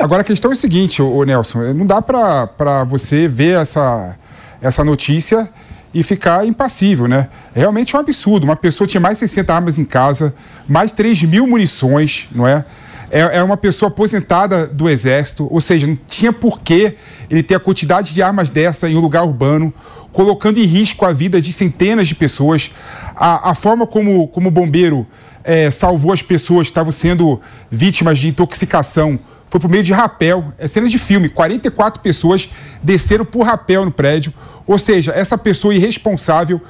[0.00, 4.16] Agora a questão é o seguinte, ô, Nelson, não dá para você ver essa,
[4.58, 5.46] essa notícia
[5.92, 7.28] e ficar impassível, né?
[7.54, 8.44] É realmente um absurdo.
[8.44, 10.34] Uma pessoa tinha mais de 60 armas em casa,
[10.66, 12.64] mais 3 mil munições, não é?
[13.10, 13.20] é?
[13.20, 16.94] É uma pessoa aposentada do Exército, ou seja, não tinha por que
[17.28, 19.70] ele ter a quantidade de armas dessa em um lugar urbano,
[20.12, 22.70] colocando em risco a vida de centenas de pessoas.
[23.14, 25.06] A, a forma como, como o bombeiro
[25.42, 29.18] é, salvou as pessoas que estavam sendo vítimas de intoxicação
[29.50, 30.52] foi por meio de rapel.
[30.56, 31.28] É cena de filme.
[31.28, 32.48] 44 pessoas
[32.80, 34.32] desceram por rapel no prédio.
[34.64, 36.60] Ou seja, essa pessoa irresponsável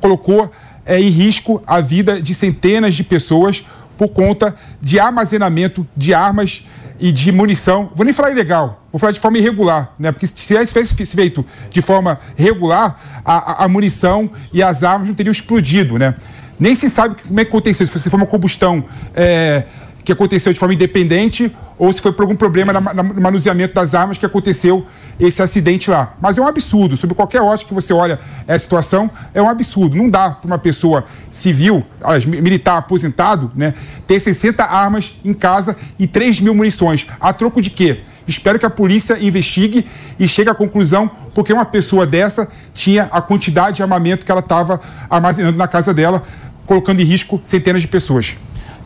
[0.00, 0.50] colocou
[0.86, 3.64] é, em risco a vida de centenas de pessoas
[3.98, 6.64] por conta de armazenamento de armas
[6.98, 7.90] e de munição.
[7.94, 10.10] Vou nem falar ilegal, vou falar de forma irregular, né?
[10.10, 15.32] Porque se tivesse feito de forma regular, a, a, munição e as armas não teriam
[15.32, 16.14] explodido, né?
[16.62, 18.84] Nem se sabe como é que aconteceu, se foi uma combustão
[19.16, 19.64] é,
[20.04, 24.16] que aconteceu de forma independente ou se foi por algum problema no manuseamento das armas
[24.16, 24.86] que aconteceu
[25.18, 26.14] esse acidente lá.
[26.20, 29.96] Mas é um absurdo, sob qualquer ótica que você olha essa situação, é um absurdo.
[29.96, 31.84] Não dá para uma pessoa civil,
[32.24, 33.74] militar aposentado, né,
[34.06, 37.08] ter 60 armas em casa e 3 mil munições.
[37.20, 38.02] A troco de quê?
[38.26, 39.84] Espero que a polícia investigue
[40.18, 44.40] e chegue à conclusão porque uma pessoa dessa tinha a quantidade de armamento que ela
[44.40, 46.22] estava armazenando na casa dela,
[46.66, 48.36] colocando em risco centenas de pessoas.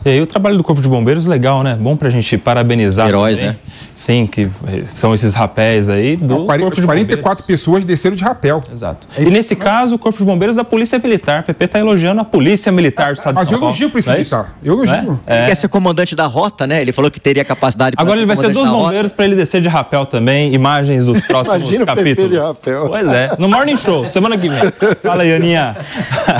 [0.05, 1.75] E aí o trabalho do Corpo de Bombeiros, legal, né?
[1.77, 3.09] Bom pra gente parabenizar.
[3.09, 3.51] Heróis, também.
[3.53, 3.57] né?
[3.93, 4.47] Sim, que
[4.87, 7.45] são esses rapéis aí do Quaren- Corpo Os de 44 Bombeiros.
[7.45, 8.63] pessoas desceram de rapel.
[8.71, 9.05] Exato.
[9.17, 11.41] E nesse caso, o Corpo de Bombeiros da Polícia Militar.
[11.41, 13.71] O PP tá elogiando a Polícia Militar do Estado Mas de São eu Paulo.
[13.73, 14.35] elogio a Polícia Não é isso?
[14.35, 14.55] Militar.
[14.63, 15.19] Eu elogio.
[15.27, 15.37] É.
[15.39, 16.79] Ele quer ser comandante da rota, né?
[16.79, 19.35] Ele falou que teria capacidade pra Agora ser ele vai ser dos bombeiros para ele
[19.35, 20.53] descer de rapel também.
[20.53, 22.45] Imagens dos próximos Imagina o PP de capítulos.
[22.45, 22.87] rapel.
[22.87, 23.35] Pois é.
[23.39, 24.61] No Morning Show, semana que vem.
[25.01, 25.75] Fala aí, Aninha.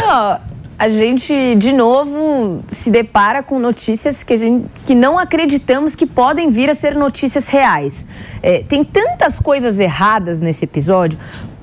[0.05, 0.37] Ó,
[0.79, 6.05] a gente, de novo, se depara com notícias que, a gente, que não acreditamos que
[6.05, 8.07] podem vir a ser notícias reais.
[8.43, 11.17] É, tem tantas coisas erradas nesse episódio.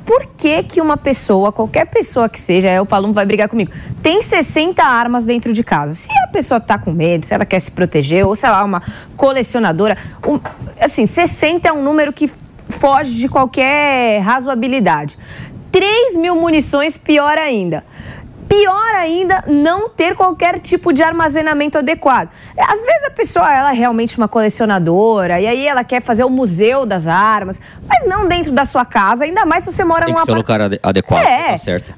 [0.05, 3.71] Por que, que uma pessoa, qualquer pessoa que seja, é, o Palumbo vai brigar comigo,
[4.03, 5.95] tem 60 armas dentro de casa?
[5.95, 8.83] Se a pessoa tá com medo, se ela quer se proteger, ou sei lá, uma
[9.17, 9.97] colecionadora,
[10.27, 10.41] um-
[10.79, 12.31] assim, 60 é um número que
[12.69, 15.17] foge de qualquer razoabilidade.
[15.73, 17.83] 3 mil munições, pior ainda.
[18.49, 22.29] Pior ainda, não ter qualquer tipo de armazenamento adequado.
[22.59, 26.31] Às vezes a pessoa ela é realmente uma colecionadora e aí ela quer fazer o
[26.31, 30.15] museu das armas, mas não dentro da sua casa, ainda mais se você mora Tem
[30.15, 30.47] num que ser um apartamento.
[30.47, 31.51] lugar ade- adequado, É.
[31.53, 31.93] tá certo.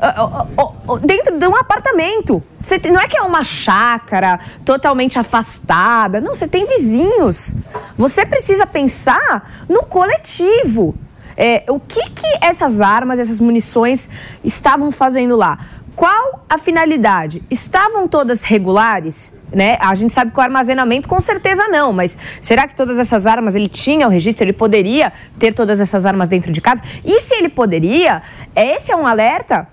[1.02, 2.42] Dentro de um apartamento.
[2.60, 6.20] Você não é que é uma chácara totalmente afastada.
[6.20, 7.54] Não, você tem vizinhos.
[7.96, 10.94] Você precisa pensar no coletivo.
[11.38, 14.08] É, o que, que essas armas, essas munições
[14.42, 15.58] estavam fazendo lá?
[15.96, 17.42] Qual a finalidade?
[17.50, 19.34] Estavam todas regulares?
[19.52, 19.78] Né?
[19.80, 23.54] A gente sabe que o armazenamento com certeza não, mas será que todas essas armas
[23.54, 24.44] ele tinha o registro?
[24.44, 26.82] Ele poderia ter todas essas armas dentro de casa?
[27.04, 28.22] E se ele poderia,
[28.54, 29.66] esse é um alerta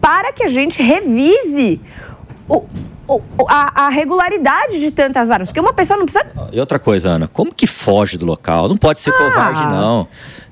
[0.00, 1.80] para que a gente revise
[2.48, 2.64] o-
[3.48, 5.48] a, a regularidade de tantas armas.
[5.48, 6.26] Porque uma pessoa não precisa.
[6.52, 8.68] E outra coisa, Ana, como que foge do local?
[8.68, 9.18] Não pode ser Ah.
[9.18, 10.08] covarde, não.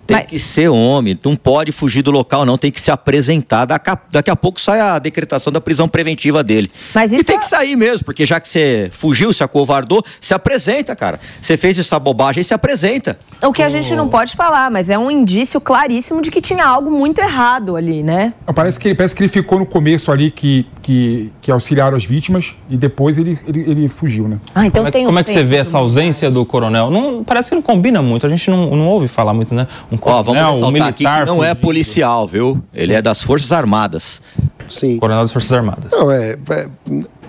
[0.06, 2.58] Tem que ser homem, não pode fugir do local, não.
[2.58, 3.64] Tem que se apresentar.
[3.64, 6.70] Daqui a, daqui a pouco sai a decretação da prisão preventiva dele.
[6.94, 10.94] Mas E tem que sair mesmo, porque já que você fugiu, se acovardou, se apresenta,
[10.94, 11.18] cara.
[11.40, 13.18] Você fez essa bobagem, se apresenta.
[13.42, 16.64] O que a gente não pode falar, mas é um indício claríssimo de que tinha
[16.64, 18.32] algo muito errado ali, né?
[18.46, 21.96] Não, Parece que, ele- parece que ele ficou no começo ali que, que, que auxiliaram
[21.96, 24.38] as vítimas e depois ele, ele, ele fugiu, né?
[24.54, 26.90] Ah, então como é, tem um como é que você vê essa ausência do coronel?
[26.90, 28.24] Não, parece que não combina muito.
[28.26, 29.66] A gente não, não ouve falar muito, né?
[29.94, 31.24] Um Ó, vamos coronel, um ressaltar aqui militar.
[31.24, 32.62] que não é policial, viu?
[32.72, 34.20] Ele é das Forças Armadas.
[34.68, 34.98] Sim.
[34.98, 35.90] Coronel das Forças Armadas.
[35.92, 36.68] Não, é, é-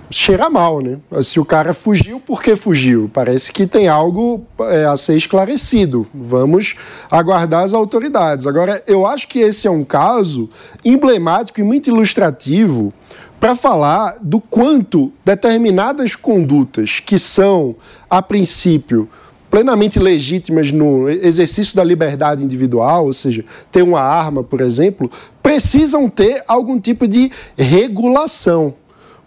[0.10, 0.98] cheira mal, né?
[1.24, 3.10] Se o cara fugiu, por que fugiu?
[3.14, 6.08] Parece que tem algo é, a ser esclarecido.
[6.14, 6.76] Vamos
[7.10, 8.48] aguardar as autoridades.
[8.48, 10.50] Agora, eu acho que esse é um caso
[10.86, 12.94] emblemático e muito ilustrativo
[13.40, 17.76] para falar do quanto determinadas condutas que são,
[18.10, 19.10] a princípio,
[19.56, 25.10] plenamente legítimas no exercício da liberdade individual, ou seja, ter uma arma, por exemplo,
[25.42, 28.74] precisam ter algum tipo de regulação.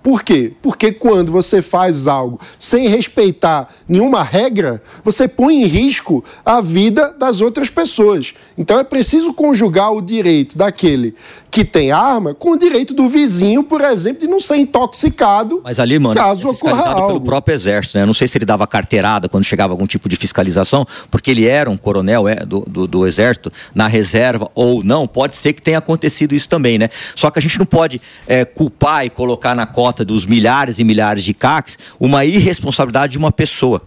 [0.08, 0.54] Por quê?
[0.62, 7.14] Porque quando você faz algo sem respeitar nenhuma regra, você põe em risco a vida
[7.18, 8.32] das outras pessoas.
[8.56, 11.14] Então é preciso conjugar o direito daquele
[11.50, 15.78] que tem arma com o direito do vizinho, por exemplo, de não ser intoxicado Mas
[15.78, 18.06] ali, mano, caso é fiscalizado pelo próprio exército, né?
[18.06, 21.70] Não sei se ele dava carteirada quando chegava algum tipo de fiscalização, porque ele era
[21.70, 25.06] um coronel é, do, do, do exército na reserva ou não.
[25.06, 26.88] Pode ser que tenha acontecido isso também, né?
[27.14, 30.84] Só que a gente não pode é, culpar e colocar na cota dos milhares e
[30.84, 33.82] milhares de CACs uma irresponsabilidade de uma pessoa.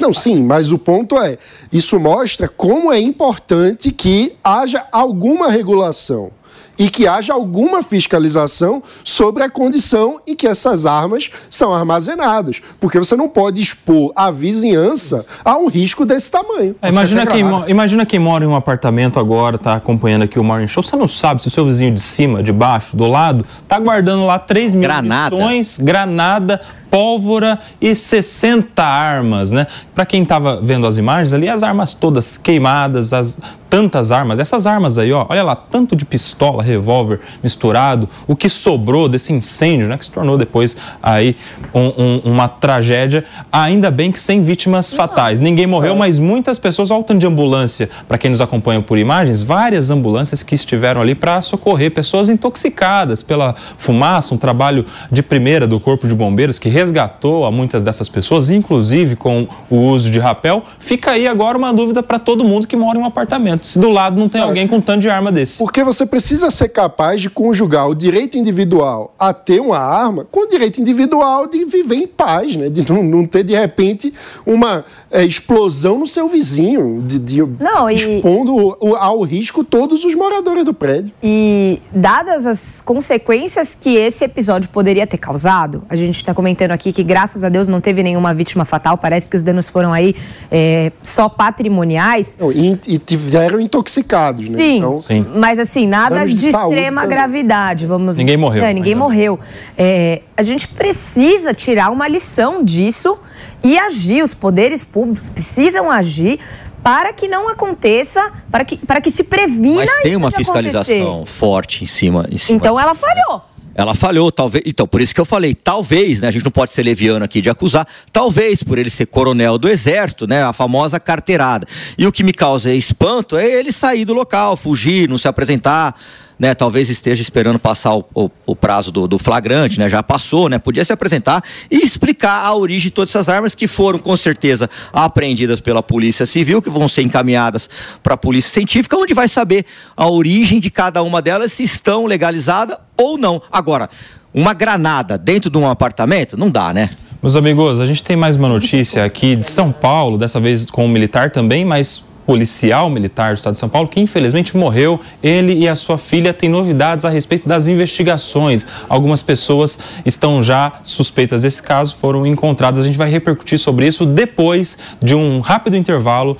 [0.00, 1.38] Não, sim, mas o ponto é,
[1.72, 6.30] isso mostra como é importante que haja alguma regulação
[6.78, 12.98] e que haja alguma fiscalização sobre a condição em que essas armas são armazenadas, porque
[12.98, 16.74] você não pode expor a vizinhança a um risco desse tamanho.
[16.80, 20.44] É, imagina, quem, mo- imagina quem mora em um apartamento agora, tá acompanhando aqui o
[20.44, 23.44] Morning Show, você não sabe se o seu vizinho de cima, de baixo, do lado,
[23.68, 25.36] tá guardando lá 3 mil Granada.
[25.80, 26.60] granada,
[26.92, 29.66] pólvora e 60 armas, né?
[29.94, 33.40] Pra quem tava vendo as imagens ali, as armas todas queimadas, as
[33.70, 38.46] tantas armas, essas armas aí, ó, olha lá, tanto de pistola, revólver misturado, o que
[38.46, 41.34] sobrou desse incêndio, né, que se tornou depois aí
[41.74, 45.40] um- um- uma tragédia, ainda bem que sem vítimas fatais.
[45.40, 48.98] Ninguém morreu, mas muitas pessoas, olha o tanto de ambulância, para quem nos acompanha por
[48.98, 55.22] imagens, várias ambulâncias que estiveram ali para socorrer pessoas intoxicadas pela fumaça, um trabalho de
[55.22, 60.10] primeira do Corpo de Bombeiros que resgatou a muitas dessas pessoas, inclusive com o uso
[60.10, 60.62] de rapel.
[60.80, 63.66] Fica aí agora uma dúvida para todo mundo que mora em um apartamento.
[63.66, 65.58] Se do lado não tem alguém com tanto de arma desse.
[65.58, 70.40] Porque você precisa ser capaz de conjugar o direito individual a ter uma arma com
[70.40, 72.68] o direito individual de viver em paz, né?
[72.68, 74.12] De não, não ter, de repente,
[74.44, 80.14] uma é, explosão no seu vizinho, de, de- Não, e- expondo ao risco todos os
[80.14, 81.12] moradores do prédio.
[81.22, 86.74] E dadas as consequências que esse episódio poderia ter causado, a gente está comentando comentando
[86.74, 88.96] aqui que, graças a Deus, não teve nenhuma vítima fatal.
[88.96, 90.14] Parece que os danos foram aí
[90.50, 92.36] é, só patrimoniais.
[92.54, 94.56] E, e tiveram intoxicados, né?
[94.56, 95.26] Sim, então, Sim.
[95.34, 97.16] mas assim, nada de, de extrema também.
[97.16, 97.86] gravidade.
[97.86, 98.16] Vamos...
[98.16, 98.64] Ninguém morreu.
[98.64, 99.38] É, ninguém morreu.
[99.76, 103.18] É, a gente precisa tirar uma lição disso
[103.62, 104.22] e agir.
[104.22, 106.38] Os poderes públicos precisam agir
[106.82, 109.76] para que não aconteça, para que, para que se previna.
[109.76, 112.56] Mas tem uma fiscalização forte em cima, em cima.
[112.56, 113.51] Então ela falhou.
[113.74, 114.64] Ela falhou, talvez.
[114.66, 116.28] Então, por isso que eu falei, talvez, né?
[116.28, 119.68] A gente não pode ser leviano aqui de acusar, talvez por ele ser coronel do
[119.68, 120.42] exército, né?
[120.42, 121.66] A famosa carteirada.
[121.96, 125.94] E o que me causa espanto é ele sair do local, fugir, não se apresentar
[126.42, 130.48] né, talvez esteja esperando passar o, o, o prazo do, do, flagrante, né, já passou,
[130.48, 131.40] né, podia se apresentar
[131.70, 136.26] e explicar a origem de todas essas armas que foram com certeza apreendidas pela Polícia
[136.26, 137.70] Civil, que vão ser encaminhadas
[138.02, 139.64] para a Polícia Científica, onde vai saber
[139.96, 143.40] a origem de cada uma delas, se estão legalizadas ou não.
[143.48, 143.88] Agora,
[144.34, 146.90] uma granada dentro de um apartamento, não dá, né?
[147.22, 150.86] Meus amigos, a gente tem mais uma notícia aqui de São Paulo, dessa vez com
[150.86, 154.98] um militar também, mas policial militar do estado de São Paulo, que infelizmente morreu.
[155.22, 158.66] Ele e a sua filha têm novidades a respeito das investigações.
[158.88, 162.80] Algumas pessoas estão já suspeitas desse caso, foram encontradas.
[162.80, 166.38] A gente vai repercutir sobre isso depois de um rápido intervalo.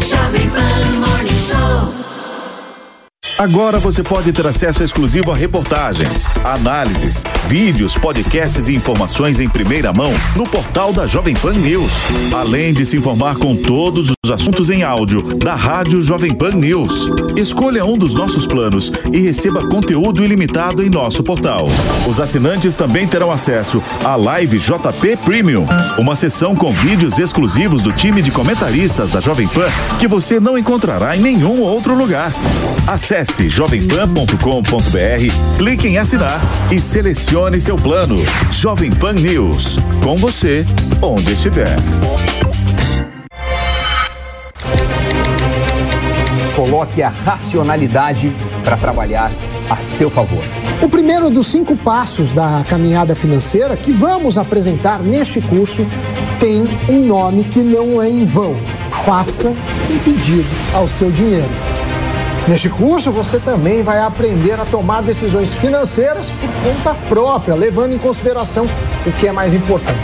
[0.00, 0.97] Jovem Pan.
[3.38, 9.92] Agora você pode ter acesso exclusivo a reportagens, análises, vídeos, podcasts e informações em primeira
[9.92, 11.92] mão no portal da Jovem Pan News.
[12.34, 17.08] Além de se informar com todos os assuntos em áudio da Rádio Jovem Pan News.
[17.36, 21.68] Escolha um dos nossos planos e receba conteúdo ilimitado em nosso portal.
[22.08, 25.64] Os assinantes também terão acesso à Live JP Premium,
[25.96, 29.68] uma sessão com vídeos exclusivos do time de comentaristas da Jovem Pan
[30.00, 32.32] que você não encontrará em nenhum outro lugar.
[32.84, 36.40] Acesse Acesse jovempan.com.br, clique em assinar
[36.72, 38.16] e selecione seu plano.
[38.50, 39.76] Jovem Pan News.
[40.02, 40.64] Com você,
[41.02, 41.76] onde estiver.
[46.56, 49.30] Coloque a racionalidade para trabalhar
[49.68, 50.42] a seu favor.
[50.82, 55.86] O primeiro dos cinco passos da caminhada financeira que vamos apresentar neste curso
[56.40, 58.56] tem um nome que não é em vão.
[59.04, 61.77] Faça um pedido ao seu dinheiro.
[62.46, 67.98] Neste curso, você também vai aprender a tomar decisões financeiras por conta própria, levando em
[67.98, 68.66] consideração
[69.06, 69.98] o que é mais importante.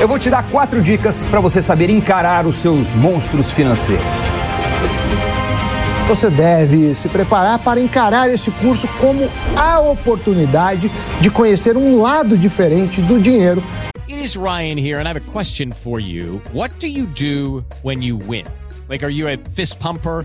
[0.00, 4.14] Eu vou te dar quatro dicas para você saber encarar os seus monstros financeiros.
[6.08, 10.88] Você deve se preparar para encarar este curso como a oportunidade
[11.20, 13.62] de conhecer um lado diferente do dinheiro.
[14.08, 16.40] It is Ryan here and I have a question for you.
[16.52, 18.44] What do you do when you win?
[18.88, 20.24] Like are you a fist pumper?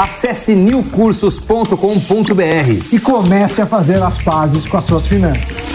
[0.00, 1.74] Acesse newcursos.com.br
[2.90, 5.74] e comece a fazer as pazes com as suas finanças.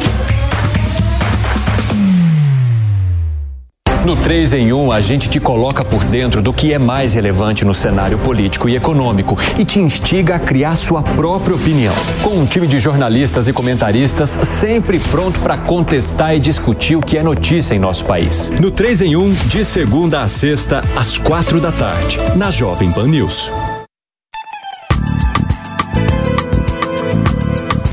[4.04, 7.64] No 3 em 1, a gente te coloca por dentro do que é mais relevante
[7.64, 11.94] no cenário político e econômico e te instiga a criar sua própria opinião.
[12.24, 17.16] Com um time de jornalistas e comentaristas sempre pronto para contestar e discutir o que
[17.16, 18.50] é notícia em nosso país.
[18.60, 23.06] No 3 em 1, de segunda a sexta, às quatro da tarde, na Jovem Pan
[23.08, 23.52] News.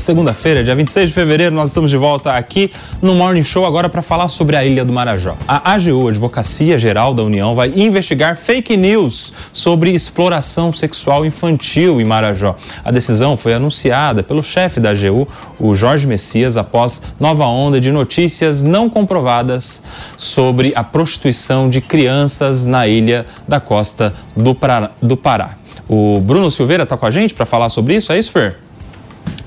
[0.03, 4.01] Segunda-feira, dia 26 de fevereiro, nós estamos de volta aqui no Morning Show agora para
[4.01, 5.37] falar sobre a Ilha do Marajó.
[5.47, 12.03] A AGU, Advocacia Geral da União, vai investigar fake news sobre exploração sexual infantil em
[12.03, 12.57] Marajó.
[12.83, 15.25] A decisão foi anunciada pelo chefe da AGU,
[15.57, 19.83] o Jorge Messias, após nova onda de notícias não comprovadas
[20.17, 25.55] sobre a prostituição de crianças na ilha da costa do Pará.
[25.87, 28.62] O Bruno Silveira está com a gente para falar sobre isso, é isso, Fer?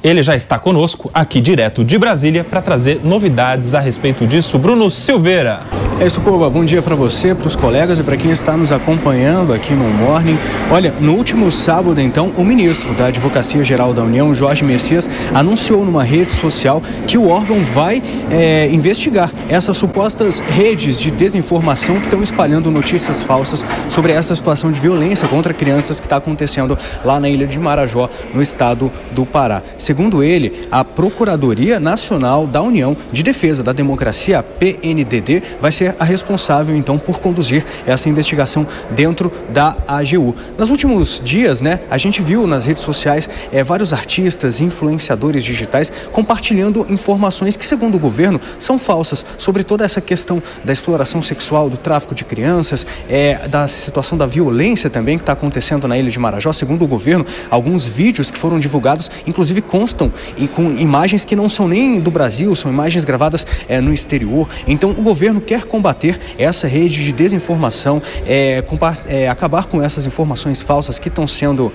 [0.02, 4.58] Ele já está conosco aqui direto de Brasília para trazer novidades a respeito disso.
[4.58, 5.60] Bruno Silveira.
[5.98, 6.50] É isso, Coba.
[6.50, 9.88] Bom dia para você, para os colegas e para quem está nos acompanhando aqui no
[9.88, 10.38] Morning.
[10.70, 15.86] Olha, no último sábado, então, o ministro da Advocacia Geral da União, Jorge Messias, anunciou
[15.86, 22.04] numa rede social que o órgão vai é, investigar essas supostas redes de desinformação que
[22.04, 27.18] estão espalhando notícias falsas sobre essa situação de violência contra crianças que está acontecendo lá
[27.18, 29.62] na ilha de Marajó, no estado do Pará.
[29.86, 36.02] Segundo ele, a Procuradoria Nacional da União de Defesa da Democracia, PNDD, vai ser a
[36.02, 40.34] responsável então por conduzir essa investigação dentro da AGU.
[40.58, 45.92] Nos últimos dias, né, a gente viu nas redes sociais é, vários artistas, influenciadores digitais
[46.10, 51.70] compartilhando informações que, segundo o governo, são falsas sobre toda essa questão da exploração sexual,
[51.70, 56.10] do tráfico de crianças, é, da situação da violência também que está acontecendo na ilha
[56.10, 56.52] de Marajó.
[56.52, 61.50] Segundo o governo, alguns vídeos que foram divulgados, inclusive constam e com imagens que não
[61.50, 64.48] são nem do Brasil, são imagens gravadas é, no exterior.
[64.66, 68.64] Então, o governo quer combater essa rede de desinformação, é,
[69.06, 71.70] é, acabar com essas informações falsas que estão sendo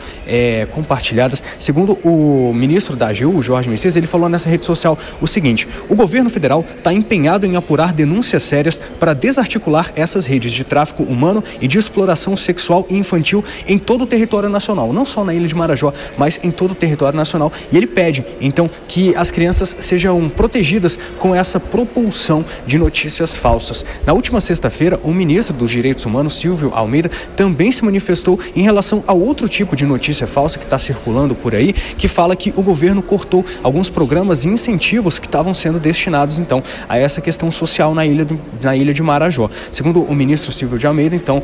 [0.72, 1.44] compartilhadas.
[1.60, 5.96] Segundo o ministro da AGU, Jorge Messias, ele falou nessa rede social o seguinte: o
[5.96, 11.44] governo federal está empenhado em apurar denúncias sérias para desarticular essas redes de tráfico humano
[11.60, 15.48] e de exploração sexual e infantil em todo o território nacional, não só na ilha
[15.48, 17.52] de Marajó, mas em todo o território nacional.
[17.72, 23.86] E ele pede, então, que as crianças sejam protegidas com essa propulsão de notícias falsas.
[24.06, 29.04] Na última sexta-feira, o ministro dos Direitos Humanos, Silvio Almeida, também se manifestou em relação
[29.06, 32.62] a outro tipo de notícia falsa que está circulando por aí, que fala que o
[32.62, 37.94] governo cortou alguns programas e incentivos que estavam sendo destinados, então, a essa questão social
[37.94, 39.50] na ilha, do, na ilha de Marajó.
[39.72, 41.44] Segundo o ministro Silvio de Almeida, então,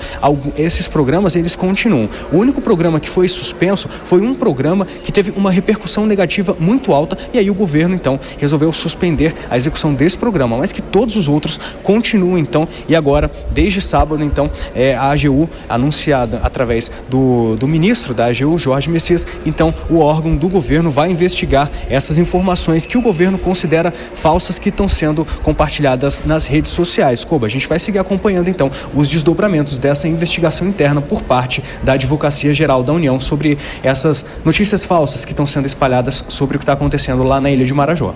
[0.57, 2.09] esses programas, eles continuam.
[2.31, 6.93] O único programa que foi suspenso foi um programa que teve uma repercussão negativa muito
[6.93, 11.15] alta e aí o governo, então, resolveu suspender a execução desse programa, mas que todos
[11.15, 17.55] os outros continuam então, e agora, desde sábado, então, é, a AGU, anunciada através do,
[17.55, 22.85] do ministro da AGU, Jorge Messias, então o órgão do governo vai investigar essas informações
[22.85, 27.23] que o governo considera falsas que estão sendo compartilhadas nas redes sociais.
[27.23, 31.93] Coba, a gente vai seguir acompanhando então os desdobramentos dessa investigação interna por parte da
[31.93, 36.63] Advocacia Geral da União sobre essas notícias falsas que estão sendo espalhadas sobre o que
[36.63, 38.13] está acontecendo lá na ilha de Marajó.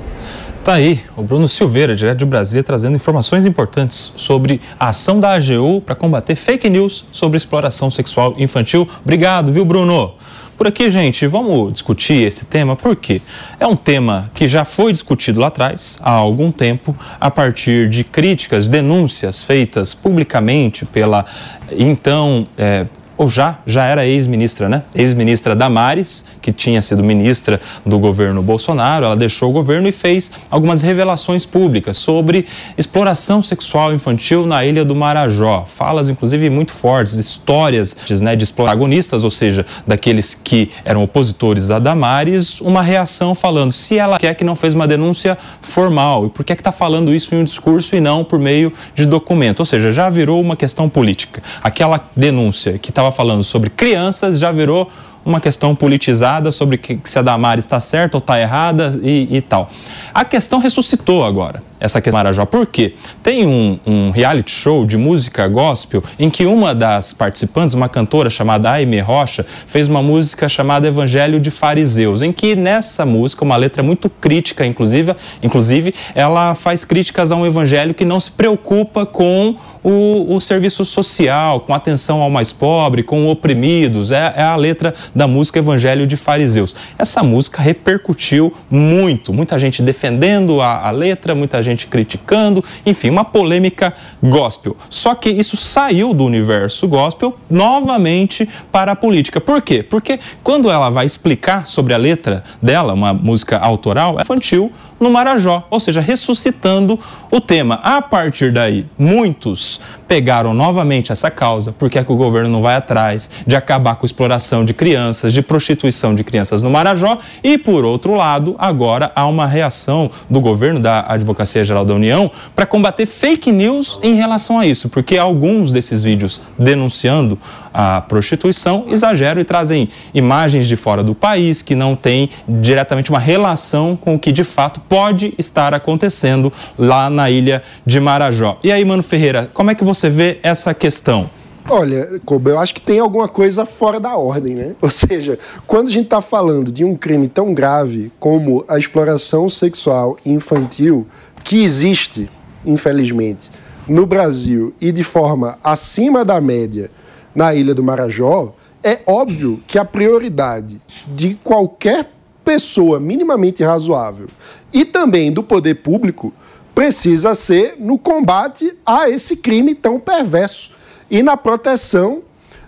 [0.64, 5.34] Tá aí o Bruno Silveira, direto de Brasília, trazendo informações importantes sobre a ação da
[5.34, 8.88] AGU para combater fake news sobre exploração sexual infantil.
[9.04, 10.14] Obrigado, viu, Bruno?
[10.62, 13.20] Por aqui, gente, vamos discutir esse tema porque
[13.60, 18.04] é um tema que já foi discutido lá atrás, há algum tempo, a partir de
[18.04, 21.26] críticas, denúncias feitas publicamente pela
[21.72, 22.86] então é,
[23.22, 24.82] ou já, já era ex-ministra, né?
[24.96, 30.32] Ex-ministra Damares, que tinha sido ministra do governo Bolsonaro, ela deixou o governo e fez
[30.50, 35.66] algumas revelações públicas sobre exploração sexual infantil na ilha do Marajó.
[35.68, 41.78] Falas, inclusive, muito fortes, histórias né, de protagonistas, ou seja, daqueles que eram opositores a
[41.78, 46.44] Damares, uma reação falando se ela quer que não fez uma denúncia formal e por
[46.44, 49.60] que é está falando isso em um discurso e não por meio de documento.
[49.60, 51.44] Ou seja, já virou uma questão política.
[51.62, 54.90] Aquela denúncia que estava falando sobre crianças já virou
[55.24, 59.42] uma questão politizada sobre que, se a Damares está certa ou está errada e, e,
[59.42, 59.70] tal.
[60.14, 62.46] A questão ressuscitou agora, essa questão Marajó.
[62.46, 62.94] Por quê?
[63.24, 68.30] Tem um, um, reality show de música gospel em que uma das participantes, uma cantora
[68.30, 73.56] chamada Aime Rocha, fez uma música chamada Evangelho de Fariseus, em que nessa música, uma
[73.56, 79.06] letra muito crítica, inclusive, inclusive ela faz críticas a um evangelho que não se preocupa
[79.06, 84.12] com o, o serviço social, com atenção ao mais pobre, com oprimidos.
[84.12, 86.76] É, é a letra da música Evangelho de Fariseus.
[86.98, 93.26] Essa música repercutiu muito, muita gente defendendo a, a letra, muita gente criticando, enfim, uma
[93.26, 94.76] polêmica gospel.
[94.90, 99.40] Só que isso saiu do universo gospel novamente para a política.
[99.42, 99.84] Por quê?
[99.84, 105.10] Porque quando ela vai explicar sobre a letra dela, uma música autoral, é infantil, no
[105.10, 107.00] Marajó, ou seja, ressuscitando
[107.32, 107.80] o tema.
[107.82, 112.76] A partir daí, muitos pegaram novamente essa causa, porque é que o governo não vai
[112.76, 117.58] atrás de acabar com a exploração de crianças, de prostituição de crianças no Marajó, e
[117.58, 122.66] por outro lado, agora há uma reação do governo da Advocacia Geral da União para
[122.66, 127.40] combater fake news em relação a isso, porque alguns desses vídeos denunciando
[127.74, 133.20] a prostituição exageram e trazem imagens de fora do país que não têm diretamente uma
[133.20, 138.58] relação com o que de fato pode estar acontecendo lá na ilha de Marajó.
[138.64, 141.30] E aí, Mano Ferreira, como é que você vê essa questão?
[141.70, 144.76] Olha, Kobe, eu acho que tem alguma coisa fora da ordem, né?
[144.82, 149.48] Ou seja, quando a gente está falando de um crime tão grave como a exploração
[149.48, 151.08] sexual infantil,
[151.44, 152.30] que existe,
[152.66, 153.52] infelizmente,
[153.88, 156.90] no Brasil e de forma acima da média
[157.34, 158.54] na Ilha do Marajó,
[158.84, 162.12] é óbvio que a prioridade de qualquer
[162.44, 164.28] pessoa minimamente razoável
[164.74, 166.34] e também do poder público
[166.74, 170.72] precisa ser no combate a esse crime tão perverso
[171.10, 172.24] e na proteção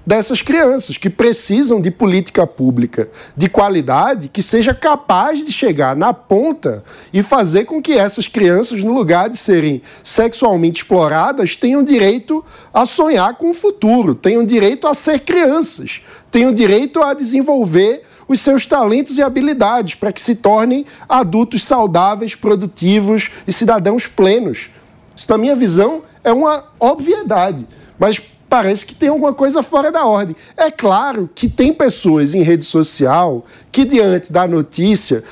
[0.06, 6.13] dessas crianças que precisam de política pública de qualidade que seja capaz de chegar na
[6.13, 12.43] ponta e fazer com que essas crianças, no lugar de serem sexualmente exploradas, tenham direito
[12.74, 18.39] a sonhar com o futuro, tenham direito a ser crianças, tenham direito a desenvolver os
[18.39, 24.70] seus talentos e habilidades para que se tornem adultos saudáveis, produtivos e cidadãos plenos.
[25.16, 27.67] Isso, na minha visão, é uma obviedade.
[28.00, 28.21] Mas
[28.54, 30.36] parece que tem alguma coisa fora da ordem.
[30.55, 35.24] É claro que tem pessoas em rede social que, diante da notícia,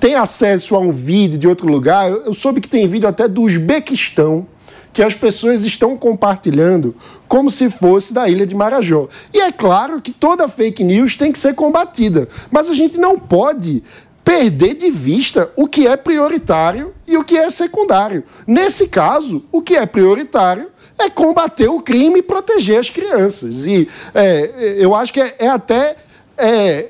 [0.00, 2.10] têm acesso a um vídeo de outro lugar.
[2.10, 4.46] Eu soube que tem vídeo até do Uzbequistão,
[4.94, 6.96] que as pessoas estão compartilhando
[7.28, 9.08] como se fosse da ilha de Marajó.
[9.30, 13.18] E é claro que toda fake news tem que ser combatida, mas a gente não
[13.18, 13.84] pode
[14.24, 18.24] perder de vista o que é prioritário e o que é secundário.
[18.46, 23.66] Nesse caso, o que é prioritário é combater o crime e proteger as crianças.
[23.66, 25.96] E é, eu acho que é, é até,
[26.36, 26.88] é,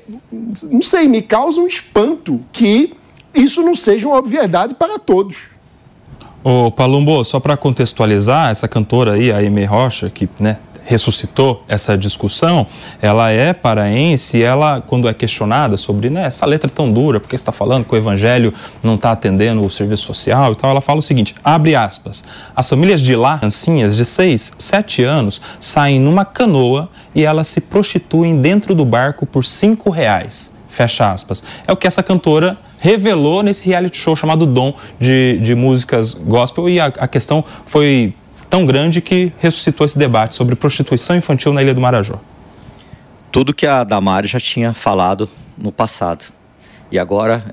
[0.63, 2.95] não sei, me causa um espanto que
[3.33, 5.47] isso não seja uma obviedade para todos.
[6.43, 10.57] Ô, Palumbo, só para contextualizar, essa cantora aí, a Aimee Rocha, que né,
[10.89, 12.65] ressuscitou essa discussão,
[12.99, 17.35] ela é paraense e ela, quando é questionada sobre né, essa letra tão dura, porque
[17.35, 18.51] está falando que o evangelho
[18.81, 22.25] não está atendendo o serviço social e tal, ela fala o seguinte, abre aspas,
[22.55, 27.61] as famílias de lá, ancinhas de 6, 7 anos, saem numa canoa e elas se
[27.61, 31.43] prostituem dentro do barco por 5 reais, fecha aspas.
[31.67, 36.67] É o que essa cantora revelou nesse reality show chamado Dom de, de músicas gospel
[36.67, 38.15] e a, a questão foi
[38.49, 42.19] tão grande que ressuscitou esse debate sobre prostituição infantil na Ilha do Marajó.
[43.31, 46.25] Tudo que a Damari já tinha falado no passado.
[46.91, 47.43] E agora,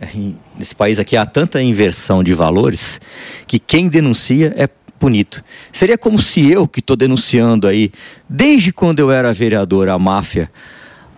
[0.59, 2.99] nesse país aqui, há tanta inversão de valores
[3.47, 4.67] que quem denuncia é
[4.99, 5.43] punido.
[5.71, 7.93] Seria como se eu, que estou denunciando aí,
[8.27, 10.51] desde quando eu era vereador, a máfia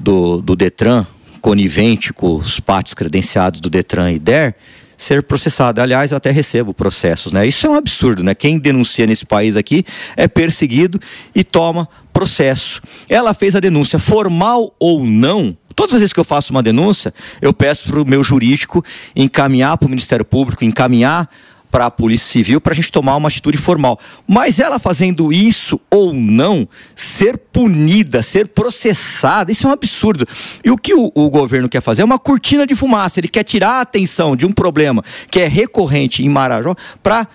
[0.01, 1.07] do, do Detran,
[1.41, 4.55] conivente com os pátios credenciados do Detran e DER,
[4.99, 5.81] ser processado.
[5.81, 7.47] Aliás, eu até recebo processos, né?
[7.47, 8.35] Isso é um absurdo, né?
[8.35, 9.85] Quem denuncia nesse país aqui
[10.17, 11.01] é perseguido
[11.35, 12.83] e toma processo.
[13.09, 15.57] Ela fez a denúncia formal ou não.
[15.77, 18.85] Todas as vezes que eu faço uma denúncia, eu peço para o meu jurídico
[19.15, 21.31] encaminhar para o Ministério Público, encaminhar
[21.71, 23.99] para a Polícia Civil para a gente tomar uma atitude formal.
[24.27, 30.27] Mas ela fazendo isso ou não, ser punida, ser processada, isso é um absurdo.
[30.65, 33.21] E o que o, o, governo quer fazer é uma cortina de fumaça.
[33.21, 37.27] Ele quer tirar a atenção de um problema que é recorrente em Marajó para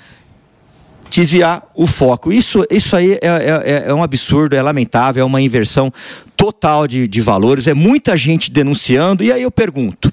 [1.10, 2.32] desviar o foco.
[2.32, 5.94] Isso, isso aí é, é, é, um absurdo, é lamentável, é uma inversão
[6.36, 7.68] total de, de valores.
[7.68, 9.24] É muita gente denunciando.
[9.24, 10.12] E aí eu pergunto.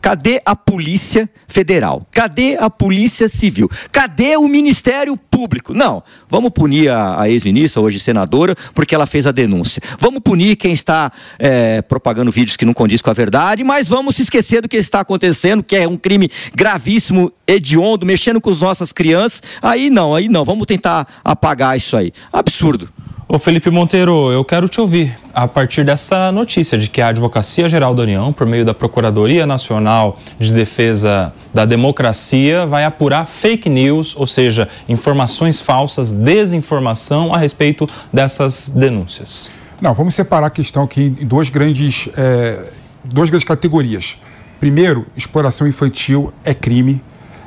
[0.00, 2.06] Cadê a Polícia Federal?
[2.10, 3.68] Cadê a Polícia Civil?
[3.92, 5.74] Cadê o Ministério Público?
[5.74, 6.02] Não.
[6.28, 9.82] Vamos punir a, a ex-ministra, hoje senadora, porque ela fez a denúncia.
[9.98, 14.16] Vamos punir quem está é, propagando vídeos que não condiz com a verdade, mas vamos
[14.16, 18.60] se esquecer do que está acontecendo, que é um crime gravíssimo, hediondo, mexendo com as
[18.60, 19.42] nossas crianças.
[19.60, 20.44] Aí não, aí não.
[20.44, 22.12] Vamos tentar apagar isso aí.
[22.32, 22.90] Absurdo.
[23.32, 27.68] Ô Felipe Monteiro, eu quero te ouvir a partir dessa notícia de que a Advocacia
[27.68, 33.68] Geral da União, por meio da Procuradoria Nacional de Defesa da Democracia, vai apurar fake
[33.68, 39.48] news, ou seja, informações falsas, desinformação a respeito dessas denúncias.
[39.80, 42.58] Não, vamos separar a questão aqui em duas grandes, é,
[43.04, 44.16] duas grandes categorias.
[44.58, 47.00] Primeiro, exploração infantil é crime,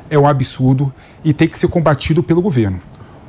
[0.09, 0.93] é um absurdo
[1.25, 2.81] e tem que ser combatido pelo governo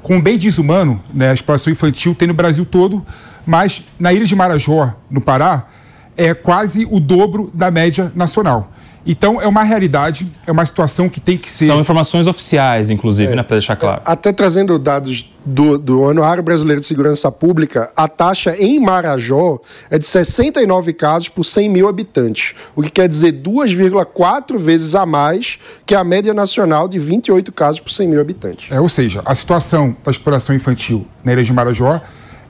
[0.04, 3.04] com bem desumano, né, a exploração infantil tem no Brasil todo,
[3.46, 5.66] mas na ilha de Marajó, no Pará,
[6.14, 8.70] é quase o dobro da média nacional.
[9.06, 11.66] Então, é uma realidade, é uma situação que tem que ser.
[11.66, 14.00] São informações oficiais, inclusive, é, né, para deixar claro.
[14.04, 19.60] Até trazendo dados do, do Anuário Brasileiro de Segurança Pública, a taxa em Marajó
[19.90, 25.04] é de 69 casos por 100 mil habitantes, o que quer dizer 2,4 vezes a
[25.04, 28.70] mais que a média nacional de 28 casos por 100 mil habitantes.
[28.70, 32.00] É, ou seja, a situação da exploração infantil na ilha de Marajó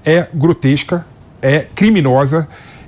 [0.05, 1.05] é grotesca,
[1.43, 2.47] é criminosa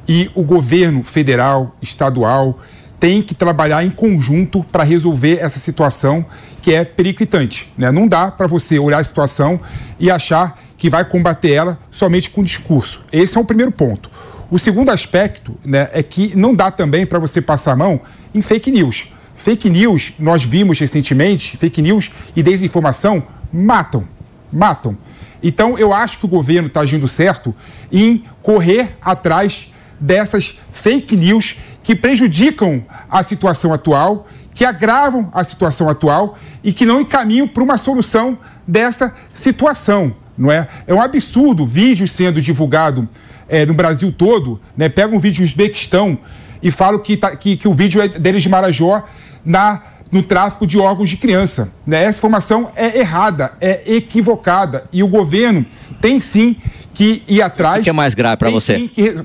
[0.09, 2.59] e o governo federal, estadual
[2.98, 6.24] tem que trabalhar em conjunto para resolver essa situação
[6.62, 7.73] que é periclitante.
[7.77, 7.90] Né?
[7.90, 9.60] Não dá para você olhar a situação
[9.98, 13.02] e achar que vai combater ela somente com discurso.
[13.12, 14.10] Esse é o primeiro ponto.
[14.51, 18.01] O segundo aspecto né, é que não dá também para você passar a mão
[18.35, 19.09] em fake news.
[19.35, 24.05] Fake news, nós vimos recentemente, fake news e desinformação matam.
[24.52, 24.97] Matam.
[25.43, 27.55] Então, eu acho que o governo está agindo certo
[27.93, 29.70] em correr atrás
[30.01, 31.56] dessas fake news
[31.86, 37.62] que prejudicam a situação atual, que agravam a situação atual e que não encaminham para
[37.62, 38.36] uma solução
[38.66, 40.66] dessa situação, não é?
[40.84, 43.08] É um absurdo vídeos sendo divulgado
[43.48, 44.88] é, no Brasil todo, né?
[44.88, 46.18] Pega um vídeo do Uzbequistão
[46.60, 49.04] e fala que, tá, que, que o vídeo é deles de Marajó
[49.44, 49.80] na
[50.10, 51.70] no tráfico de órgãos de criança.
[51.86, 52.04] Né?
[52.04, 54.84] Essa informação é errada, é equivocada.
[54.92, 55.66] E o governo
[56.00, 56.56] tem sim
[56.94, 57.80] que ir atrás.
[57.80, 58.88] O que é mais grave para você?
[58.88, 59.24] Que,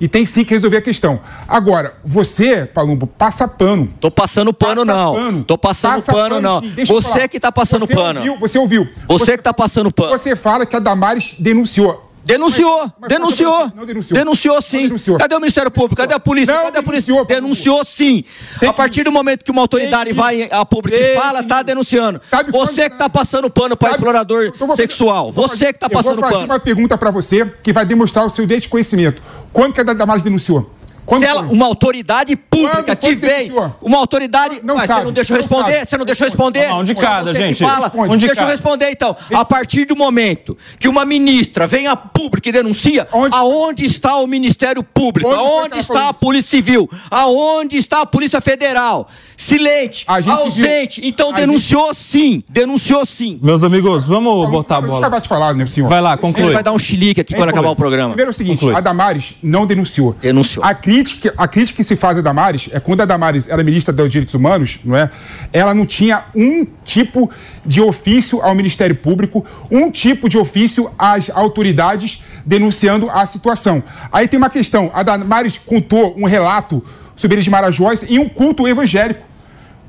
[0.00, 1.20] e tem sim que resolver a questão.
[1.46, 3.88] Agora, você, Palumbo, passa pano.
[4.00, 5.14] Tô passando pano, passa não.
[5.14, 5.44] Pano.
[5.44, 6.86] Tô passando passa pano, pano, não.
[6.86, 8.20] Você que tá passando você pano.
[8.20, 8.88] Ouviu, você ouviu.
[9.06, 10.10] Você, você que tá passando pano.
[10.10, 12.09] Você fala que a Damares denunciou.
[12.24, 14.18] Denunciou, mas, mas denunciou, não denunciou.
[14.18, 14.82] Denunciou sim.
[14.82, 15.18] Denunciou.
[15.18, 15.96] Cadê o Ministério Público?
[15.96, 16.54] Cadê a polícia?
[16.54, 17.12] Não Cadê a polícia?
[17.12, 18.24] Denunciou, denunciou sim.
[18.58, 22.20] Tem a partir do momento que uma autoridade vai a público e fala, tá denunciando.
[22.30, 25.32] Sabe você que tá passando pano para explorador sexual.
[25.32, 26.26] Você que tá passando pano.
[26.26, 29.22] Eu vou fazer uma pergunta para você que vai demonstrar o seu desconhecimento.
[29.52, 30.70] Quando que a Damares denunciou?
[31.10, 33.50] Quando Se ela, uma autoridade pública que vem,
[33.82, 34.60] uma autoridade.
[34.62, 35.72] Não, mas sabe, você não deixou responder?
[35.72, 35.86] Sabe.
[35.86, 36.68] Você não deixou responder?
[36.68, 37.64] Não, de cada, gente.
[37.64, 39.16] Fala, um de deixa eu responder então.
[39.34, 43.36] A partir do momento que uma ministra vem a público e denuncia, onde?
[43.36, 45.28] aonde está o Ministério Público?
[45.28, 46.88] Onde aonde está a Polícia Civil?
[47.10, 49.08] Aonde está a Polícia Federal?
[49.36, 51.00] Silente, ausente.
[51.00, 51.10] Viu.
[51.10, 51.96] Então a denunciou gente...
[51.96, 53.40] sim, denunciou sim.
[53.42, 54.92] Meus amigos, vamos não, botar a bola.
[54.92, 55.88] Deixa eu acabar de falar, meu senhor.
[55.88, 56.44] Vai lá, conclui.
[56.44, 58.10] Ele vai dar um chilique aqui é, quando acabar o programa.
[58.10, 58.76] Primeiro é o seguinte, conclui.
[58.76, 60.14] a Damares não denunciou.
[60.20, 60.64] Denunciou.
[60.64, 63.92] A crítica, a crítica que se faz a Damares é quando a Damares era ministra
[63.92, 65.10] dos Direitos Humanos, não é?
[65.52, 67.30] Ela não tinha um tipo
[67.64, 73.82] de ofício ao Ministério Público, um tipo de ofício às autoridades denunciando a situação.
[74.12, 76.82] Aí tem uma questão, a Damares contou um relato
[77.16, 79.29] sobre de Marajós em um culto evangélico.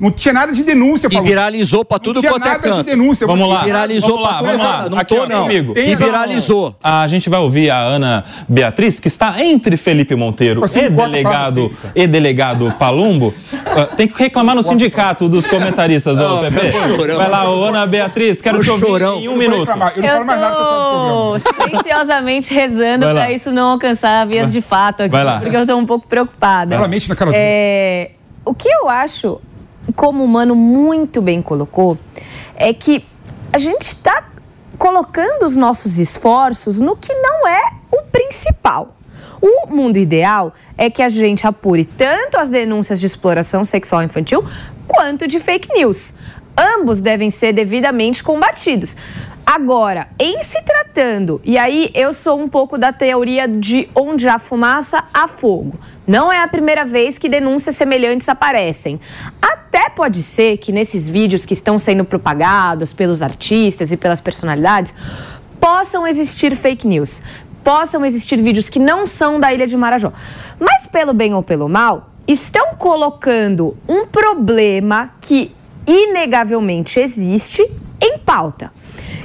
[0.02, 2.70] Não tinha nada de denúncia, E viralizou pra tudo quanto é canto.
[2.70, 3.28] nada de denúncia.
[3.28, 3.64] Vamos lá.
[3.64, 4.48] Viralizou vamos pra tudo.
[4.48, 4.90] Vamos lá.
[4.90, 5.46] Não Aqui, tô, não.
[5.46, 5.78] Amigo.
[5.78, 6.76] E viralizou.
[6.84, 12.08] A gente vai ouvir a Ana Beatriz, que está entre Felipe Monteiro e delegado, e
[12.08, 13.28] delegado Palumbo.
[13.28, 16.72] Uh, tem que reclamar no sindicato dos comentaristas, ô Pepe.
[17.16, 19.70] Vai lá, ô, Ana Beatriz, quero te ouvir em um minuto.
[19.96, 25.02] Eu não falo mais nada tô silenciosamente rezando para isso não alcançar vias de fato
[25.04, 25.40] aqui, Vai lá.
[25.40, 26.76] porque eu estou um pouco preocupada.
[26.76, 28.12] Claramente na cara é,
[28.44, 29.40] O que eu acho
[29.96, 31.98] como o Mano muito bem colocou,
[32.56, 33.06] é que
[33.52, 34.30] a gente está
[34.78, 38.96] colocando os nossos esforços no que não é o principal.
[39.42, 44.44] O mundo ideal é que a gente apure tanto as denúncias de exploração sexual infantil
[44.88, 46.14] quanto de fake news.
[46.56, 48.96] Ambos devem ser devidamente combatidos.
[49.46, 54.38] Agora, em se tratando, e aí eu sou um pouco da teoria de onde há
[54.38, 55.80] fumaça, há fogo.
[56.12, 59.00] Não é a primeira vez que denúncias semelhantes aparecem.
[59.42, 64.94] Até pode ser que nesses vídeos que estão sendo propagados pelos artistas e pelas personalidades
[65.58, 67.22] possam existir fake news,
[67.64, 70.12] possam existir vídeos que não são da Ilha de Marajó.
[70.60, 75.56] Mas pelo bem ou pelo mal, estão colocando um problema que
[75.88, 77.62] inegavelmente existe
[78.02, 78.70] em pauta.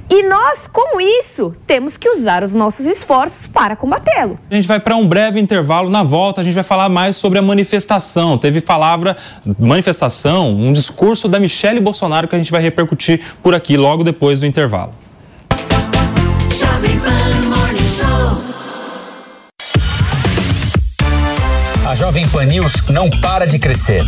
[0.08, 4.38] E nós, com isso, temos que usar os nossos esforços para combatê-lo.
[4.50, 5.90] A gente vai para um breve intervalo.
[5.90, 8.38] Na volta, a gente vai falar mais sobre a manifestação.
[8.38, 9.16] Teve palavra,
[9.58, 14.38] manifestação, um discurso da Michelle Bolsonaro que a gente vai repercutir por aqui logo depois
[14.38, 14.92] do intervalo.
[21.84, 24.02] A Jovem Pan News não para de crescer.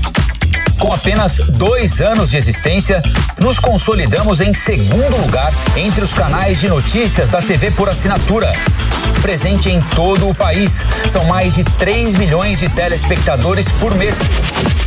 [0.79, 3.03] Com apenas dois anos de existência,
[3.41, 8.53] nos consolidamos em segundo lugar entre os canais de notícias da TV por assinatura.
[9.21, 14.19] Presente em todo o país, são mais de 3 milhões de telespectadores por mês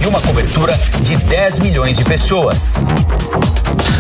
[0.02, 2.76] e uma cobertura de 10 milhões de pessoas.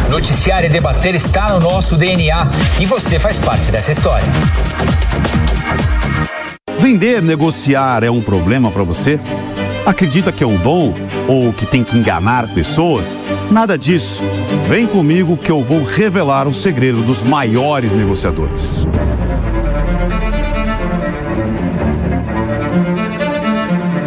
[0.09, 2.47] Noticiar e debater está no nosso DNA
[2.79, 4.27] e você faz parte dessa história.
[6.79, 9.19] Vender, negociar é um problema para você?
[9.85, 10.93] Acredita que é um dom
[11.27, 13.23] ou que tem que enganar pessoas?
[13.49, 14.23] Nada disso.
[14.67, 18.87] Vem comigo que eu vou revelar o segredo dos maiores negociadores.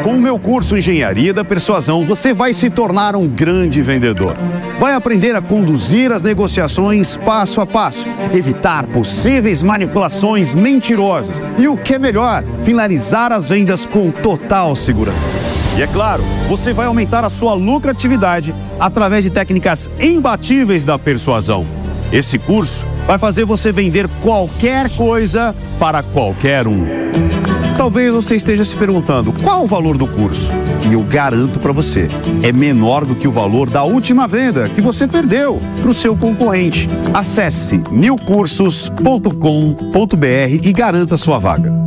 [0.04, 4.36] Com o meu curso Engenharia da Persuasão, você vai se tornar um grande vendedor.
[4.78, 11.76] Vai aprender a conduzir as negociações passo a passo, evitar possíveis manipulações mentirosas e, o
[11.76, 15.38] que é melhor, finalizar as vendas com total segurança.
[15.76, 21.66] E é claro, você vai aumentar a sua lucratividade através de técnicas imbatíveis da persuasão.
[22.12, 26.84] Esse curso vai fazer você vender qualquer coisa para qualquer um.
[27.76, 30.50] Talvez você esteja se perguntando qual o valor do curso.
[30.88, 32.08] E eu garanto para você,
[32.42, 36.16] é menor do que o valor da última venda que você perdeu para o seu
[36.16, 36.88] concorrente.
[37.12, 41.83] Acesse milcursos.com.br e garanta sua vaga.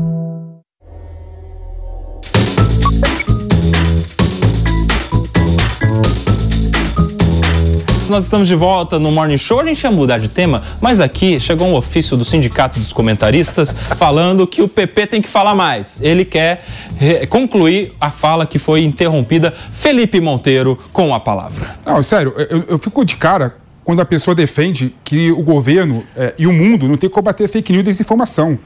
[8.09, 9.59] Nós estamos de volta no Morning Show.
[9.59, 13.75] A gente ia mudar de tema, mas aqui chegou um ofício do Sindicato dos Comentaristas
[13.97, 15.99] falando que o PP tem que falar mais.
[16.01, 16.63] Ele quer
[17.29, 19.51] concluir a fala que foi interrompida.
[19.51, 21.75] Felipe Monteiro com a palavra.
[21.85, 26.33] Não, sério, eu, eu fico de cara quando a pessoa defende que o governo é,
[26.37, 28.57] e o mundo não tem que combater fake news e desinformação.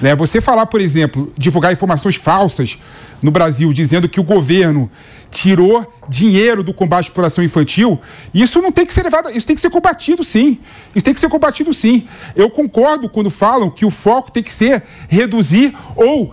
[0.00, 0.14] Né?
[0.14, 2.78] Você falar, por exemplo, divulgar informações falsas
[3.22, 4.90] no Brasil, dizendo que o governo
[5.30, 8.00] tirou dinheiro do combate à exploração infantil,
[8.32, 10.58] isso não tem que ser levado, isso tem que ser combatido sim.
[10.94, 12.06] Isso tem que ser combatido sim.
[12.34, 16.32] Eu concordo quando falam que o foco tem que ser reduzir ou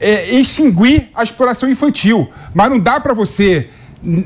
[0.00, 2.28] é, extinguir a exploração infantil.
[2.54, 3.68] Mas não dá para você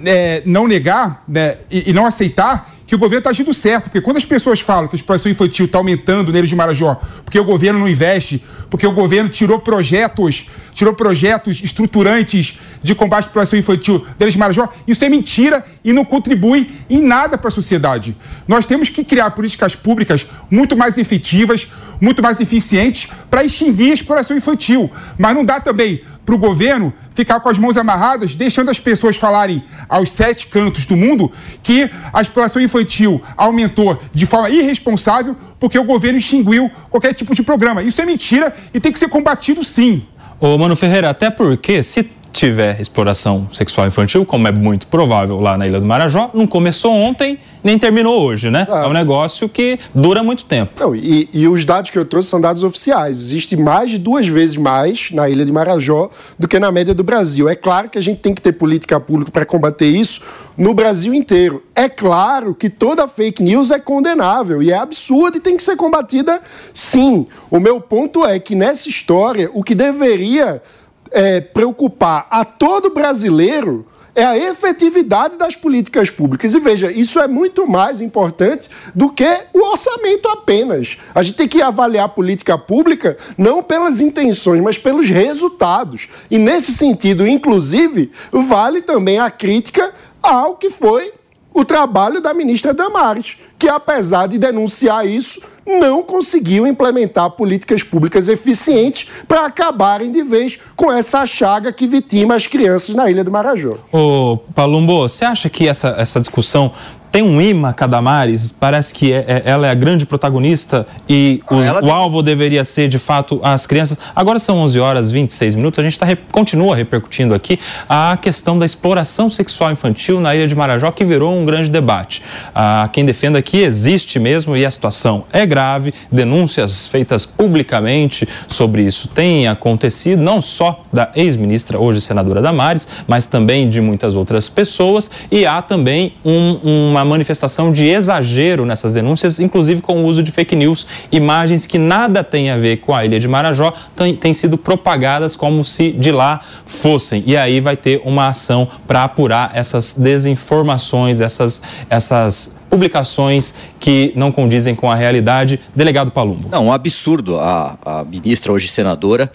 [0.05, 3.85] é, não negar né, e, e não aceitar que o governo está agindo certo.
[3.85, 7.39] Porque quando as pessoas falam que a exploração infantil está aumentando neles de Marajó, porque
[7.39, 10.47] o governo não investe, porque o governo tirou projetos,
[10.79, 15.93] tirou projetos estruturantes de combate à exploração infantil deles de Marajó, isso é mentira e
[15.93, 18.17] não contribui em nada para a sociedade.
[18.47, 21.67] Nós temos que criar políticas públicas muito mais efetivas,
[22.01, 24.89] muito mais eficientes para extinguir a exploração infantil.
[25.19, 29.17] Mas não dá também para o governo ficar com as mãos amarradas, deixando as pessoas
[29.17, 35.77] falarem aos sete cantos do mundo que a exploração infantil aumentou de forma irresponsável porque
[35.77, 37.83] o governo extinguiu qualquer tipo de programa.
[37.83, 40.07] Isso é mentira e tem que ser combatido sim.
[40.41, 45.57] Ô, Mano Ferreira, até porque se tiver exploração sexual infantil, como é muito provável lá
[45.57, 48.63] na Ilha do Marajó, não começou ontem nem terminou hoje, né?
[48.63, 48.87] Exato.
[48.87, 50.73] É um negócio que dura muito tempo.
[50.79, 53.19] Não, e, e, os dados que eu trouxe são dados oficiais.
[53.19, 57.03] Existe mais de duas vezes mais na Ilha de Marajó do que na média do
[57.03, 57.49] Brasil.
[57.49, 60.23] É claro que a gente tem que ter política pública para combater isso
[60.57, 61.63] no Brasil inteiro.
[61.75, 65.77] É claro que toda fake news é condenável e é absurda e tem que ser
[65.77, 66.41] combatida
[66.73, 67.27] sim.
[67.51, 70.63] O meu ponto é que nessa história, o que deveria
[71.11, 73.87] é, preocupar a todo brasileiro
[74.19, 76.53] é a efetividade das políticas públicas.
[76.53, 80.99] E veja, isso é muito mais importante do que o orçamento apenas.
[81.15, 86.09] A gente tem que avaliar a política pública não pelas intenções, mas pelos resultados.
[86.29, 91.13] E nesse sentido, inclusive, vale também a crítica ao que foi
[91.55, 98.29] o trabalho da ministra Damares, que apesar de denunciar isso, não conseguiu implementar políticas públicas
[98.29, 103.31] eficientes para acabarem de vez com essa chaga que vitima as crianças na Ilha do
[103.31, 103.77] Marajó.
[103.93, 106.73] Ô, Palumbo, você acha que essa, essa discussão
[107.11, 111.55] tem um imã Cadamares, parece que é, é, ela é a grande protagonista e o,
[111.55, 113.99] ah, o alvo deveria ser, de fato, as crianças.
[114.15, 117.59] Agora são 11 horas e 26 minutos, a gente tá, continua repercutindo aqui
[117.89, 122.23] a questão da exploração sexual infantil na Ilha de Marajó, que virou um grande debate.
[122.55, 128.83] Ah, quem defenda que existe mesmo e a situação é grave, denúncias feitas publicamente sobre
[128.83, 134.49] isso têm acontecido, não só da ex-ministra, hoje senadora Damares, mas também de muitas outras
[134.49, 140.23] pessoas, e há também um, uma manifestação de exagero nessas denúncias, inclusive com o uso
[140.23, 143.73] de fake news, imagens que nada têm a ver com a ilha de Marajó
[144.21, 147.23] têm sido propagadas como se de lá fossem.
[147.27, 154.31] E aí vai ter uma ação para apurar essas desinformações, essas, essas publicações que não
[154.31, 155.61] condizem com a realidade.
[155.75, 156.49] Delegado Palumbo.
[156.51, 157.39] Não, um absurdo.
[157.39, 159.33] A, a ministra, hoje senadora,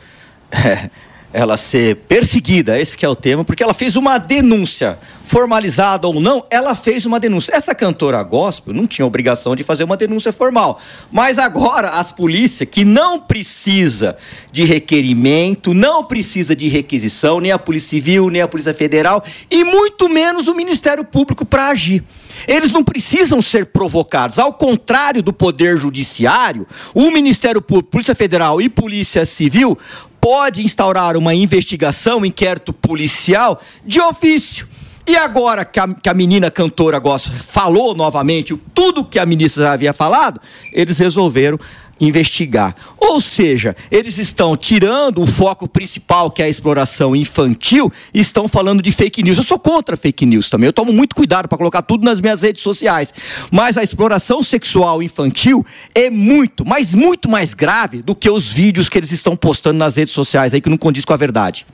[1.33, 6.21] ela ser perseguida, esse que é o tema, porque ela fez uma denúncia, formalizada ou
[6.21, 7.55] não, ela fez uma denúncia.
[7.55, 10.79] Essa cantora gospel não tinha obrigação de fazer uma denúncia formal,
[11.11, 14.15] mas agora as polícias que não precisa
[14.51, 19.63] de requerimento, não precisa de requisição, nem a Polícia Civil, nem a Polícia Federal e
[19.63, 22.03] muito menos o Ministério Público para agir.
[22.47, 24.39] Eles não precisam ser provocados.
[24.39, 29.77] Ao contrário do Poder Judiciário, o Ministério Público, Polícia Federal e Polícia Civil
[30.23, 34.65] pode instaurar uma investigação, um inquérito policial de ofício.
[35.05, 39.73] E agora que a, que a menina cantora gosta falou novamente tudo que a ministra
[39.73, 40.39] havia falado,
[40.71, 41.59] eles resolveram
[42.03, 42.75] investigar.
[42.97, 48.47] Ou seja, eles estão tirando o foco principal, que é a exploração infantil, e estão
[48.47, 49.37] falando de fake news.
[49.37, 50.67] Eu sou contra fake news também.
[50.67, 53.13] Eu tomo muito cuidado para colocar tudo nas minhas redes sociais.
[53.51, 58.89] Mas a exploração sexual infantil é muito, mas muito mais grave do que os vídeos
[58.89, 61.65] que eles estão postando nas redes sociais aí que não condiz com a verdade.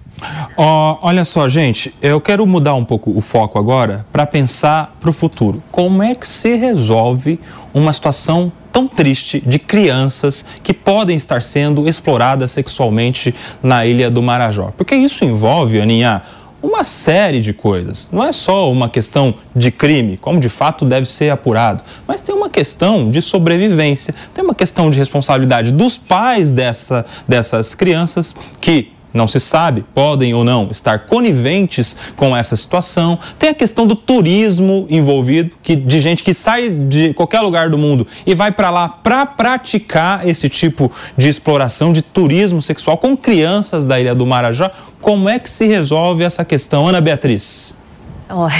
[0.58, 5.10] Oh, olha só, gente, eu quero mudar um pouco o foco agora para pensar para
[5.10, 5.64] o futuro.
[5.72, 7.40] Como é que se resolve
[7.74, 13.34] uma situação tão triste de crianças que podem estar sendo exploradas sexualmente
[13.64, 14.72] na ilha do Marajó.
[14.78, 16.22] Porque isso envolve, Aninha,
[16.62, 18.10] uma série de coisas.
[18.12, 22.36] Não é só uma questão de crime, como de fato deve ser apurado, mas tem
[22.36, 28.91] uma questão de sobrevivência, tem uma questão de responsabilidade dos pais dessa, dessas crianças que
[29.14, 33.18] não se sabe, podem ou não estar coniventes com essa situação.
[33.38, 37.77] Tem a questão do turismo envolvido, que, de gente que sai de qualquer lugar do
[37.77, 43.15] mundo e vai para lá para praticar esse tipo de exploração, de turismo sexual com
[43.15, 44.69] crianças da Ilha do Marajó.
[45.02, 47.76] Como é que se resolve essa questão, Ana Beatriz?
[48.31, 48.53] Olha,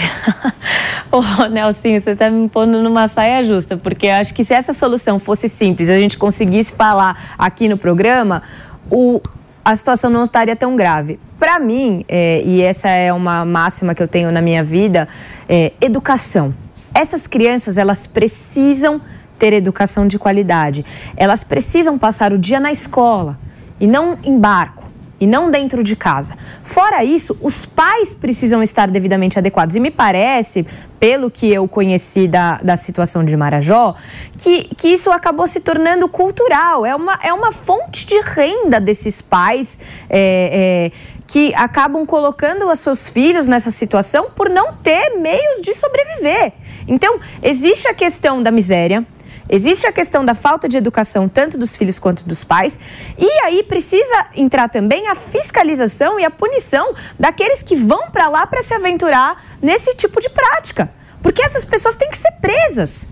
[1.12, 5.20] oh, Nelsinho, você está me pondo numa saia justa, porque acho que se essa solução
[5.20, 8.42] fosse simples, a gente conseguisse falar aqui no programa,
[8.90, 9.22] o,
[9.64, 11.20] a situação não estaria tão grave.
[11.38, 15.08] Para mim, é, e essa é uma máxima que eu tenho na minha vida,
[15.48, 16.54] é educação.
[16.94, 19.02] Essas crianças, elas precisam
[19.38, 20.86] ter educação de qualidade.
[21.16, 23.40] Elas precisam passar o dia na escola
[23.80, 24.79] e não em barco
[25.20, 26.36] e não dentro de casa.
[26.64, 29.76] Fora isso, os pais precisam estar devidamente adequados.
[29.76, 30.66] E me parece,
[31.00, 33.96] pelo que eu conheci da, da situação de Marajó,
[34.38, 36.86] que, que isso acabou se tornando cultural.
[36.86, 39.80] É uma, é uma fonte de renda desses pais.
[40.10, 45.76] É, é, que acabam colocando os seus filhos nessa situação por não ter meios de
[45.76, 46.54] sobreviver.
[46.88, 49.06] Então, existe a questão da miséria,
[49.50, 52.78] Existe a questão da falta de educação, tanto dos filhos quanto dos pais.
[53.18, 58.46] E aí precisa entrar também a fiscalização e a punição daqueles que vão para lá
[58.46, 60.92] para se aventurar nesse tipo de prática.
[61.24, 63.08] Porque essas pessoas têm que ser presas.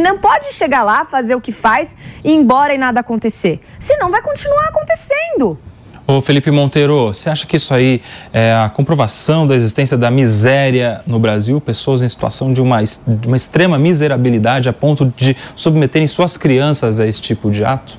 [0.00, 3.60] Não pode chegar lá, fazer o que faz e ir embora e nada acontecer.
[3.78, 5.58] Senão vai continuar acontecendo.
[6.10, 8.00] Ô Felipe Monteiro, você acha que isso aí
[8.32, 11.60] é a comprovação da existência da miséria no Brasil?
[11.60, 16.98] Pessoas em situação de uma, de uma extrema miserabilidade a ponto de submeterem suas crianças
[16.98, 17.98] a esse tipo de ato?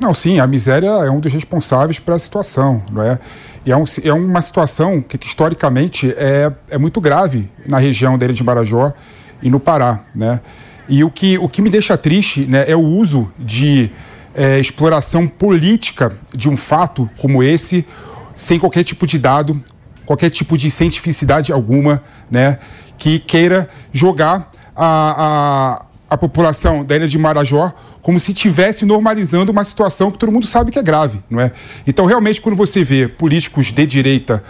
[0.00, 3.18] Não, sim, a miséria é um dos responsáveis pela situação, não é?
[3.66, 8.14] E é, um, é uma situação que, que, historicamente é, é muito grave na região
[8.14, 8.94] Ilha de Marajó
[9.42, 10.40] e no Pará, né?
[10.88, 13.90] E o que, o que me deixa triste né, é o uso de
[14.34, 17.86] é, exploração política de um fato como esse,
[18.34, 19.62] sem qualquer tipo de dado,
[20.04, 22.58] qualquer tipo de cientificidade alguma, né,
[22.98, 29.52] que queira jogar a, a, a população da ilha de Marajó como se estivesse normalizando
[29.52, 31.52] uma situação que todo mundo sabe que é grave, não é?
[31.86, 34.42] Então, realmente, quando você vê políticos de direita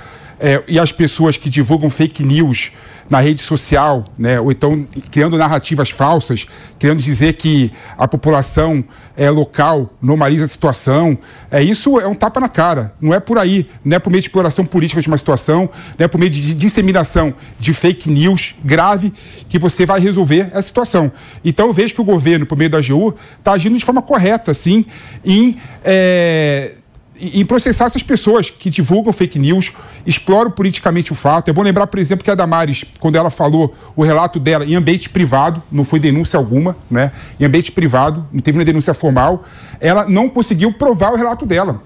[0.42, 2.72] é, e as pessoas que divulgam fake news
[3.08, 6.46] na rede social, né, ou então criando narrativas falsas,
[6.78, 8.82] querendo dizer que a população
[9.16, 11.16] é, local normaliza a situação.
[11.50, 12.92] É, isso é um tapa na cara.
[13.00, 16.04] Não é por aí, não é por meio de exploração política de uma situação, não
[16.04, 19.12] é por meio de disseminação de fake news grave
[19.48, 21.12] que você vai resolver a situação.
[21.44, 24.52] Então eu vejo que o governo, por meio da AGU, está agindo de forma correta,
[24.54, 24.84] sim,
[25.24, 25.56] em.
[25.84, 26.72] É,
[27.22, 29.72] em processar essas pessoas que divulgam fake news,
[30.04, 31.48] exploram politicamente o fato.
[31.48, 34.74] É bom lembrar, por exemplo, que a Damares, quando ela falou o relato dela em
[34.74, 37.12] ambiente privado, não foi denúncia alguma, né?
[37.38, 39.44] Em ambiente privado, não teve uma denúncia formal,
[39.80, 41.80] ela não conseguiu provar o relato dela.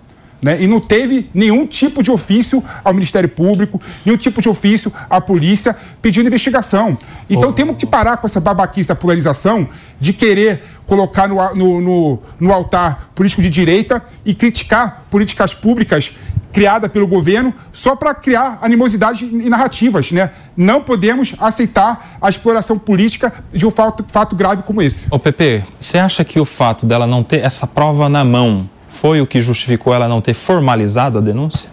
[0.47, 0.63] Né?
[0.63, 5.21] E não teve nenhum tipo de ofício ao Ministério Público, nenhum tipo de ofício à
[5.21, 6.97] polícia pedindo investigação.
[7.29, 7.53] Então oh.
[7.53, 9.69] temos que parar com essa babaquice da polarização
[9.99, 16.13] de querer colocar no, no, no, no altar político de direita e criticar políticas públicas
[16.53, 20.31] criadas pelo governo só para criar animosidade e narrativas, né?
[20.57, 25.09] Não podemos aceitar a exploração política de um fato, fato grave como esse.
[25.11, 29.21] Ô Pepe, você acha que o fato dela não ter essa prova na mão foi
[29.21, 31.69] o que justificou ela não ter formalizado a denúncia?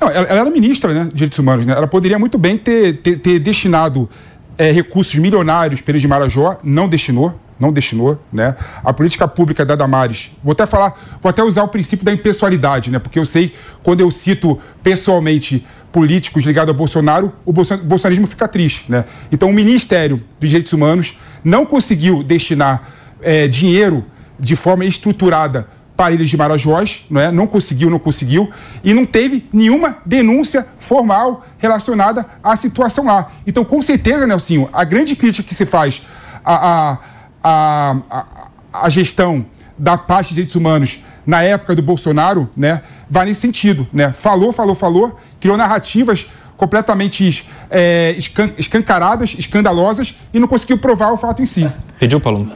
[0.00, 1.66] Não, ela, ela era ministra né, de Direitos Humanos.
[1.66, 1.72] Né?
[1.72, 4.08] Ela poderia muito bem ter, ter, ter destinado
[4.56, 8.54] é, recursos milionários para de Marajó, não destinou, não destinou, né?
[8.84, 12.90] A política pública da Damares, vou até falar, vou até usar o princípio da impessoalidade,
[12.90, 12.98] né?
[13.00, 13.52] Porque eu sei,
[13.82, 19.04] quando eu cito pessoalmente políticos ligados a Bolsonaro, o bolsonarismo fica triste, né?
[19.32, 22.88] Então, o Ministério dos Direitos Humanos não conseguiu destinar
[23.20, 24.04] é, dinheiro
[24.38, 25.66] de forma estruturada
[26.12, 27.32] Ilhas de Marajós, não, é?
[27.32, 28.48] não conseguiu, não conseguiu,
[28.84, 33.32] e não teve nenhuma denúncia formal relacionada à situação lá.
[33.46, 36.02] Então, com certeza, Nelsinho, a grande crítica que se faz
[36.44, 36.98] à,
[37.42, 38.26] à, à,
[38.72, 39.44] à gestão
[39.76, 42.80] da parte de direitos humanos na época do Bolsonaro, né,
[43.10, 44.12] vai nesse sentido, né?
[44.12, 46.26] Falou, falou, falou, criou narrativas
[46.56, 48.16] completamente é,
[48.56, 51.70] escancaradas, escandalosas e não conseguiu provar o fato em si.
[51.98, 52.50] Pediu, Paulo?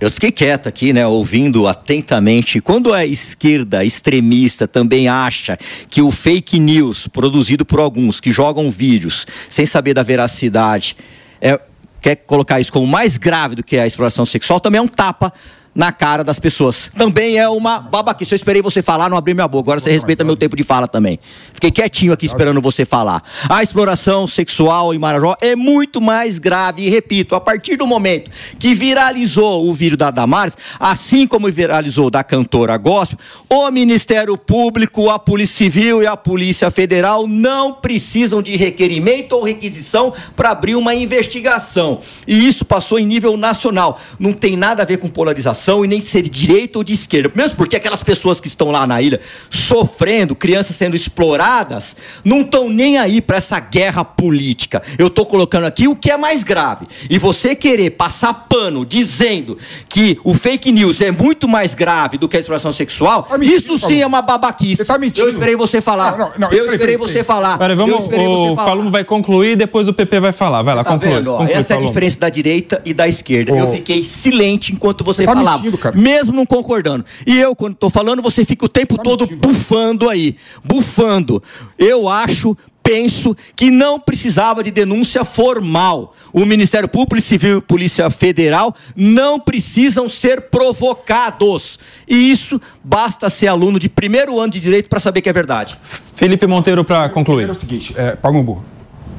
[0.00, 2.60] Eu fiquei quieto aqui, né, ouvindo atentamente.
[2.60, 5.58] Quando a esquerda extremista também acha
[5.88, 10.96] que o fake news produzido por alguns que jogam vídeos sem saber da veracidade
[11.40, 11.60] é
[12.00, 15.32] quer colocar isso como mais grave do que a exploração sexual, também é um tapa
[15.78, 16.90] na cara das pessoas.
[16.98, 18.34] Também é uma babaquice.
[18.34, 19.66] Eu esperei você falar, não abri minha boca.
[19.66, 21.20] Agora você respeita meu tempo de fala também.
[21.54, 23.22] Fiquei quietinho aqui esperando você falar.
[23.48, 26.84] A exploração sexual em Marajó é muito mais grave.
[26.84, 28.28] E repito, a partir do momento
[28.58, 33.16] que viralizou o vídeo da Damares, assim como viralizou da cantora gospel,
[33.48, 39.44] o Ministério Público, a Polícia Civil e a Polícia Federal não precisam de requerimento ou
[39.44, 42.00] requisição para abrir uma investigação.
[42.26, 43.96] E isso passou em nível nacional.
[44.18, 47.30] Não tem nada a ver com polarização e nem ser de direita ou de esquerda.
[47.34, 49.20] Mesmo porque aquelas pessoas que estão lá na ilha
[49.50, 54.82] sofrendo, crianças sendo exploradas, não estão nem aí para essa guerra política.
[54.98, 56.86] Eu estou colocando aqui o que é mais grave.
[57.10, 59.58] E você querer passar pano dizendo
[59.88, 64.00] que o fake news é muito mais grave do que a exploração sexual, isso sim
[64.00, 64.84] é uma babaquice.
[64.86, 66.12] Tá Eu esperei você falar.
[66.12, 67.58] Não, não, não, eu peraí, esperei você falar.
[67.58, 68.68] Peraí, Eu vamos, o falar.
[68.68, 70.62] Falumo vai concluir, depois o PP vai falar.
[70.62, 71.14] Vai lá, Tá conclui.
[71.14, 71.32] vendo?
[71.32, 71.38] ó?
[71.38, 73.52] conclui, Essa é a diferença da direita e da esquerda.
[73.56, 73.72] Eu Ô.
[73.72, 75.57] fiquei silente enquanto você, Você tá falava.
[75.58, 75.96] Mentindo, cara.
[75.96, 77.04] Mesmo não concordando.
[77.26, 80.36] E eu, quando tô falando, você fica o tempo todo bufando aí.
[80.64, 81.42] Bufando.
[81.78, 82.56] Eu acho.
[82.80, 86.14] Penso que não precisava de denúncia formal.
[86.32, 91.78] O Ministério Público Civil e Polícia Federal não precisam ser provocados.
[92.08, 95.78] E isso basta ser aluno de primeiro ano de direito para saber que é verdade.
[96.14, 97.46] Felipe Monteiro para concluir.
[97.46, 98.64] É o seguinte, é, Palumbo,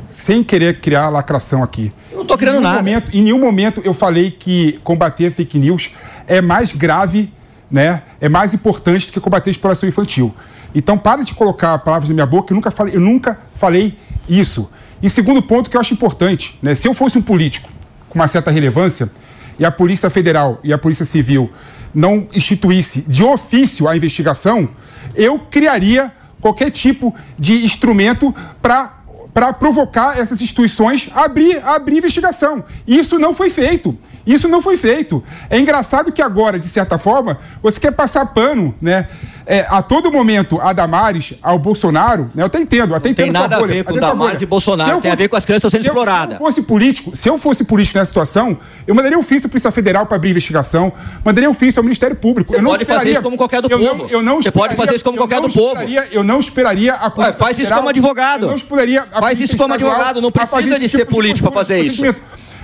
[0.10, 1.94] sem querer criar lacração aqui.
[2.12, 2.78] Eu não tô criando nada.
[2.78, 5.92] Momento, em nenhum momento eu falei que combater fake news
[6.30, 7.34] é mais grave,
[7.70, 8.04] né?
[8.22, 10.34] É mais importante do que combater a exploração infantil.
[10.74, 13.98] Então, para de colocar palavras na minha boca, eu nunca falei, eu nunca falei
[14.30, 14.70] isso.
[15.02, 16.76] E segundo ponto que eu acho importante, né?
[16.76, 17.70] Se eu fosse um político
[18.08, 19.10] com uma certa relevância
[19.58, 21.52] e a Polícia Federal e a Polícia Civil
[21.94, 24.70] não instituísse de ofício a investigação,
[25.16, 29.00] eu criaria qualquer tipo de instrumento para
[29.34, 32.64] para provocar essas instituições a abrir, a abrir investigação.
[32.88, 33.98] Isso não foi feito.
[34.30, 35.24] Isso não foi feito.
[35.50, 39.08] É engraçado que agora, de certa forma, você quer passar pano, né?
[39.44, 42.44] É, a todo momento a Damares, ao Bolsonaro, né?
[42.44, 44.98] eu até entendo, até entendo tem nada a bolha, ver com Damares e Bolsonaro, Se
[44.98, 46.38] eu tem a ver com as crianças sendo se exploradas.
[46.38, 49.50] Se eu fosse político, se eu fosse político nessa situação, eu mandaria um ofício à
[49.50, 50.94] Polícia Federal para abrir investigação,
[51.26, 52.52] mandaria um ofício ao Ministério Público.
[52.52, 54.04] Você eu não pode fazer isso como qualquer do eu povo.
[54.04, 55.82] Não, eu não Você pode fazer isso como qualquer não do povo.
[56.12, 58.44] Eu não esperaria a Polícia faz isso Federal- como advogado.
[58.44, 61.50] Eu não esperaria a Faz isso como advogado, não a precisa de ser tipo político
[61.50, 62.04] pra fazer isso.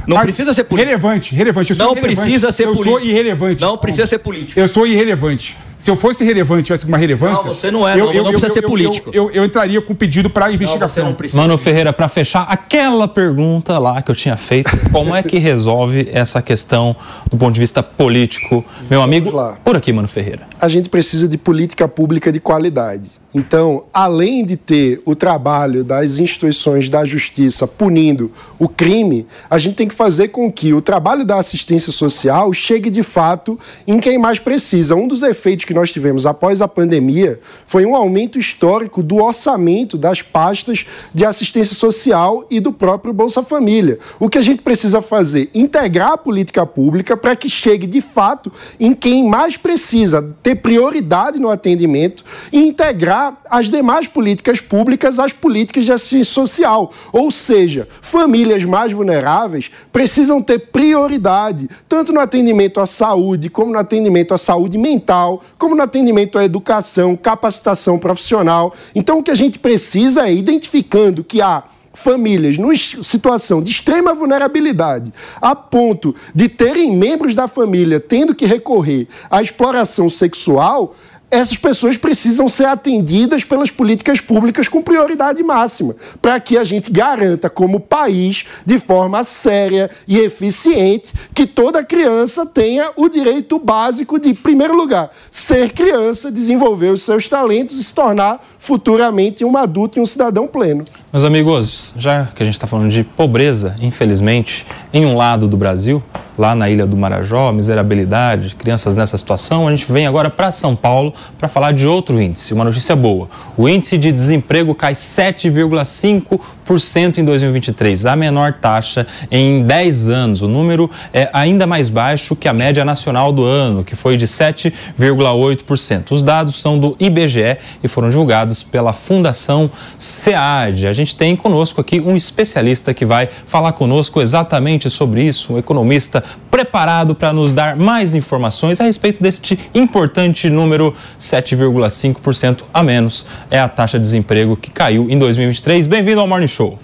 [0.08, 0.90] Não Mas precisa ser político.
[0.90, 1.70] Relevante, relevante.
[1.72, 2.22] Eu sou Não irrelevante.
[2.22, 2.90] precisa ser eu político.
[2.90, 3.62] Eu sou irrelevante.
[3.62, 4.60] Não precisa ser político.
[4.60, 5.58] Eu sou irrelevante.
[5.78, 7.46] Se eu fosse relevante, tivesse uma relevância.
[7.46, 9.12] Não, você não é, não, não precisa ser político.
[9.14, 11.16] Eu, eu entraria com pedido para investigação.
[11.34, 16.10] Mano Ferreira, para fechar aquela pergunta lá que eu tinha feito, como é que resolve
[16.12, 16.96] essa questão
[17.30, 18.64] do ponto de vista político?
[18.90, 19.32] Meu amigo,
[19.64, 20.44] por aqui, Mano Ferreira.
[20.60, 23.10] a gente precisa de política pública de qualidade.
[23.38, 29.76] Então, além de ter o trabalho das instituições da justiça punindo o crime, a gente
[29.76, 34.18] tem que fazer com que o trabalho da assistência social chegue de fato em quem
[34.18, 34.96] mais precisa.
[34.96, 39.98] Um dos efeitos que nós tivemos após a pandemia foi um aumento histórico do orçamento
[39.98, 44.00] das pastas de assistência social e do próprio Bolsa Família.
[44.18, 45.50] O que a gente precisa fazer?
[45.54, 48.50] Integrar a política pública para que chegue de fato
[48.80, 55.32] em quem mais precisa, ter prioridade no atendimento e integrar as demais políticas públicas às
[55.32, 56.92] políticas de assistência social.
[57.12, 63.80] Ou seja, famílias mais vulneráveis precisam ter prioridade, tanto no atendimento à saúde, como no
[63.80, 68.74] atendimento à saúde mental, como no atendimento à educação, capacitação profissional.
[68.94, 71.64] Então, o que a gente precisa é identificando que há
[71.96, 78.46] famílias numa situação de extrema vulnerabilidade, a ponto de terem membros da família tendo que
[78.46, 80.96] recorrer à exploração sexual,
[81.36, 86.90] essas pessoas precisam ser atendidas pelas políticas públicas com prioridade máxima, para que a gente
[86.90, 94.18] garanta, como país, de forma séria e eficiente, que toda criança tenha o direito básico
[94.18, 99.58] de, em primeiro lugar, ser criança, desenvolver os seus talentos e se tornar futuramente um
[99.58, 100.86] adulto e um cidadão pleno.
[101.12, 105.58] Meus amigos, já que a gente está falando de pobreza, infelizmente, em um lado do
[105.58, 106.02] Brasil,
[106.38, 110.76] lá na ilha do Marajó, miserabilidade, crianças nessa situação, a gente vem agora para São
[110.76, 113.28] Paulo para falar de outro índice, uma notícia boa.
[113.58, 120.42] O índice de desemprego cai 7,5% em 2023, a menor taxa em 10 anos.
[120.42, 124.28] O número é ainda mais baixo que a média nacional do ano, que foi de
[124.28, 126.12] 7,8%.
[126.12, 130.88] Os dados são do IBGE e foram divulgados pela Fundação SEAD.
[130.88, 135.58] A gente tem conosco aqui um especialista que vai falar conosco exatamente sobre isso, um
[135.58, 143.26] economista preparado para nos dar mais informações a respeito deste importante número 7,5% a menos
[143.50, 145.88] é a taxa de desemprego que caiu em 2023.
[145.88, 146.80] Bem-vindo ao Morning Show.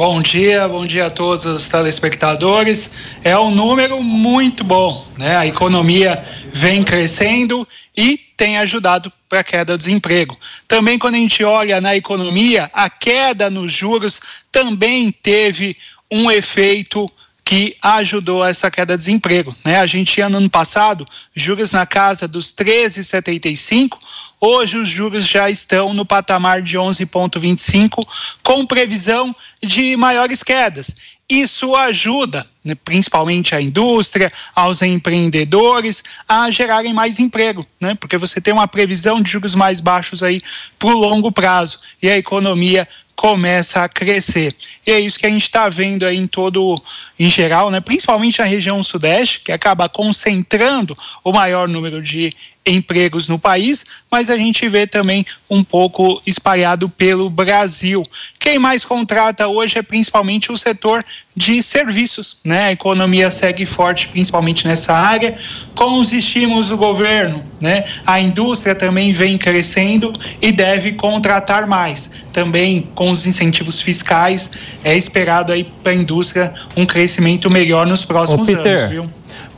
[0.00, 3.18] Bom dia, bom dia a todos os telespectadores.
[3.22, 5.36] É um número muito bom, né?
[5.36, 6.18] A economia
[6.50, 10.38] vem crescendo e tem ajudado para a queda do desemprego.
[10.66, 15.76] Também quando a gente olha na economia, a queda nos juros também teve
[16.10, 17.06] um efeito
[17.50, 19.52] que ajudou essa queda de desemprego.
[19.64, 19.80] Né?
[19.80, 21.04] A gente tinha no ano passado
[21.34, 23.98] juros na casa dos 13,75,
[24.40, 28.06] hoje os juros já estão no patamar de 11,25,
[28.44, 30.94] com previsão de maiores quedas.
[31.28, 32.46] Isso ajuda,
[32.84, 37.94] principalmente a indústria, aos empreendedores, a gerarem mais emprego, né?
[37.94, 40.42] Porque você tem uma previsão de juros mais baixos aí
[40.78, 42.86] para o longo prazo e a economia
[43.20, 44.56] começa a crescer.
[44.86, 46.82] E é isso que a gente está vendo aí em todo,
[47.18, 47.78] em geral, né?
[47.78, 52.34] principalmente na região sudeste, que acaba concentrando o maior número de
[52.64, 58.02] empregos no país, mas a gente vê também um pouco espalhado pelo Brasil.
[58.38, 61.04] Quem mais contrata hoje é principalmente o setor
[61.36, 62.66] de serviços, né?
[62.66, 65.34] A economia segue forte, principalmente nessa área,
[65.74, 67.84] com os estímulos do governo, né?
[68.04, 70.12] A indústria também vem crescendo
[70.42, 72.24] e deve contratar mais.
[72.32, 74.50] Também com os incentivos fiscais,
[74.82, 79.10] é esperado aí para a indústria um crescimento melhor nos próximos Ô, Peter, anos, viu?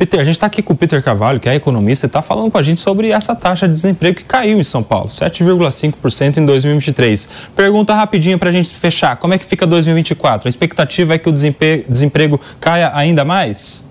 [0.02, 2.50] Peter, a gente está aqui com o Peter Carvalho, que é economista, e está falando
[2.50, 6.44] com a gente sobre essa taxa de desemprego que caiu em São Paulo, 7,5% em
[6.44, 7.28] 2023.
[7.54, 10.48] Pergunta rapidinho para a gente fechar, como é que fica 2024?
[10.48, 13.84] A expectativa é que o desemprego caia ainda mais?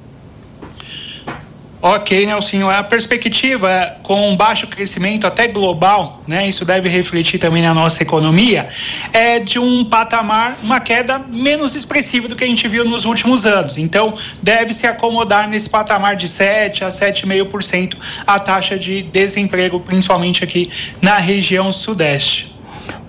[1.83, 2.69] Ok, Nelsinho.
[2.69, 8.03] A perspectiva com um baixo crescimento até global, né, isso deve refletir também na nossa
[8.03, 8.69] economia,
[9.11, 13.47] é de um patamar, uma queda menos expressiva do que a gente viu nos últimos
[13.47, 13.79] anos.
[13.79, 14.13] Então,
[14.43, 17.95] deve se acomodar nesse patamar de 7 a 7,5%
[18.27, 20.69] a taxa de desemprego, principalmente aqui
[21.01, 22.50] na região sudeste.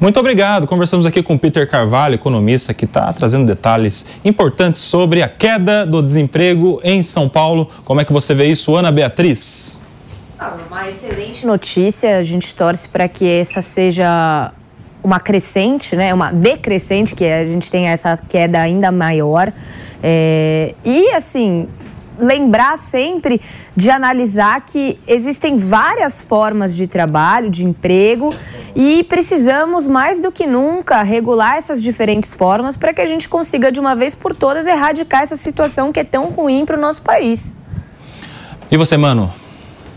[0.01, 0.67] Muito obrigado.
[0.67, 6.03] Conversamos aqui com Peter Carvalho, economista, que está trazendo detalhes importantes sobre a queda do
[6.03, 7.69] desemprego em São Paulo.
[7.85, 9.81] Como é que você vê isso, Ana Beatriz?
[10.39, 12.19] Ah, uma excelente notícia.
[12.19, 14.53] A gente torce para que essa seja
[15.05, 16.13] uma crescente, né?
[16.13, 19.53] Uma decrescente, que a gente tenha essa queda ainda maior.
[20.03, 20.75] É...
[20.85, 21.69] E assim,
[22.23, 23.41] lembrar sempre
[23.77, 28.35] de analisar que existem várias formas de trabalho, de emprego,
[28.75, 33.71] e precisamos mais do que nunca regular essas diferentes formas para que a gente consiga
[33.73, 37.03] de uma vez por todas erradicar essa situação que é tão ruim para o nosso
[37.03, 37.55] país.
[38.71, 39.33] E você, mano?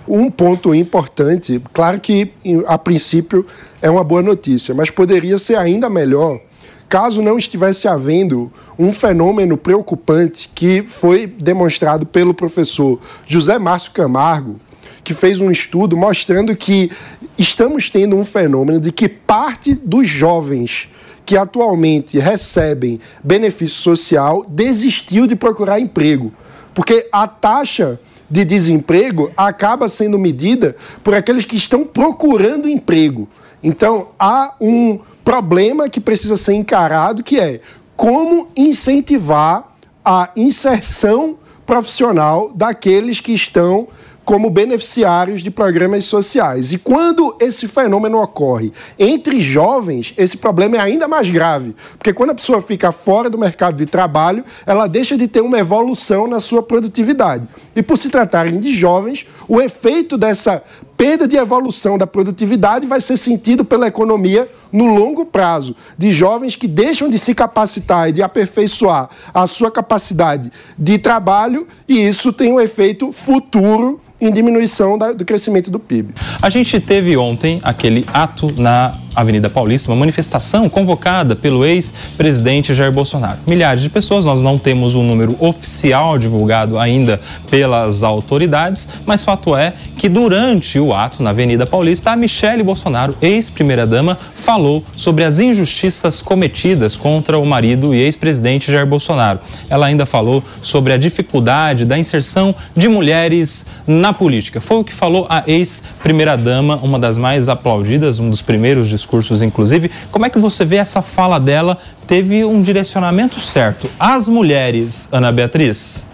[0.07, 2.31] Um ponto importante, claro que
[2.68, 3.45] a princípio
[3.81, 6.39] é uma boa notícia, mas poderia ser ainda melhor
[6.88, 14.60] caso não estivesse havendo um fenômeno preocupante que foi demonstrado pelo professor José Márcio Camargo,
[15.03, 16.91] que fez um estudo mostrando que
[17.38, 20.90] estamos tendo um fenômeno de que parte dos jovens
[21.26, 26.32] que atualmente recebem benefício social desistiu de procurar emprego,
[26.74, 27.99] porque a taxa
[28.30, 33.28] de desemprego acaba sendo medida por aqueles que estão procurando emprego.
[33.64, 37.60] Então, há um problema que precisa ser encarado, que é
[37.97, 39.76] como incentivar
[40.06, 43.88] a inserção profissional daqueles que estão
[44.23, 46.73] como beneficiários de programas sociais.
[46.73, 52.31] E quando esse fenômeno ocorre entre jovens, esse problema é ainda mais grave, porque quando
[52.31, 56.39] a pessoa fica fora do mercado de trabalho, ela deixa de ter uma evolução na
[56.39, 57.47] sua produtividade.
[57.76, 60.64] E por se tratarem de jovens, o efeito dessa
[60.95, 66.56] perda de evolução da produtividade vai ser sentido pela economia no longo prazo, de jovens
[66.56, 72.31] que deixam de se capacitar e de aperfeiçoar a sua capacidade de trabalho, e isso
[72.31, 76.14] tem um efeito futuro em diminuição da, do crescimento do PIB.
[76.41, 82.92] A gente teve ontem aquele ato na Avenida Paulista, uma manifestação convocada pelo ex-presidente Jair
[82.92, 83.40] Bolsonaro.
[83.48, 87.20] Milhares de pessoas, nós não temos um número oficial divulgado ainda
[87.50, 93.16] pelas autoridades, mas fato é que durante o ato na Avenida Paulista, a Michele Bolsonaro,
[93.22, 99.40] ex-primeira-dama, falou sobre as injustiças cometidas contra o marido e ex-presidente Jair Bolsonaro.
[99.70, 104.62] Ela ainda falou sobre a dificuldade da inserção de mulheres na política.
[104.62, 109.05] Foi o que falou a ex-primeira-dama, uma das mais aplaudidas, um dos primeiros discursos,
[109.41, 109.91] inclusive.
[110.11, 111.77] Como é que você vê essa fala dela?
[112.07, 113.90] Teve um direcionamento certo.
[113.99, 116.06] As mulheres, Ana Beatriz?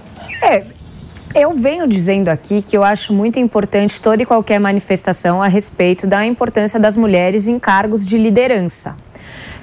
[0.41, 0.63] É,
[1.33, 6.05] eu venho dizendo aqui que eu acho muito importante toda e qualquer manifestação a respeito
[6.05, 8.95] da importância das mulheres em cargos de liderança.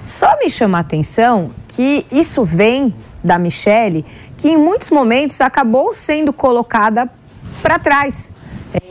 [0.03, 4.05] Só me chama a atenção que isso vem da Michelle,
[4.37, 7.11] que em muitos momentos acabou sendo colocada
[7.61, 8.33] para trás.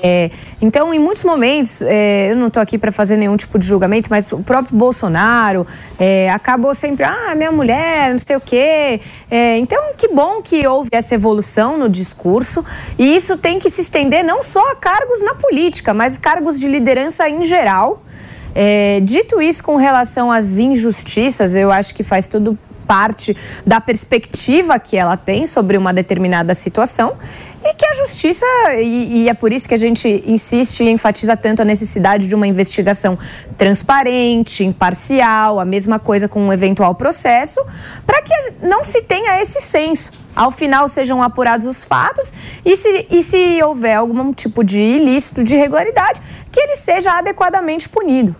[0.01, 0.31] É,
[0.61, 4.09] então, em muitos momentos, é, eu não estou aqui para fazer nenhum tipo de julgamento,
[4.09, 5.67] mas o próprio Bolsonaro
[5.99, 9.01] é, acabou sempre, ah, minha mulher, não sei o quê.
[9.29, 12.65] É, então, que bom que houve essa evolução no discurso
[12.97, 16.67] e isso tem que se estender não só a cargos na política, mas cargos de
[16.67, 18.01] liderança em geral.
[18.55, 22.57] É, dito isso, com relação às injustiças, eu acho que faz tudo
[22.87, 23.35] parte
[23.65, 27.17] da perspectiva que ela tem sobre uma determinada situação
[27.63, 28.45] e que a justiça,
[28.79, 32.33] e, e, é por isso que a gente insiste e enfatiza tanto a necessidade de
[32.33, 33.17] uma investigação
[33.57, 37.59] transparente, imparcial, a mesma coisa com um eventual processo,
[38.05, 40.11] para que não se tenha esse senso.
[40.35, 42.31] Ao final sejam apurados os fatos
[42.63, 47.89] e se, e se houver algum tipo de ilícito, de irregularidade, que ele seja adequadamente
[47.89, 48.35] punido.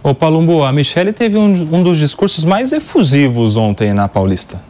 [0.00, 4.60] Ô Palumbo, a Michelle teve um, um dos discursos mais efusivos ontem na Paulista.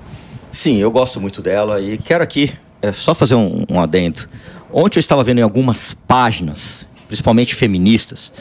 [0.50, 4.26] Sim, eu gosto muito dela e quero aqui é, só fazer um, um adendo.
[4.72, 8.32] Ontem eu estava vendo em algumas páginas, principalmente feministas,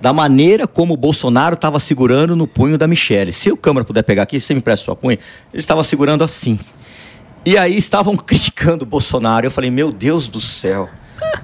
[0.00, 3.32] da maneira como o Bolsonaro estava segurando no punho da Michelle.
[3.32, 5.18] Se o câmera puder pegar aqui, você me empresta sua punha,
[5.52, 6.60] ele estava segurando assim.
[7.44, 9.46] E aí estavam criticando o Bolsonaro.
[9.46, 10.88] Eu falei, meu Deus do céu,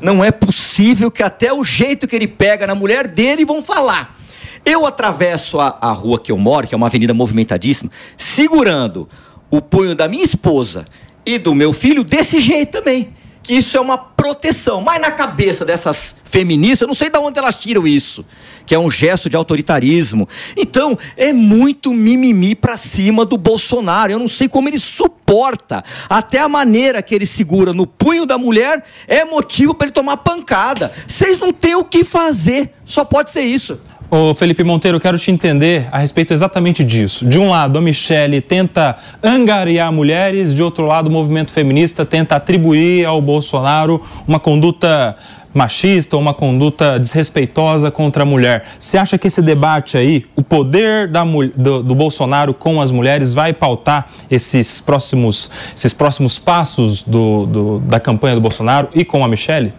[0.01, 4.22] não é possível que até o jeito que ele pega na mulher dele vão falar.
[4.65, 9.09] Eu atravesso a, a rua que eu moro, que é uma avenida movimentadíssima, segurando
[9.51, 10.87] o punho da minha esposa
[11.27, 13.13] e do meu filho desse jeito também.
[13.43, 14.81] Que isso é uma proteção.
[14.81, 18.25] Mas na cabeça dessas feministas, eu não sei de onde elas tiram isso.
[18.65, 20.29] Que é um gesto de autoritarismo.
[20.57, 24.13] Então, é muito mimimi pra cima do Bolsonaro.
[24.13, 25.83] Eu não sei como ele suporta.
[26.09, 30.19] Até a maneira que ele segura no punho da mulher é motivo para ele tomar
[30.19, 30.93] pancada.
[31.09, 32.73] Vocês não têm o que fazer.
[32.85, 33.77] Só pode ser isso.
[34.15, 37.27] Ô Felipe Monteiro, quero te entender a respeito exatamente disso.
[37.27, 42.37] De um lado, a Michele tenta angariar mulheres, de outro lado, o movimento feminista tenta
[42.37, 45.17] atribuir ao Bolsonaro uma conduta
[45.55, 48.67] machista ou uma conduta desrespeitosa contra a mulher.
[48.79, 53.33] Você acha que esse debate aí, o poder da, do, do, Bolsonaro com as mulheres,
[53.33, 59.25] vai pautar esses próximos, esses próximos passos do, do, da campanha do Bolsonaro e com
[59.25, 59.73] a Michele?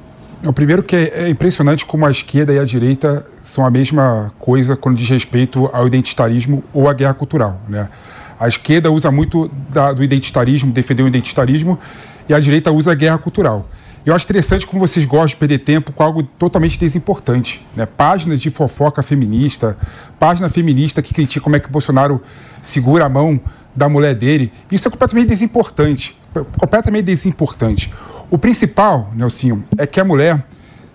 [0.45, 4.34] O primeiro que é, é impressionante como a esquerda e a direita são a mesma
[4.40, 7.61] coisa quando diz respeito ao identitarismo ou à guerra cultural.
[7.68, 7.88] Né?
[8.38, 11.80] A esquerda usa muito da, do identitarismo, defender o identitarismo,
[12.28, 13.70] e a direita usa a guerra cultural.
[14.06, 17.65] Eu acho interessante como vocês gostam de perder tempo com algo totalmente desimportante.
[17.74, 17.86] Né?
[17.86, 19.78] Páginas de fofoca feminista,
[20.20, 22.22] página feminista que critica como é que o Bolsonaro
[22.61, 23.40] segura a mão
[23.74, 24.52] da mulher dele.
[24.70, 26.18] Isso é completamente desimportante.
[26.57, 27.94] Completamente desimportante.
[28.34, 30.44] O principal, Nelsinho, é que a mulher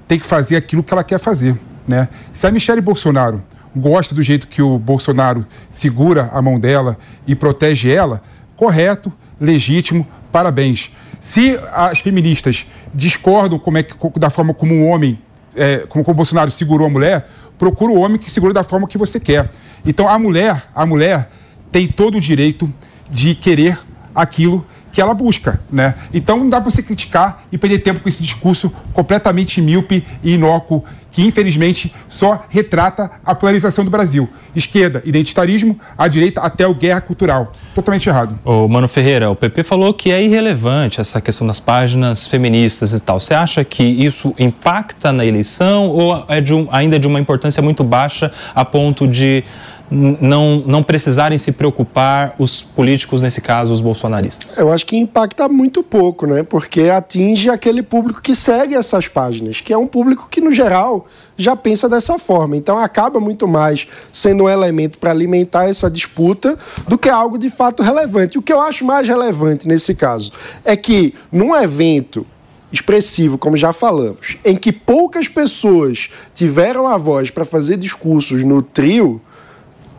[0.09, 1.57] tem que fazer aquilo que ela quer fazer.
[1.87, 2.09] Né?
[2.33, 3.41] Se a Michelle Bolsonaro
[3.77, 6.99] gosta do jeito que o Bolsonaro segura a mão dela
[7.29, 8.21] e protege ela,
[8.57, 10.91] correto, legítimo, parabéns.
[11.21, 15.17] Se as feministas discordam como é que, da forma como um homem,
[15.55, 18.99] é, como o Bolsonaro segurou a mulher, procura o homem que segura da forma que
[18.99, 19.49] você quer.
[19.87, 21.31] Então a mulher, a mulher
[21.71, 22.69] tem todo o direito
[23.09, 23.79] de querer
[24.13, 25.95] aquilo que ela busca, né?
[26.13, 30.35] Então não dá para você criticar e perder tempo com esse discurso completamente míope e
[30.35, 34.29] inócuo que infelizmente só retrata a polarização do Brasil.
[34.55, 37.53] Esquerda, identitarismo, a direita até o guerra cultural.
[37.75, 38.39] Totalmente errado.
[38.45, 43.01] Ô, Mano Ferreira, o PP falou que é irrelevante essa questão das páginas feministas e
[43.01, 43.19] tal.
[43.19, 47.63] Você acha que isso impacta na eleição ou é de um, ainda de uma importância
[47.63, 49.43] muito baixa a ponto de
[49.91, 54.59] não, não precisarem se preocupar os políticos, nesse caso, os bolsonaristas?
[54.59, 56.43] Eu acho que impacta muito pouco, né?
[56.43, 61.07] Porque atinge aquele público que segue essas páginas, que é um público que, no geral,
[61.37, 62.57] já pensa dessa forma.
[62.57, 67.49] Então acaba muito mais sendo um elemento para alimentar essa disputa do que algo de
[67.49, 68.39] fato relevante.
[68.39, 70.33] O que eu acho mais relevante nesse caso
[70.65, 72.27] é que, num evento
[72.71, 78.61] expressivo, como já falamos, em que poucas pessoas tiveram a voz para fazer discursos no
[78.61, 79.21] trio,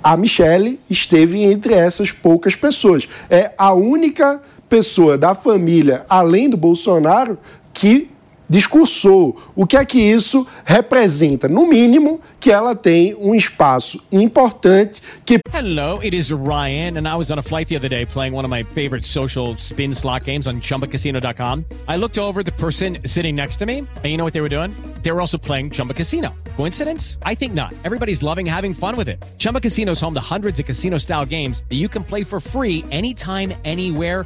[0.04, 3.08] a Michelle esteve entre essas poucas pessoas.
[3.30, 7.38] É a única pessoa da família, além do Bolsonaro,
[7.74, 8.10] que
[8.50, 9.40] discursou.
[9.56, 11.48] O que é que isso representa?
[11.48, 15.40] No mínimo, que ela tem um espaço importante que.
[15.54, 18.46] Hello, it is Ryan, and I was on a flight the other day playing one
[18.46, 21.66] of my favorite social spin slot games on chumbacasino.com.
[21.88, 24.50] I looked over the person sitting next to me, and you know what they were
[24.50, 24.74] doing?
[25.02, 26.34] They were also playing Chumba Casino.
[26.56, 27.18] Coincidence?
[27.24, 27.74] I think not.
[27.84, 29.24] Everybody's loving having fun with it.
[29.38, 32.40] Chumba Casino is home to hundreds of casino style games that you can play for
[32.40, 34.26] free anytime, anywhere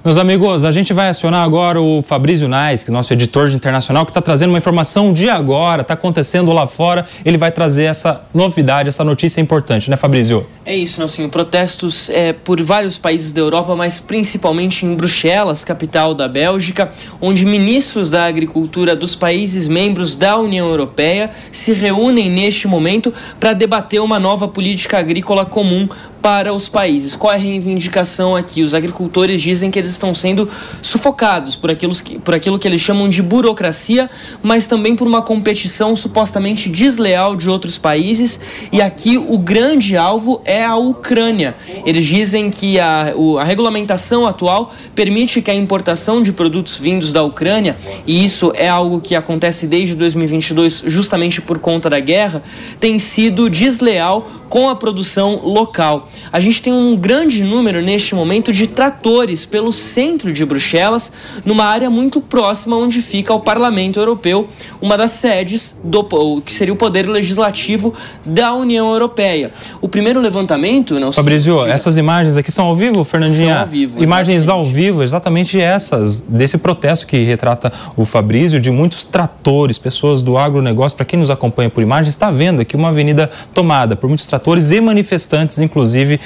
[0.03, 3.55] Meus amigos, a gente vai acionar agora o Fabrício Nais, que é nosso editor de
[3.55, 7.05] internacional, que está trazendo uma informação de agora, está acontecendo lá fora.
[7.23, 10.47] Ele vai trazer essa novidade, essa notícia importante, né, Fabrício?
[10.65, 11.29] É isso, Nelsinho.
[11.29, 16.89] Protestos é, por vários países da Europa, mas principalmente em Bruxelas, capital da Bélgica,
[17.21, 23.53] onde ministros da agricultura dos países membros da União Europeia se reúnem neste momento para
[23.53, 25.87] debater uma nova política agrícola comum
[26.21, 27.15] para os países.
[27.15, 28.61] Qual é a reivindicação aqui?
[28.61, 30.47] Os agricultores dizem que eles estão sendo
[30.81, 34.09] sufocados por aquilo que, por aquilo que eles chamam de burocracia,
[34.41, 38.39] mas também por uma competição supostamente desleal de outros países.
[38.71, 41.55] E aqui o grande alvo é a Ucrânia.
[41.85, 47.23] Eles dizem que a, a regulamentação atual permite que a importação de produtos vindos da
[47.23, 52.43] Ucrânia, e isso é algo que acontece desde 2022 justamente por conta da guerra,
[52.79, 56.09] tem sido desleal com a produção local.
[56.31, 61.11] A gente tem um grande número neste momento de tratores pelo centro de Bruxelas,
[61.45, 64.47] numa área muito próxima onde fica o Parlamento Europeu,
[64.81, 66.01] uma das sedes do
[66.41, 67.93] que seria o poder legislativo
[68.25, 69.51] da União Europeia.
[69.81, 73.53] O primeiro levantamento, não Fabrício, essas imagens aqui são ao vivo, Fernandinha?
[73.53, 74.03] São ao vivo.
[74.03, 80.21] Imagens ao vivo, exatamente essas desse protesto que retrata o Fabrício de muitos tratores, pessoas
[80.21, 80.95] do agronegócio.
[80.95, 84.71] Para quem nos acompanha por imagens, está vendo aqui uma avenida tomada por muitos tratores
[84.71, 86.19] e manifestantes, inclusive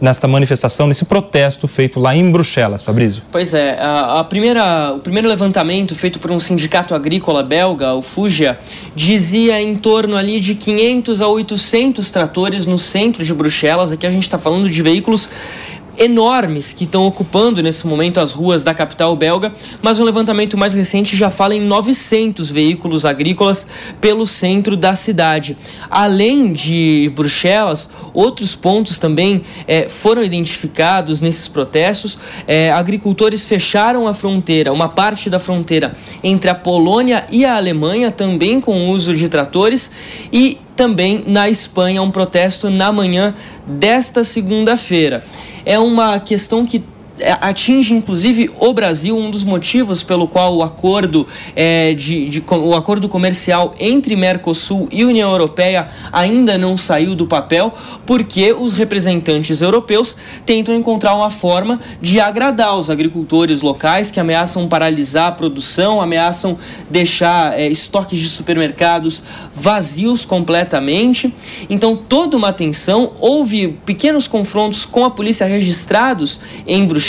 [0.00, 3.22] nesta manifestação, nesse protesto feito lá em Bruxelas, Fabrício?
[3.32, 8.02] Pois é, a, a, primeira, o primeiro levantamento feito por um sindicato agrícola belga, o
[8.02, 8.58] Fugia,
[8.94, 13.90] dizia em torno ali de 500 a 800 tratores no centro de Bruxelas.
[13.90, 15.28] Aqui a gente está falando de veículos
[15.98, 19.52] enormes que estão ocupando nesse momento as ruas da capital belga,
[19.82, 23.66] mas um levantamento mais recente já fala em 900 veículos agrícolas
[24.00, 25.56] pelo centro da cidade.
[25.90, 32.18] Além de Bruxelas, outros pontos também é, foram identificados nesses protestos.
[32.46, 38.10] É, agricultores fecharam a fronteira, uma parte da fronteira entre a Polônia e a Alemanha,
[38.10, 39.90] também com o uso de tratores,
[40.32, 43.34] e também na Espanha, um protesto na manhã
[43.66, 45.22] desta segunda-feira
[45.64, 46.82] é uma questão que
[47.40, 52.74] atinge inclusive o Brasil, um dos motivos pelo qual o acordo, é, de, de, o
[52.74, 57.72] acordo comercial entre Mercosul e União Europeia ainda não saiu do papel,
[58.04, 64.66] porque os representantes europeus tentam encontrar uma forma de agradar os agricultores locais que ameaçam
[64.68, 66.58] paralisar a produção, ameaçam
[66.90, 69.22] deixar é, estoques de supermercados
[69.54, 71.32] vazios completamente.
[71.70, 77.03] Então, toda uma atenção, houve pequenos confrontos com a polícia registrados em Bruxelas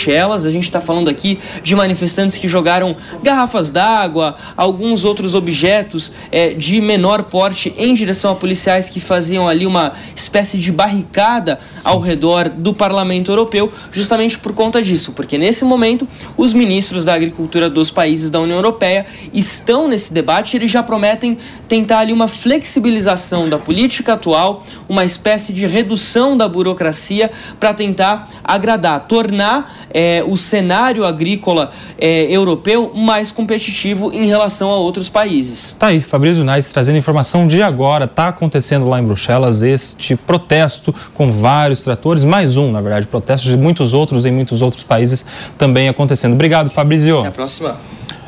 [0.45, 6.53] A gente está falando aqui de manifestantes que jogaram garrafas d'água, alguns outros objetos é,
[6.53, 11.99] de menor porte em direção a policiais que faziam ali uma espécie de barricada ao
[11.99, 16.07] redor do Parlamento Europeu, justamente por conta disso, porque nesse momento
[16.37, 21.37] os ministros da agricultura dos países da União Europeia estão nesse debate, eles já prometem
[21.67, 28.29] tentar ali uma flexibilização da política atual, uma espécie de redução da burocracia para tentar
[28.43, 35.73] agradar, tornar é, o cenário agrícola é, europeu mais competitivo em relação a outros países.
[35.79, 38.03] Tá aí, Fabrício Nais trazendo informação de agora.
[38.03, 43.49] Está acontecendo lá em Bruxelas este protesto com vários tratores, mais um, na verdade, protestos
[43.49, 45.25] de muitos outros em muitos outros países
[45.57, 46.33] também acontecendo.
[46.33, 47.19] Obrigado, Fabrício.
[47.19, 47.77] Até a próxima.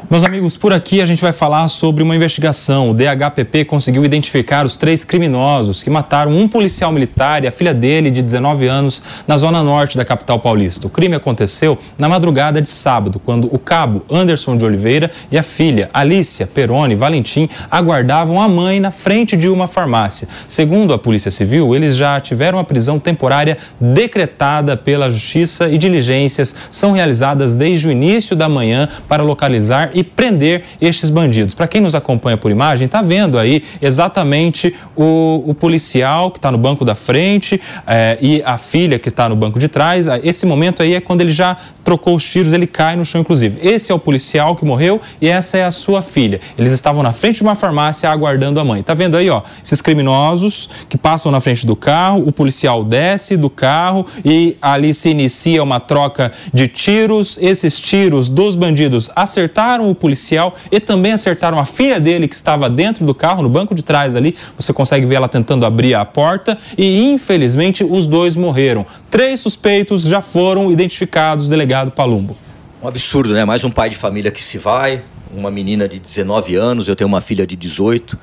[0.09, 2.91] Meus amigos, por aqui a gente vai falar sobre uma investigação.
[2.91, 7.73] O DHPP conseguiu identificar os três criminosos que mataram um policial militar e a filha
[7.73, 10.87] dele, de 19 anos, na zona norte da capital paulista.
[10.87, 15.43] O crime aconteceu na madrugada de sábado, quando o cabo Anderson de Oliveira e a
[15.43, 20.29] filha, Alicia Peroni Valentim, aguardavam a mãe na frente de uma farmácia.
[20.47, 26.55] Segundo a Polícia Civil, eles já tiveram a prisão temporária decretada pela Justiça e diligências
[26.71, 31.55] são realizadas desde o início da manhã para localizar e prender estes bandidos.
[31.55, 36.51] Para quem nos acompanha por imagem, está vendo aí exatamente o, o policial que está
[36.51, 40.05] no banco da frente é, e a filha que está no banco de trás.
[40.23, 43.57] Esse momento aí é quando ele já trocou os tiros, ele cai no chão, inclusive.
[43.67, 46.39] Esse é o policial que morreu e essa é a sua filha.
[46.59, 48.83] Eles estavam na frente de uma farmácia aguardando a mãe.
[48.83, 53.35] Tá vendo aí, ó, esses criminosos que passam na frente do carro, o policial desce
[53.35, 57.39] do carro e ali se inicia uma troca de tiros.
[57.41, 62.69] Esses tiros dos bandidos acertaram o policial e também acertaram a filha dele que estava
[62.69, 64.35] dentro do carro, no banco de trás ali.
[64.55, 68.85] Você consegue ver ela tentando abrir a porta e infelizmente os dois morreram.
[69.09, 72.35] Três suspeitos já foram identificados, delegado Palumbo.
[72.81, 73.43] Um absurdo, né?
[73.43, 75.01] Mais um pai de família que se vai,
[75.33, 78.17] uma menina de 19 anos, eu tenho uma filha de 18.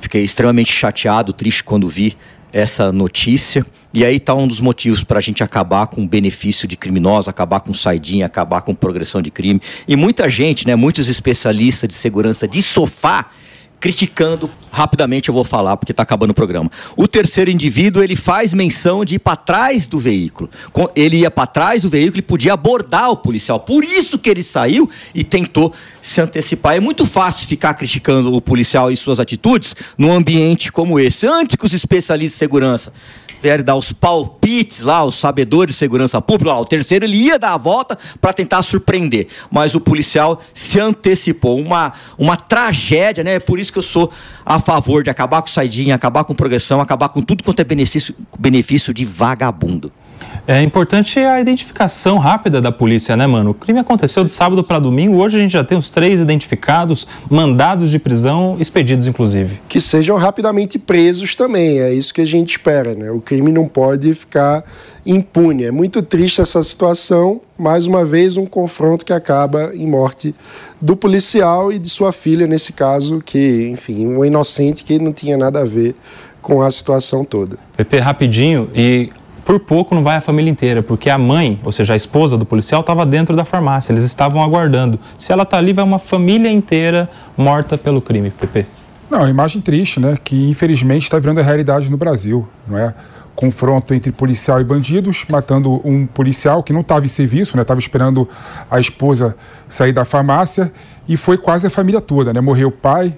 [0.00, 2.16] Fiquei extremamente chateado, triste quando vi
[2.52, 3.64] essa notícia.
[3.92, 7.28] E aí está um dos motivos para a gente acabar com o benefício de criminosos,
[7.28, 9.60] acabar com saidinha, acabar com progressão de crime.
[9.86, 13.30] E muita gente, né, muitos especialistas de segurança de sofá
[13.80, 16.70] criticando, rapidamente eu vou falar porque está acabando o programa.
[16.94, 20.50] O terceiro indivíduo, ele faz menção de ir para trás do veículo.
[20.94, 23.58] Ele ia para trás do veículo e podia abordar o policial.
[23.58, 26.76] Por isso que ele saiu e tentou se antecipar.
[26.76, 31.26] É muito fácil ficar criticando o policial e suas atitudes num ambiente como esse.
[31.26, 32.92] Antes que os especialistas de segurança
[33.42, 37.54] vierem dar os palpites lá, os sabedores de segurança pública, o terceiro ele ia dar
[37.54, 41.58] a volta para tentar surpreender, mas o policial se antecipou.
[41.58, 43.34] Uma, uma tragédia, né?
[43.34, 44.10] É por isso que eu sou
[44.44, 48.14] a favor de acabar com saidinha, acabar com progressão, acabar com tudo quanto é benefício,
[48.38, 49.92] benefício de vagabundo.
[50.46, 53.50] É importante a identificação rápida da polícia, né, mano?
[53.50, 57.06] O crime aconteceu de sábado para domingo, hoje a gente já tem os três identificados,
[57.28, 59.60] mandados de prisão, expedidos inclusive.
[59.68, 63.10] Que sejam rapidamente presos também, é isso que a gente espera, né?
[63.10, 64.64] O crime não pode ficar
[65.04, 65.64] impune.
[65.64, 70.34] É muito triste essa situação, mais uma vez um confronto que acaba em morte
[70.80, 75.36] do policial e de sua filha, nesse caso, que, enfim, um inocente que não tinha
[75.36, 75.94] nada a ver
[76.40, 77.58] com a situação toda.
[77.76, 79.10] Pepe, rapidinho, e
[79.50, 82.46] por pouco não vai a família inteira, porque a mãe, ou seja, a esposa do
[82.46, 84.96] policial, estava dentro da farmácia, eles estavam aguardando.
[85.18, 88.64] Se ela está ali, vai uma família inteira morta pelo crime, Pepe.
[89.10, 90.16] Não, imagem triste, né?
[90.22, 92.94] Que infelizmente está virando a realidade no Brasil, não é?
[93.34, 97.62] Confronto entre policial e bandidos, matando um policial que não estava em serviço, né?
[97.62, 98.28] Estava esperando
[98.70, 99.34] a esposa
[99.68, 100.72] sair da farmácia
[101.08, 102.40] e foi quase a família toda, né?
[102.40, 103.12] Morreu o pai,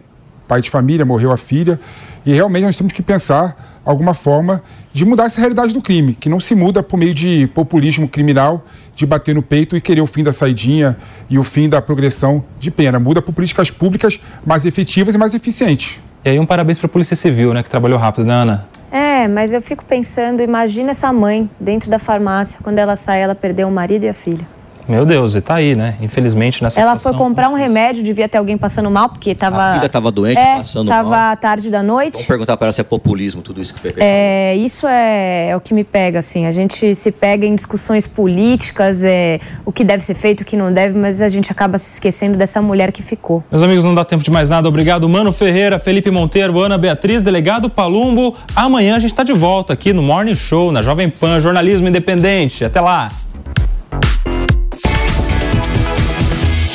[0.48, 1.78] pai de família, morreu a filha.
[2.24, 6.28] E realmente nós temos que pensar alguma forma de mudar essa realidade do crime, que
[6.28, 8.64] não se muda por meio de populismo criminal,
[8.94, 10.96] de bater no peito e querer o fim da saidinha
[11.30, 12.98] e o fim da progressão de pena.
[12.98, 16.00] Muda por políticas públicas mais efetivas e mais eficientes.
[16.24, 18.68] E aí um parabéns para a Polícia Civil, né, que trabalhou rápido, né, Ana?
[18.90, 23.34] É, mas eu fico pensando, imagina essa mãe dentro da farmácia, quando ela sai, ela
[23.34, 24.46] perdeu o marido e a filha.
[24.88, 25.94] Meu Deus, e tá aí, né?
[26.00, 27.18] Infelizmente nessa Ela situação...
[27.18, 29.70] foi comprar um remédio, devia ter alguém passando mal, porque tava.
[29.70, 31.36] A filha estava doente, é, passando tava mal.
[31.36, 32.14] tarde da noite.
[32.14, 35.48] Vamos perguntar para ela se é populismo tudo isso que o Pepe É, isso é,
[35.50, 36.46] é o que me pega, assim.
[36.46, 40.56] A gente se pega em discussões políticas, é, o que deve ser feito, o que
[40.56, 43.42] não deve, mas a gente acaba se esquecendo dessa mulher que ficou.
[43.50, 44.68] Meus amigos, não dá tempo de mais nada.
[44.68, 48.36] Obrigado, Mano Ferreira, Felipe Monteiro, Ana Beatriz, delegado Palumbo.
[48.54, 52.64] Amanhã a gente está de volta aqui no Morning Show, na Jovem Pan, jornalismo independente.
[52.64, 53.10] Até lá!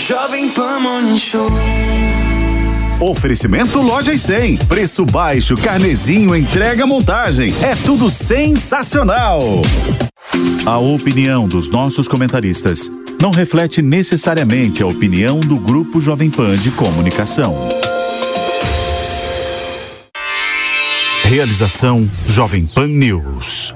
[0.08, 1.50] Jovem Pan Morning Show.
[3.02, 4.60] Oferecimento Loja e 100.
[4.60, 7.54] Preço baixo, carnezinho, entrega, montagem.
[7.62, 9.40] É tudo sensacional.
[10.66, 12.90] A opinião dos nossos comentaristas
[13.22, 17.54] não reflete necessariamente a opinião do Grupo Jovem Pan de Comunicação.
[21.26, 23.76] Realização Jovem Pan News.